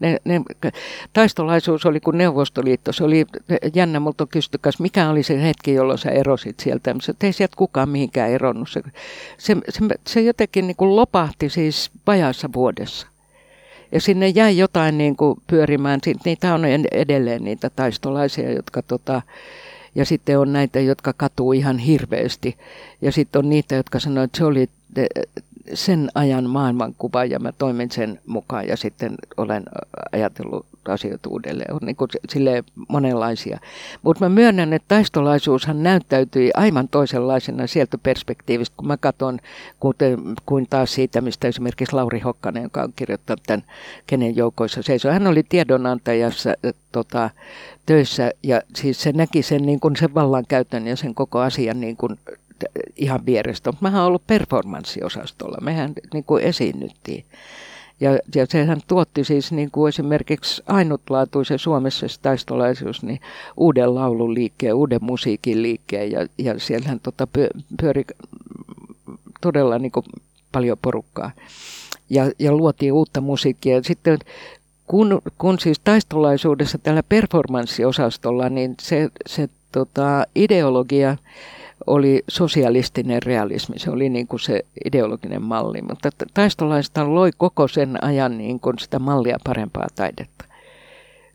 Ne, 0.01 0.17
ne, 0.25 0.41
taistolaisuus 1.13 1.85
oli 1.85 1.99
kuin 1.99 2.17
Neuvostoliitto. 2.17 2.93
Se 2.93 3.03
oli 3.03 3.25
jännä, 3.75 3.99
mutta 3.99 4.25
kysytykäs, 4.25 4.79
mikä 4.79 5.09
oli 5.09 5.23
se 5.23 5.41
hetki, 5.41 5.73
jolloin 5.73 5.99
sä 5.99 6.09
erosit 6.09 6.59
sieltä. 6.59 6.93
Mä 6.93 6.99
ei 7.23 7.33
sieltä 7.33 7.55
kukaan 7.57 7.89
mihinkään 7.89 8.31
eronnut. 8.31 8.69
Se, 8.69 8.81
se, 9.37 9.55
se, 9.69 9.81
se 10.07 10.21
jotenkin 10.21 10.67
niin 10.67 10.75
kuin 10.75 10.95
lopahti 10.95 11.49
siis 11.49 11.91
vajaassa 12.07 12.49
vuodessa. 12.53 13.07
Ja 13.91 14.01
sinne 14.01 14.27
jäi 14.27 14.57
jotain 14.57 14.97
niin 14.97 15.15
kuin 15.15 15.41
pyörimään. 15.47 15.99
Niitä 16.25 16.53
on 16.53 16.65
edelleen 16.91 17.43
niitä 17.43 17.69
taistolaisia, 17.69 18.51
jotka 18.51 18.81
tota, 18.81 19.21
ja 19.95 20.05
sitten 20.05 20.39
on 20.39 20.53
näitä, 20.53 20.79
jotka 20.79 21.13
katuu 21.13 21.53
ihan 21.53 21.77
hirveästi. 21.77 22.57
Ja 23.01 23.11
sitten 23.11 23.39
on 23.39 23.49
niitä, 23.49 23.75
jotka 23.75 23.99
sanoivat, 23.99 24.27
että 24.29 24.37
se 24.37 24.45
oli 24.45 24.69
sen 25.73 26.09
ajan 26.15 26.49
maailmankuva 26.49 27.25
ja 27.25 27.39
mä 27.39 27.51
toimin 27.51 27.91
sen 27.91 28.19
mukaan 28.27 28.67
ja 28.67 28.77
sitten 28.77 29.15
olen 29.37 29.63
ajatellut 30.11 30.65
asioita 30.87 31.29
uudelleen. 31.29 31.73
On 31.73 31.79
niin 31.81 31.95
sille 32.29 32.63
monenlaisia. 32.87 33.59
Mutta 34.01 34.25
mä 34.25 34.29
myönnän, 34.29 34.73
että 34.73 34.87
taistolaisuushan 34.87 35.83
näyttäytyi 35.83 36.51
aivan 36.53 36.87
toisenlaisena 36.87 37.67
sieltä 37.67 37.97
perspektiivistä, 37.97 38.73
kun 38.77 38.87
mä 38.87 38.97
katson, 38.97 39.39
kuten, 39.79 40.19
kuin 40.45 40.67
taas 40.69 40.93
siitä, 40.93 41.21
mistä 41.21 41.47
esimerkiksi 41.47 41.95
Lauri 41.95 42.19
Hokkanen, 42.19 42.63
joka 42.63 42.81
on 42.81 42.93
kirjoittanut 42.95 43.43
tämän 43.47 43.63
Kenen 44.07 44.35
joukoissa 44.35 44.81
seisoo. 44.81 45.11
Hän 45.11 45.27
oli 45.27 45.43
tiedonantajassa 45.43 46.53
tota, 46.91 47.29
töissä 47.85 48.31
ja 48.43 48.61
siis 48.75 49.01
se 49.01 49.11
näki 49.11 49.41
sen, 49.41 49.65
niin 49.65 49.79
kuin 49.79 49.95
sen 49.95 50.13
vallankäytön 50.13 50.87
ja 50.87 50.95
sen 50.95 51.15
koko 51.15 51.39
asian 51.39 51.81
niin 51.81 51.97
kuin 51.97 52.19
ihan 52.95 53.25
vierestä, 53.25 53.71
mutta 53.71 53.83
mähän 53.83 54.03
ollut 54.03 54.27
performanssiosastolla, 54.27 55.57
mehän 55.61 55.93
niin 56.13 56.23
kuin 56.23 56.43
esiinnyttiin. 56.43 57.25
Ja, 58.01 58.11
ja 58.35 58.45
sehän 58.45 58.81
tuotti 58.87 59.23
siis 59.23 59.51
niin 59.51 59.71
kuin 59.71 59.89
esimerkiksi 59.89 60.63
ainutlaatuisen 60.67 61.59
Suomessa 61.59 62.05
taistolaisuus, 62.21 63.03
niin 63.03 63.19
uuden 63.57 63.95
laulun 63.95 64.33
liikkeen, 64.33 64.75
uuden 64.75 64.99
musiikin 65.01 65.61
liikkeen 65.61 66.11
ja, 66.11 66.27
ja 66.37 66.59
siellähän 66.59 66.99
tota 66.99 67.27
pyöri 67.81 68.05
todella 69.41 69.79
niin 69.79 69.91
kuin 69.91 70.05
paljon 70.51 70.77
porukkaa. 70.81 71.31
Ja, 72.09 72.31
ja 72.39 72.51
luotiin 72.51 72.93
uutta 72.93 73.21
musiikkia. 73.21 73.83
Sitten 73.83 74.19
kun, 74.87 75.21
kun 75.37 75.59
siis 75.59 75.79
taistolaisuudessa 75.83 76.77
tällä 76.77 77.03
performanssiosastolla, 77.03 78.49
niin 78.49 78.75
se, 78.81 79.09
se 79.27 79.49
tota, 79.71 80.25
ideologia 80.35 81.17
oli 81.87 82.23
sosialistinen 82.27 83.23
realismi. 83.23 83.79
Se 83.79 83.91
oli 83.91 84.09
niin 84.09 84.27
kuin 84.27 84.39
se 84.39 84.65
ideologinen 84.85 85.41
malli, 85.41 85.81
mutta 85.81 86.09
taistolaista 86.33 87.13
loi 87.13 87.31
koko 87.37 87.67
sen 87.67 88.03
ajan 88.03 88.37
niin 88.37 88.59
kuin 88.59 88.79
sitä 88.79 88.99
mallia 88.99 89.37
parempaa 89.43 89.87
taidetta 89.95 90.45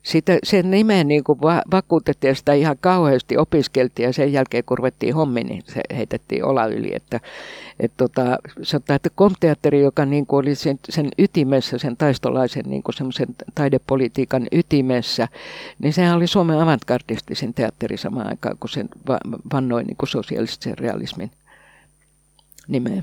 sitä, 0.04 0.38
sen 0.42 0.70
nimeä 0.70 1.04
niin 1.04 1.24
kuin 1.24 1.40
va- 1.40 1.62
vakuutettiin 1.72 2.28
ja 2.28 2.34
sitä 2.34 2.52
ihan 2.52 2.76
kauheasti 2.80 3.36
opiskeltiin 3.36 4.06
ja 4.06 4.12
sen 4.12 4.32
jälkeen 4.32 4.64
kun 4.64 4.78
ruvettiin 4.78 5.14
hommi, 5.14 5.44
niin 5.44 5.62
se 5.66 5.80
heitettiin 5.96 6.44
ola 6.44 6.66
yli. 6.66 6.94
Että, 6.94 7.20
et 7.80 7.92
tota, 7.96 8.38
sanotaan, 8.62 8.96
että 8.96 9.10
komteatteri, 9.14 9.82
joka 9.82 10.04
niin 10.04 10.26
kuin 10.26 10.40
oli 10.40 10.54
sen, 10.54 10.78
sen 10.88 11.08
ytimessä, 11.18 11.78
sen 11.78 11.96
taistolaisen 11.96 12.64
niin 12.66 12.82
kuin 12.82 12.94
semmoisen 12.94 13.28
taidepolitiikan 13.54 14.46
ytimessä, 14.52 15.28
niin 15.78 15.92
sehän 15.92 16.16
oli 16.16 16.26
Suomen 16.26 16.60
avantgardistisin 16.60 17.54
teatteri 17.54 17.96
samaan 17.96 18.26
aikaan, 18.26 18.56
kun 18.60 18.70
sen 18.70 18.88
va- 19.08 19.38
vannoi 19.52 19.84
niin 19.84 19.96
kuin 19.96 20.08
sosialistisen 20.08 20.78
realismin 20.78 21.30
nimeä 22.68 23.02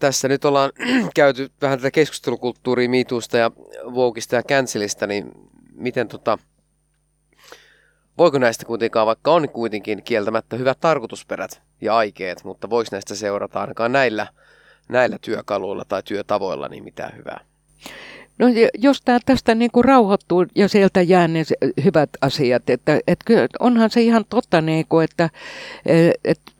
tässä 0.00 0.28
nyt 0.28 0.44
ollaan 0.44 0.72
käyty 1.14 1.50
vähän 1.62 1.78
tätä 1.78 1.90
keskustelukulttuuria 1.90 2.88
miituusta 2.88 3.36
ja 3.38 3.50
Voukista 3.94 4.36
ja 4.36 4.42
Cancelista, 4.42 5.06
niin 5.06 5.32
miten 5.80 6.08
tota, 6.08 6.38
voiko 8.18 8.38
näistä 8.38 8.66
kuitenkaan, 8.66 9.06
vaikka 9.06 9.32
on 9.32 9.48
kuitenkin 9.48 10.02
kieltämättä 10.02 10.56
hyvät 10.56 10.80
tarkoitusperät 10.80 11.62
ja 11.80 11.96
aikeet, 11.96 12.44
mutta 12.44 12.70
voiko 12.70 12.88
näistä 12.92 13.14
seurata 13.14 13.60
ainakaan 13.60 13.92
näillä, 13.92 14.26
näillä 14.88 15.18
työkaluilla 15.20 15.84
tai 15.84 16.02
työtavoilla 16.02 16.68
niin 16.68 16.84
mitään 16.84 17.16
hyvää? 17.16 17.40
No 18.38 18.46
jos 18.78 19.02
tämä 19.02 19.18
tästä 19.26 19.54
niin 19.54 19.70
kuin 19.70 19.84
rauhoittuu 19.84 20.46
ja 20.54 20.68
sieltä 20.68 21.02
jää 21.02 21.28
ne 21.28 21.42
hyvät 21.84 22.10
asiat, 22.20 22.70
että, 22.70 23.00
että 23.06 23.46
onhan 23.58 23.90
se 23.90 24.02
ihan 24.02 24.24
totta, 24.30 24.60
niin 24.60 24.86
kuin, 24.88 25.04
että, 25.04 25.30
että 26.24 26.52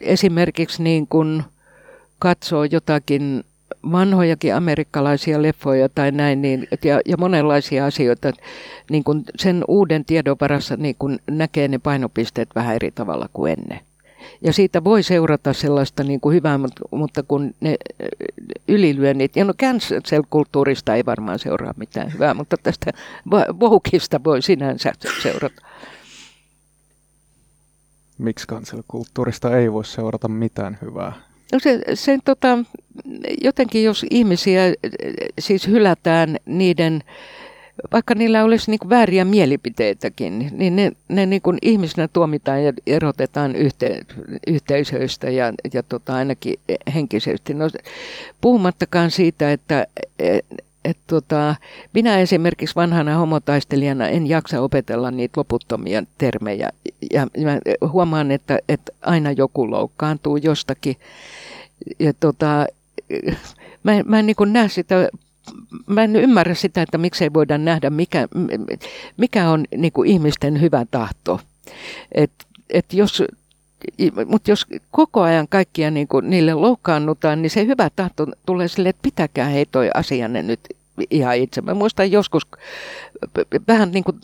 esimerkiksi 0.00 0.82
niin 0.82 1.06
kuin 1.06 1.44
katsoo 2.18 2.64
jotakin 2.64 3.44
vanhojakin 3.92 4.54
amerikkalaisia 4.54 5.42
leffoja 5.42 5.88
tai 5.88 6.12
näin, 6.12 6.42
niin, 6.42 6.68
ja, 6.84 7.00
ja 7.06 7.16
monenlaisia 7.16 7.86
asioita, 7.86 8.32
niin 8.90 9.04
kun 9.04 9.24
sen 9.36 9.64
uuden 9.68 10.04
tiedon 10.04 10.36
varassa 10.40 10.76
niin 10.76 10.96
kun 10.98 11.18
näkee 11.30 11.68
ne 11.68 11.78
painopisteet 11.78 12.48
vähän 12.54 12.74
eri 12.74 12.90
tavalla 12.90 13.28
kuin 13.32 13.52
ennen. 13.52 13.80
Ja 14.40 14.52
siitä 14.52 14.84
voi 14.84 15.02
seurata 15.02 15.52
sellaista 15.52 16.04
niin 16.04 16.20
kuin 16.20 16.34
hyvää, 16.34 16.58
mutta 16.90 17.22
kun 17.22 17.54
ne 17.60 17.76
ylilyönnit, 18.68 19.36
ja 19.36 19.44
no 19.44 19.52
cancel-kulttuurista 19.62 20.94
ei 20.94 21.06
varmaan 21.06 21.38
seuraa 21.38 21.74
mitään 21.76 22.12
hyvää, 22.12 22.34
mutta 22.34 22.56
tästä 22.62 22.92
voukista 23.60 24.24
voi 24.24 24.42
sinänsä 24.42 24.92
seurata. 25.22 25.62
Miksi 28.18 28.46
cancel-kulttuurista 28.46 29.56
ei 29.56 29.72
voi 29.72 29.84
seurata 29.84 30.28
mitään 30.28 30.78
hyvää? 30.82 31.12
No 31.52 31.58
se, 31.58 31.80
se 31.94 32.18
tota, 32.24 32.58
jotenkin 33.42 33.84
jos 33.84 34.06
ihmisiä 34.10 34.62
siis 35.38 35.66
hylätään 35.66 36.36
niiden, 36.46 37.02
vaikka 37.92 38.14
niillä 38.14 38.44
olisi 38.44 38.70
niin 38.70 38.90
vääriä 38.90 39.24
mielipiteitäkin, 39.24 40.50
niin 40.52 40.76
ne, 40.76 40.92
ne 41.08 41.26
niin 41.26 41.42
kuin 41.42 41.58
ihmisenä 41.62 42.08
tuomitaan 42.08 42.64
ja 42.64 42.72
erotetaan 42.86 43.56
yhte, 43.56 44.00
yhteisöistä 44.46 45.30
ja, 45.30 45.52
ja 45.72 45.82
tota, 45.82 46.14
ainakin 46.14 46.54
henkisesti. 46.94 47.54
No, 47.54 47.70
puhumattakaan 48.40 49.10
siitä, 49.10 49.52
että 49.52 49.86
et, 50.84 50.98
tota, 51.06 51.54
minä 51.94 52.18
esimerkiksi 52.18 52.76
vanhana 52.76 53.18
homotaistelijana 53.18 54.08
en 54.08 54.26
jaksa 54.26 54.60
opetella 54.60 55.10
niitä 55.10 55.40
loputtomia 55.40 56.02
termejä. 56.18 56.70
Ja 57.12 57.26
mä 57.44 57.58
huomaan, 57.88 58.30
että, 58.30 58.58
että 58.68 58.92
aina 59.02 59.32
joku 59.32 59.70
loukkaantuu 59.70 60.36
jostakin. 60.36 60.96
Ja 61.98 62.12
tota, 62.20 62.66
mä, 63.82 63.92
mä 64.04 64.18
en 64.18 64.26
niin 64.26 64.52
näe 64.52 64.68
sitä 64.68 65.08
mä 65.86 66.04
en 66.04 66.16
ymmärrä 66.16 66.54
sitä, 66.54 66.82
että 66.82 66.98
miksei 66.98 67.32
voida 67.34 67.58
nähdä, 67.58 67.90
mikä, 67.90 68.28
mikä 69.16 69.50
on 69.50 69.64
niin 69.76 69.92
ihmisten 70.06 70.60
hyvä 70.60 70.86
tahto. 70.90 71.40
Et, 72.12 72.30
et 72.70 72.92
jos, 72.92 73.22
mutta 74.26 74.50
jos 74.50 74.66
koko 74.90 75.20
ajan 75.22 75.48
kaikkia 75.48 75.90
niin 75.90 76.08
kuin 76.08 76.30
niille 76.30 76.54
loukkaannutaan, 76.54 77.42
niin 77.42 77.50
se 77.50 77.66
hyvä 77.66 77.90
tahto 77.96 78.26
tulee 78.46 78.68
sille, 78.68 78.88
että 78.88 79.02
pitäkää 79.02 79.48
hei 79.48 79.66
toi 79.66 79.90
asianne 79.94 80.42
nyt 80.42 80.60
ihan 81.10 81.36
itse. 81.36 81.60
Mä 81.60 81.74
muistan 81.74 82.12
joskus 82.12 82.46
vähän 83.68 83.90
niin 83.92 84.04
kuin, 84.04 84.20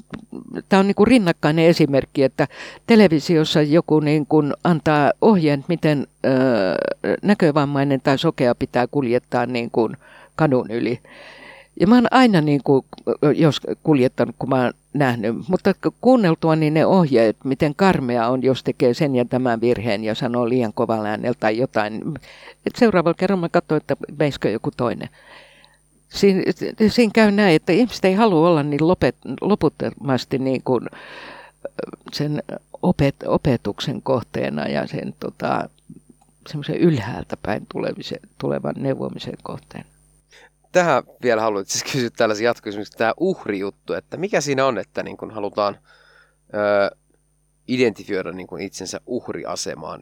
tämä 0.69 0.81
on 0.81 0.87
niin 0.87 0.95
kuin 0.95 1.07
rinnakkainen 1.07 1.65
esimerkki, 1.65 2.23
että 2.23 2.49
televisiossa 2.87 3.63
joku 3.63 4.01
niin 4.01 4.27
kuin 4.27 4.53
antaa 4.65 5.13
ohjeen, 5.21 5.65
miten 5.69 6.07
ö, 6.25 6.29
näkövammainen 7.23 8.01
tai 8.01 8.19
sokea 8.19 8.55
pitää 8.55 8.87
kuljettaa 8.87 9.47
niin 9.47 9.71
kuin 9.71 9.97
kadun 10.37 10.71
yli. 10.71 11.01
Ja 11.81 11.87
mä 11.87 11.95
oon 11.95 12.07
aina 12.11 12.41
niin 12.41 12.61
kuin, 12.65 12.85
jos 13.37 13.61
kuljettanut, 13.83 14.35
kun 14.39 14.49
mä 14.49 14.63
oon 14.63 14.73
nähnyt, 14.93 15.37
mutta 15.49 15.75
kuunneltua 16.01 16.57
niin 16.57 16.75
ne 16.75 16.87
ohjeet, 16.87 17.37
miten 17.45 17.75
karmea 17.75 18.29
on, 18.29 18.43
jos 18.43 18.63
tekee 18.63 18.95
sen 18.95 19.17
ja 19.17 19.25
tämän 19.25 19.61
virheen 19.61 20.05
ja 20.05 20.15
sanoo 20.15 20.49
liian 20.49 20.73
kovalla 20.73 21.09
äänellä 21.09 21.37
tai 21.41 21.59
jotain. 21.59 22.03
Et 22.67 22.77
seuraavalla 22.77 23.15
kerralla 23.15 23.41
mä 23.41 23.49
katsoin, 23.49 23.81
että 23.81 23.97
veisikö 24.19 24.51
joku 24.51 24.71
toinen 24.77 25.09
siinä, 26.15 26.43
siinä 26.89 27.11
käy 27.15 27.31
näin, 27.31 27.57
että 27.57 27.73
ihmiset 27.73 28.05
ei 28.05 28.15
halua 28.15 28.49
olla 28.49 28.63
niin 28.63 28.89
lopet, 28.89 29.17
loputtomasti 29.41 30.39
niin 30.39 30.63
kuin 30.63 30.87
sen 32.13 32.43
opet, 32.83 33.17
opetuksen 33.27 34.03
kohteena 34.03 34.69
ja 34.69 34.87
sen 34.87 35.15
tota, 35.21 35.69
ylhäältä 36.79 37.37
päin 37.43 37.67
tulevan 38.39 38.75
neuvomisen 38.77 39.37
kohteena. 39.43 39.94
Tähän 40.75 41.03
vielä 41.23 41.41
haluan 41.41 41.65
siis 41.67 41.85
kysyä 41.93 42.11
tällaisia 42.17 42.49
jatkokysymyksiä, 42.49 42.99
tämä 42.99 43.15
uhrijuttu, 43.21 43.93
että 43.93 44.17
mikä 44.17 44.41
siinä 44.41 44.67
on, 44.67 44.79
että 44.79 45.03
niin 45.03 45.17
kun 45.17 45.31
halutaan 45.31 45.79
ö, 46.55 46.97
identifioida 47.69 48.33
niin 48.33 48.47
kun 48.47 48.61
itsensä 48.61 49.01
uhriasemaan 49.07 50.01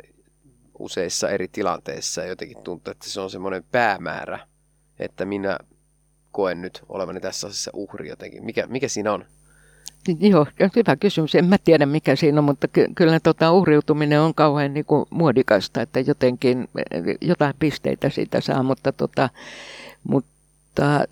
useissa 0.78 1.28
eri 1.28 1.48
tilanteissa 1.48 2.24
jotenkin 2.24 2.62
tuntuu, 2.64 2.90
että 2.90 3.10
se 3.10 3.20
on 3.20 3.30
semmoinen 3.30 3.64
päämäärä, 3.72 4.38
että 4.98 5.24
minä 5.24 5.58
koen 6.30 6.62
nyt 6.62 6.82
olevani 6.88 7.20
tässä 7.20 7.46
asiassa 7.46 7.70
uhri 7.74 8.08
jotenkin. 8.08 8.44
Mikä, 8.44 8.66
mikä 8.66 8.88
siinä 8.88 9.12
on? 9.12 9.24
Joo, 10.20 10.46
hyvä 10.76 10.96
kysymys. 10.96 11.34
En 11.34 11.44
mä 11.44 11.58
tiedä 11.58 11.86
mikä 11.86 12.16
siinä 12.16 12.38
on, 12.38 12.44
mutta 12.44 12.68
ky- 12.68 12.88
kyllä 12.94 13.20
tota 13.20 13.52
uhriutuminen 13.52 14.20
on 14.20 14.34
kauhean 14.34 14.74
niin 14.74 14.84
kuin 14.84 15.06
muodikasta, 15.10 15.82
että 15.82 16.00
jotenkin 16.00 16.68
jotain 17.20 17.54
pisteitä 17.58 18.10
siitä 18.10 18.40
saa, 18.40 18.62
mutta, 18.62 18.92
tota, 18.92 19.28
mutta 20.04 20.32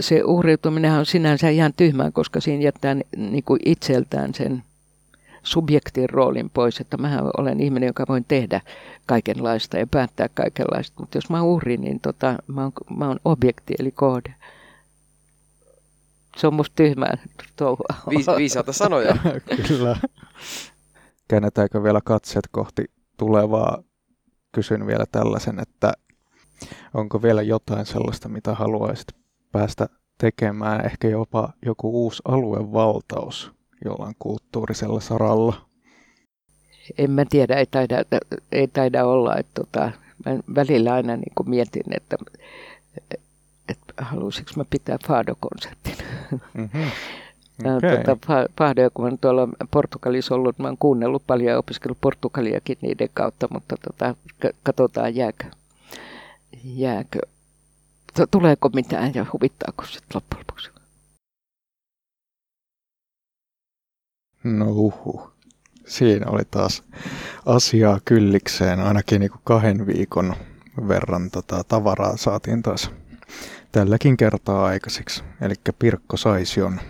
se 0.01 0.23
uhriutuminen 0.24 0.93
on 0.93 1.07
sinänsä 1.07 1.49
ihan 1.49 1.73
tyhmää, 1.77 2.11
koska 2.11 2.41
siinä 2.41 2.65
jättää 2.65 2.97
niin 3.16 3.45
kuin 3.45 3.61
itseltään 3.65 4.35
sen 4.35 4.62
subjektin 5.43 6.11
roolin 6.11 6.51
pois, 6.51 6.81
että 6.81 6.97
mä 6.97 7.23
olen 7.39 7.61
ihminen, 7.61 7.87
joka 7.87 8.05
voin 8.09 8.24
tehdä 8.28 8.61
kaikenlaista 9.07 9.78
ja 9.78 9.87
päättää 9.87 10.28
kaikenlaista, 10.28 11.01
mutta 11.01 11.19
jos 11.19 11.31
mä 11.31 11.43
uhri, 11.43 11.77
niin 11.77 12.01
tota, 12.01 12.37
mä, 12.47 12.62
oon, 12.62 12.73
mä 12.97 13.09
oon 13.09 13.20
objekti 13.24 13.74
eli 13.78 13.91
kohde. 13.91 14.35
Se 16.37 16.47
on 16.47 16.55
musta 16.55 16.77
tyhmää 16.77 17.19
touhua. 17.57 17.95
Viis, 18.11 18.27
viisaata 18.37 18.73
sanoja. 18.73 19.16
Kyllä. 19.69 19.97
Käännetäänkö 21.28 21.82
vielä 21.82 22.01
katseet 22.05 22.49
kohti 22.51 22.85
tulevaa? 23.16 23.82
Kysyn 24.53 24.87
vielä 24.87 25.05
tällaisen, 25.12 25.61
että 25.61 25.93
onko 26.95 27.23
vielä 27.23 27.43
jotain 27.43 27.87
sellaista, 27.87 28.28
mitä 28.28 28.55
haluaisit 28.55 29.19
päästä 29.52 29.89
tekemään, 30.18 30.86
ehkä 30.86 31.09
jopa 31.09 31.52
joku 31.66 32.05
uusi 32.05 32.22
aluevaltaus 32.24 33.52
jollain 33.85 34.14
kulttuurisella 34.18 35.01
saralla? 35.01 35.70
En 36.98 37.10
mä 37.10 37.24
tiedä, 37.31 37.55
ei 37.55 37.66
taida, 37.66 37.97
ei 38.52 38.68
taida 38.68 39.05
olla. 39.05 39.36
Että 39.36 39.52
tota, 39.55 39.93
mä 40.27 40.39
välillä 40.55 40.94
aina 40.94 41.16
niin 41.16 41.32
kuin 41.35 41.51
mietin, 41.51 41.82
että, 41.97 42.16
että 43.68 43.94
haluaisinko 43.98 44.51
mä 44.56 44.64
pitää 44.70 44.98
Fado-konsertin. 45.06 46.05
Mm-hmm. 46.55 46.90
Okay. 47.77 48.05
Tuota, 48.05 48.47
Fado, 48.59 48.90
kun 48.94 49.05
mä 49.05 49.16
tuolla 49.20 49.48
Portugalissa 49.70 50.35
ollut, 50.35 50.59
mä 50.59 50.68
oon 50.68 50.77
kuunnellut 50.78 51.22
paljon 51.27 51.51
ja 51.51 51.59
opiskellut 51.59 51.98
Portugaliakin 52.01 52.78
niiden 52.81 53.09
kautta, 53.14 53.48
mutta 53.51 53.77
tota, 53.77 54.14
katsotaan 54.62 55.14
jääkö, 55.14 55.44
jääkö, 56.64 57.18
tuleeko 58.31 58.69
mitään 58.69 59.15
ja 59.15 59.27
huvittaako 59.32 59.85
se 59.85 60.01
loppujen 60.15 60.41
lopuksi. 60.41 60.70
No 64.45 64.66
uhu. 64.70 65.31
Siinä 65.87 66.31
oli 66.31 66.43
taas 66.51 66.82
asiaa 67.47 68.01
kyllikseen. 68.05 68.81
Ainakin 68.81 69.20
niin 69.20 69.31
kuin 69.31 69.41
kahden 69.45 69.87
viikon 69.87 70.35
verran 70.89 71.31
tota, 71.31 71.65
tavaraa 71.65 72.16
saatiin 72.16 72.62
taas 72.62 72.91
tälläkin 73.73 74.16
kertaa 74.16 74.65
aikaiseksi. 74.65 75.24
Eli 75.41 75.55
Pirkko 75.78 76.16
Saision 76.16 76.81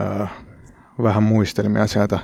öö, 0.00 0.26
vähän 1.02 1.22
muistelmia 1.22 1.86
sieltä 1.86 2.18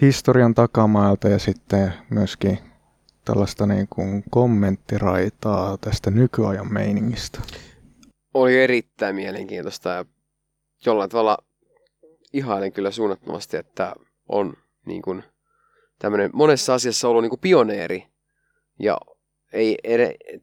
historian 0.00 0.54
takamailta 0.54 1.28
ja 1.28 1.38
sitten 1.38 1.94
myöskin 2.10 2.58
tällaista 3.26 3.66
niin 3.66 3.86
kuin 3.90 4.24
kommenttiraitaa 4.30 5.78
tästä 5.78 6.10
nykyajan 6.10 6.72
meiningistä. 6.72 7.40
Oli 8.34 8.62
erittäin 8.62 9.14
mielenkiintoista 9.14 9.88
ja 9.88 10.04
jollain 10.86 11.10
tavalla 11.10 11.38
ihailen 12.32 12.72
kyllä 12.72 12.90
suunnattomasti, 12.90 13.56
että 13.56 13.94
on 14.28 14.54
niin 14.86 15.02
kuin 15.02 15.24
tämmöinen 15.98 16.30
monessa 16.32 16.74
asiassa 16.74 17.08
ollut 17.08 17.22
niin 17.22 17.30
kuin 17.30 17.40
pioneeri 17.40 18.06
ja 18.78 18.98
ei 19.52 19.78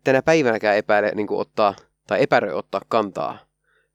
tänä 0.03 0.21
päivänäkään 0.21 0.77
epäile 0.77 1.11
niin 1.15 1.27
kuin 1.27 1.39
ottaa 1.39 1.75
tai 2.07 2.23
epäröi 2.23 2.53
ottaa 2.53 2.81
kantaa 2.87 3.37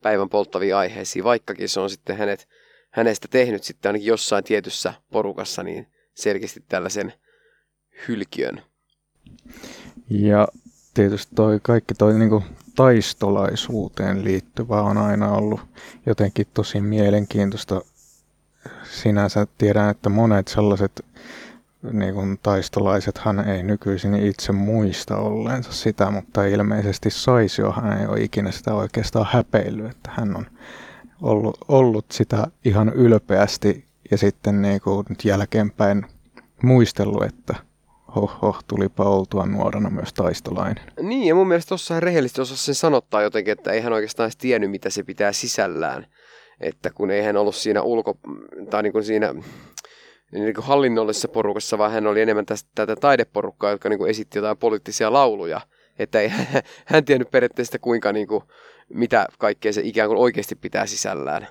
päivän 0.02 0.28
polttaviin 0.28 0.76
aiheisiin, 0.76 1.24
vaikkakin 1.24 1.68
se 1.68 1.80
on 1.80 1.90
sitten 1.90 2.16
hänet, 2.16 2.48
hänestä 2.90 3.28
tehnyt 3.28 3.62
sitten 3.62 3.88
ainakin 3.88 4.06
jossain 4.08 4.44
tietyssä 4.44 4.94
porukassa 5.12 5.62
niin 5.62 5.86
selkeästi 6.14 6.64
tällaisen 6.68 7.12
hylkiön. 8.08 8.62
Ja 10.10 10.48
tietysti 10.94 11.34
toi 11.34 11.60
kaikki 11.62 11.94
toi 11.94 12.14
niin 12.14 12.30
kuin 12.30 12.44
taistolaisuuteen 12.76 14.24
liittyvä 14.24 14.82
on 14.82 14.98
aina 14.98 15.32
ollut 15.32 15.60
jotenkin 16.06 16.46
tosi 16.54 16.80
mielenkiintoista. 16.80 17.80
Sinänsä 18.84 19.46
tiedän, 19.58 19.90
että 19.90 20.08
monet 20.08 20.48
sellaiset 20.48 21.04
niin 21.92 22.14
kuin 22.14 22.38
taistolaisethan 22.42 23.48
ei 23.48 23.62
nykyisin 23.62 24.14
itse 24.14 24.52
muista 24.52 25.16
olleensa 25.16 25.72
sitä, 25.72 26.10
mutta 26.10 26.44
ilmeisesti 26.44 27.10
Saisiohan 27.10 28.00
ei 28.00 28.06
ole 28.06 28.20
ikinä 28.20 28.50
sitä 28.50 28.74
oikeastaan 28.74 29.26
häpeillyt, 29.30 29.90
että 29.90 30.10
hän 30.16 30.36
on 30.36 30.46
ollut, 31.22 31.58
ollut 31.68 32.06
sitä 32.12 32.46
ihan 32.64 32.88
ylpeästi 32.88 33.84
ja 34.10 34.18
sitten 34.18 34.62
niin 34.62 34.80
kuin 34.80 35.06
nyt 35.08 35.24
jälkeenpäin 35.24 36.06
muistellut, 36.62 37.22
että 37.22 37.67
Hoho, 38.16 38.56
tulipa 38.68 39.04
oltua 39.04 39.46
nuorena 39.46 39.90
myös 39.90 40.12
taistolainen. 40.12 40.84
Niin, 41.02 41.26
ja 41.28 41.34
mun 41.34 41.48
mielestä 41.48 41.68
tuossa 41.68 42.00
rehellisesti 42.00 42.40
osasi 42.40 42.64
sen 42.64 42.74
sanottaa 42.74 43.22
jotenkin, 43.22 43.52
että 43.52 43.72
ei 43.72 43.80
hän 43.80 43.92
oikeastaan 43.92 44.24
edes 44.24 44.36
tiennyt, 44.36 44.70
mitä 44.70 44.90
se 44.90 45.02
pitää 45.02 45.32
sisällään. 45.32 46.06
Että 46.60 46.90
kun 46.90 47.10
ei 47.10 47.22
hän 47.22 47.36
ollut 47.36 47.54
siinä 47.54 47.82
ulko... 47.82 48.18
tai 48.70 48.82
niin 48.82 48.92
kuin 48.92 49.04
siinä 49.04 49.34
niin 50.32 50.54
kuin 50.54 50.64
hallinnollisessa 50.64 51.28
porukassa, 51.28 51.78
vaan 51.78 51.92
hän 51.92 52.06
oli 52.06 52.20
enemmän 52.20 52.46
tästä, 52.46 52.70
tätä 52.74 52.96
taideporukkaa, 52.96 53.70
jotka 53.70 53.88
niin 53.88 53.98
kuin 53.98 54.10
esitti 54.10 54.38
jotain 54.38 54.56
poliittisia 54.56 55.12
lauluja. 55.12 55.60
Että 55.98 56.20
ei 56.20 56.32
hän 56.84 57.04
tiennyt 57.04 57.30
periaatteessa 57.30 57.78
kuinka, 57.78 58.12
niin 58.12 58.28
kuin, 58.28 58.44
mitä 58.88 59.26
kaikkea 59.38 59.72
se 59.72 59.80
ikään 59.84 60.08
kuin 60.08 60.18
oikeasti 60.18 60.54
pitää 60.54 60.86
sisällään. 60.86 61.48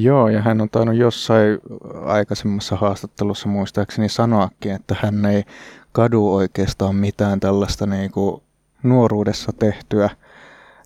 Joo, 0.00 0.28
ja 0.28 0.42
hän 0.42 0.60
on 0.60 0.70
tainnut 0.70 0.96
jossain 0.96 1.58
aikaisemmassa 2.04 2.76
haastattelussa 2.76 3.48
muistaakseni 3.48 4.08
sanoakin, 4.08 4.72
että 4.72 4.96
hän 5.02 5.24
ei 5.24 5.44
kadu 5.92 6.34
oikeastaan 6.34 6.96
mitään 6.96 7.40
tällaista 7.40 7.86
niin 7.86 8.10
kuin 8.10 8.42
nuoruudessa 8.82 9.52
tehtyä 9.58 10.10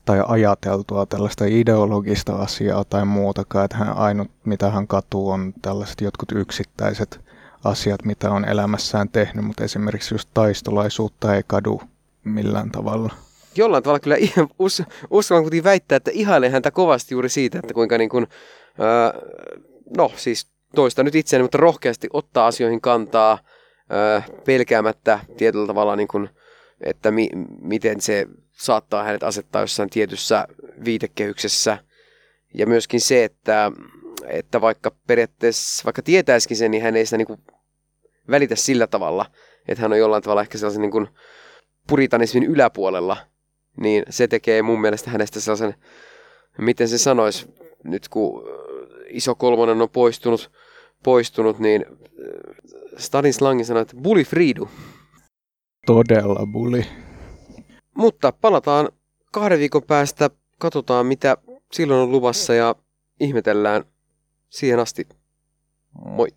tai 0.04 0.22
ajateltua 0.26 1.06
tällaista 1.06 1.44
ideologista 1.44 2.36
asiaa 2.36 2.84
tai 2.84 3.04
muutakaan, 3.04 3.64
että 3.64 3.76
hän 3.76 3.96
ainut 3.96 4.30
mitä 4.44 4.70
hän 4.70 4.86
katuu 4.86 5.30
on 5.30 5.52
tällaiset 5.62 6.00
jotkut 6.00 6.32
yksittäiset 6.32 7.20
asiat, 7.64 8.04
mitä 8.04 8.30
on 8.30 8.44
elämässään 8.44 9.08
tehnyt, 9.08 9.44
mutta 9.44 9.64
esimerkiksi 9.64 10.14
just 10.14 10.28
taistolaisuutta 10.34 11.34
ei 11.34 11.42
kadu 11.46 11.82
millään 12.24 12.70
tavalla. 12.70 13.12
Jollain 13.56 13.82
tavalla 13.82 14.00
kyllä 14.00 14.16
us, 14.58 14.82
uskallan 15.10 15.44
kuitenkin 15.44 15.64
väittää, 15.64 15.96
että 15.96 16.10
ihailen 16.14 16.52
häntä 16.52 16.70
kovasti 16.70 17.14
juuri 17.14 17.28
siitä, 17.28 17.58
että 17.58 17.74
kuinka 17.74 17.98
niin 17.98 18.10
kuin, 18.10 18.26
öö, 18.80 19.20
no 19.96 20.12
siis 20.16 20.46
toista 20.74 21.02
nyt 21.02 21.14
itseäni, 21.14 21.42
mutta 21.42 21.58
rohkeasti 21.58 22.08
ottaa 22.12 22.46
asioihin 22.46 22.80
kantaa 22.80 23.38
öö, 23.92 24.20
pelkäämättä 24.44 25.20
tietyllä 25.36 25.66
tavalla, 25.66 25.96
niin 25.96 26.08
kuin, 26.08 26.28
että 26.80 27.10
mi, 27.10 27.28
miten 27.60 28.00
se 28.00 28.26
saattaa 28.52 29.04
hänet 29.04 29.22
asettaa 29.22 29.62
jossain 29.62 29.90
tietyssä 29.90 30.48
viitekehyksessä. 30.84 31.78
Ja 32.54 32.66
myöskin 32.66 33.00
se, 33.00 33.24
että, 33.24 33.72
että 34.26 34.60
vaikka 34.60 34.92
periaatteessa, 35.06 35.84
vaikka 35.84 36.02
tietäisikin 36.02 36.56
sen, 36.56 36.70
niin 36.70 36.82
hän 36.82 36.96
ei 36.96 37.06
sitä 37.06 37.16
niin 37.16 37.26
kuin 37.26 37.40
välitä 38.30 38.56
sillä 38.56 38.86
tavalla, 38.86 39.26
että 39.68 39.82
hän 39.82 39.92
on 39.92 39.98
jollain 39.98 40.22
tavalla 40.22 40.42
ehkä 40.42 40.58
sellaisen 40.58 40.82
niin 40.82 40.90
kuin 40.90 41.08
puritanismin 41.88 42.42
yläpuolella, 42.42 43.16
niin 43.76 44.04
se 44.10 44.28
tekee 44.28 44.62
mun 44.62 44.80
mielestä 44.80 45.10
hänestä 45.10 45.40
sellaisen, 45.40 45.74
miten 46.58 46.88
se 46.88 46.98
sanoisi, 46.98 47.46
nyt 47.84 48.08
kun 48.08 48.44
iso 49.12 49.34
kolmonen 49.34 49.82
on 49.82 49.90
poistunut, 49.90 50.50
poistunut 51.02 51.58
niin 51.58 51.84
Stadin 52.96 53.34
slangi 53.34 53.64
sanoi, 53.64 53.82
että 53.82 53.96
bully 53.96 54.24
fridu. 54.24 54.68
Todella 55.86 56.46
bully. 56.52 56.84
Mutta 57.96 58.32
palataan 58.32 58.88
kahden 59.32 59.58
viikon 59.58 59.82
päästä, 59.82 60.30
katsotaan 60.58 61.06
mitä 61.06 61.36
silloin 61.72 62.00
on 62.00 62.10
luvassa 62.10 62.54
ja 62.54 62.74
ihmetellään 63.20 63.84
siihen 64.48 64.78
asti. 64.78 65.08
Moi! 66.04 66.28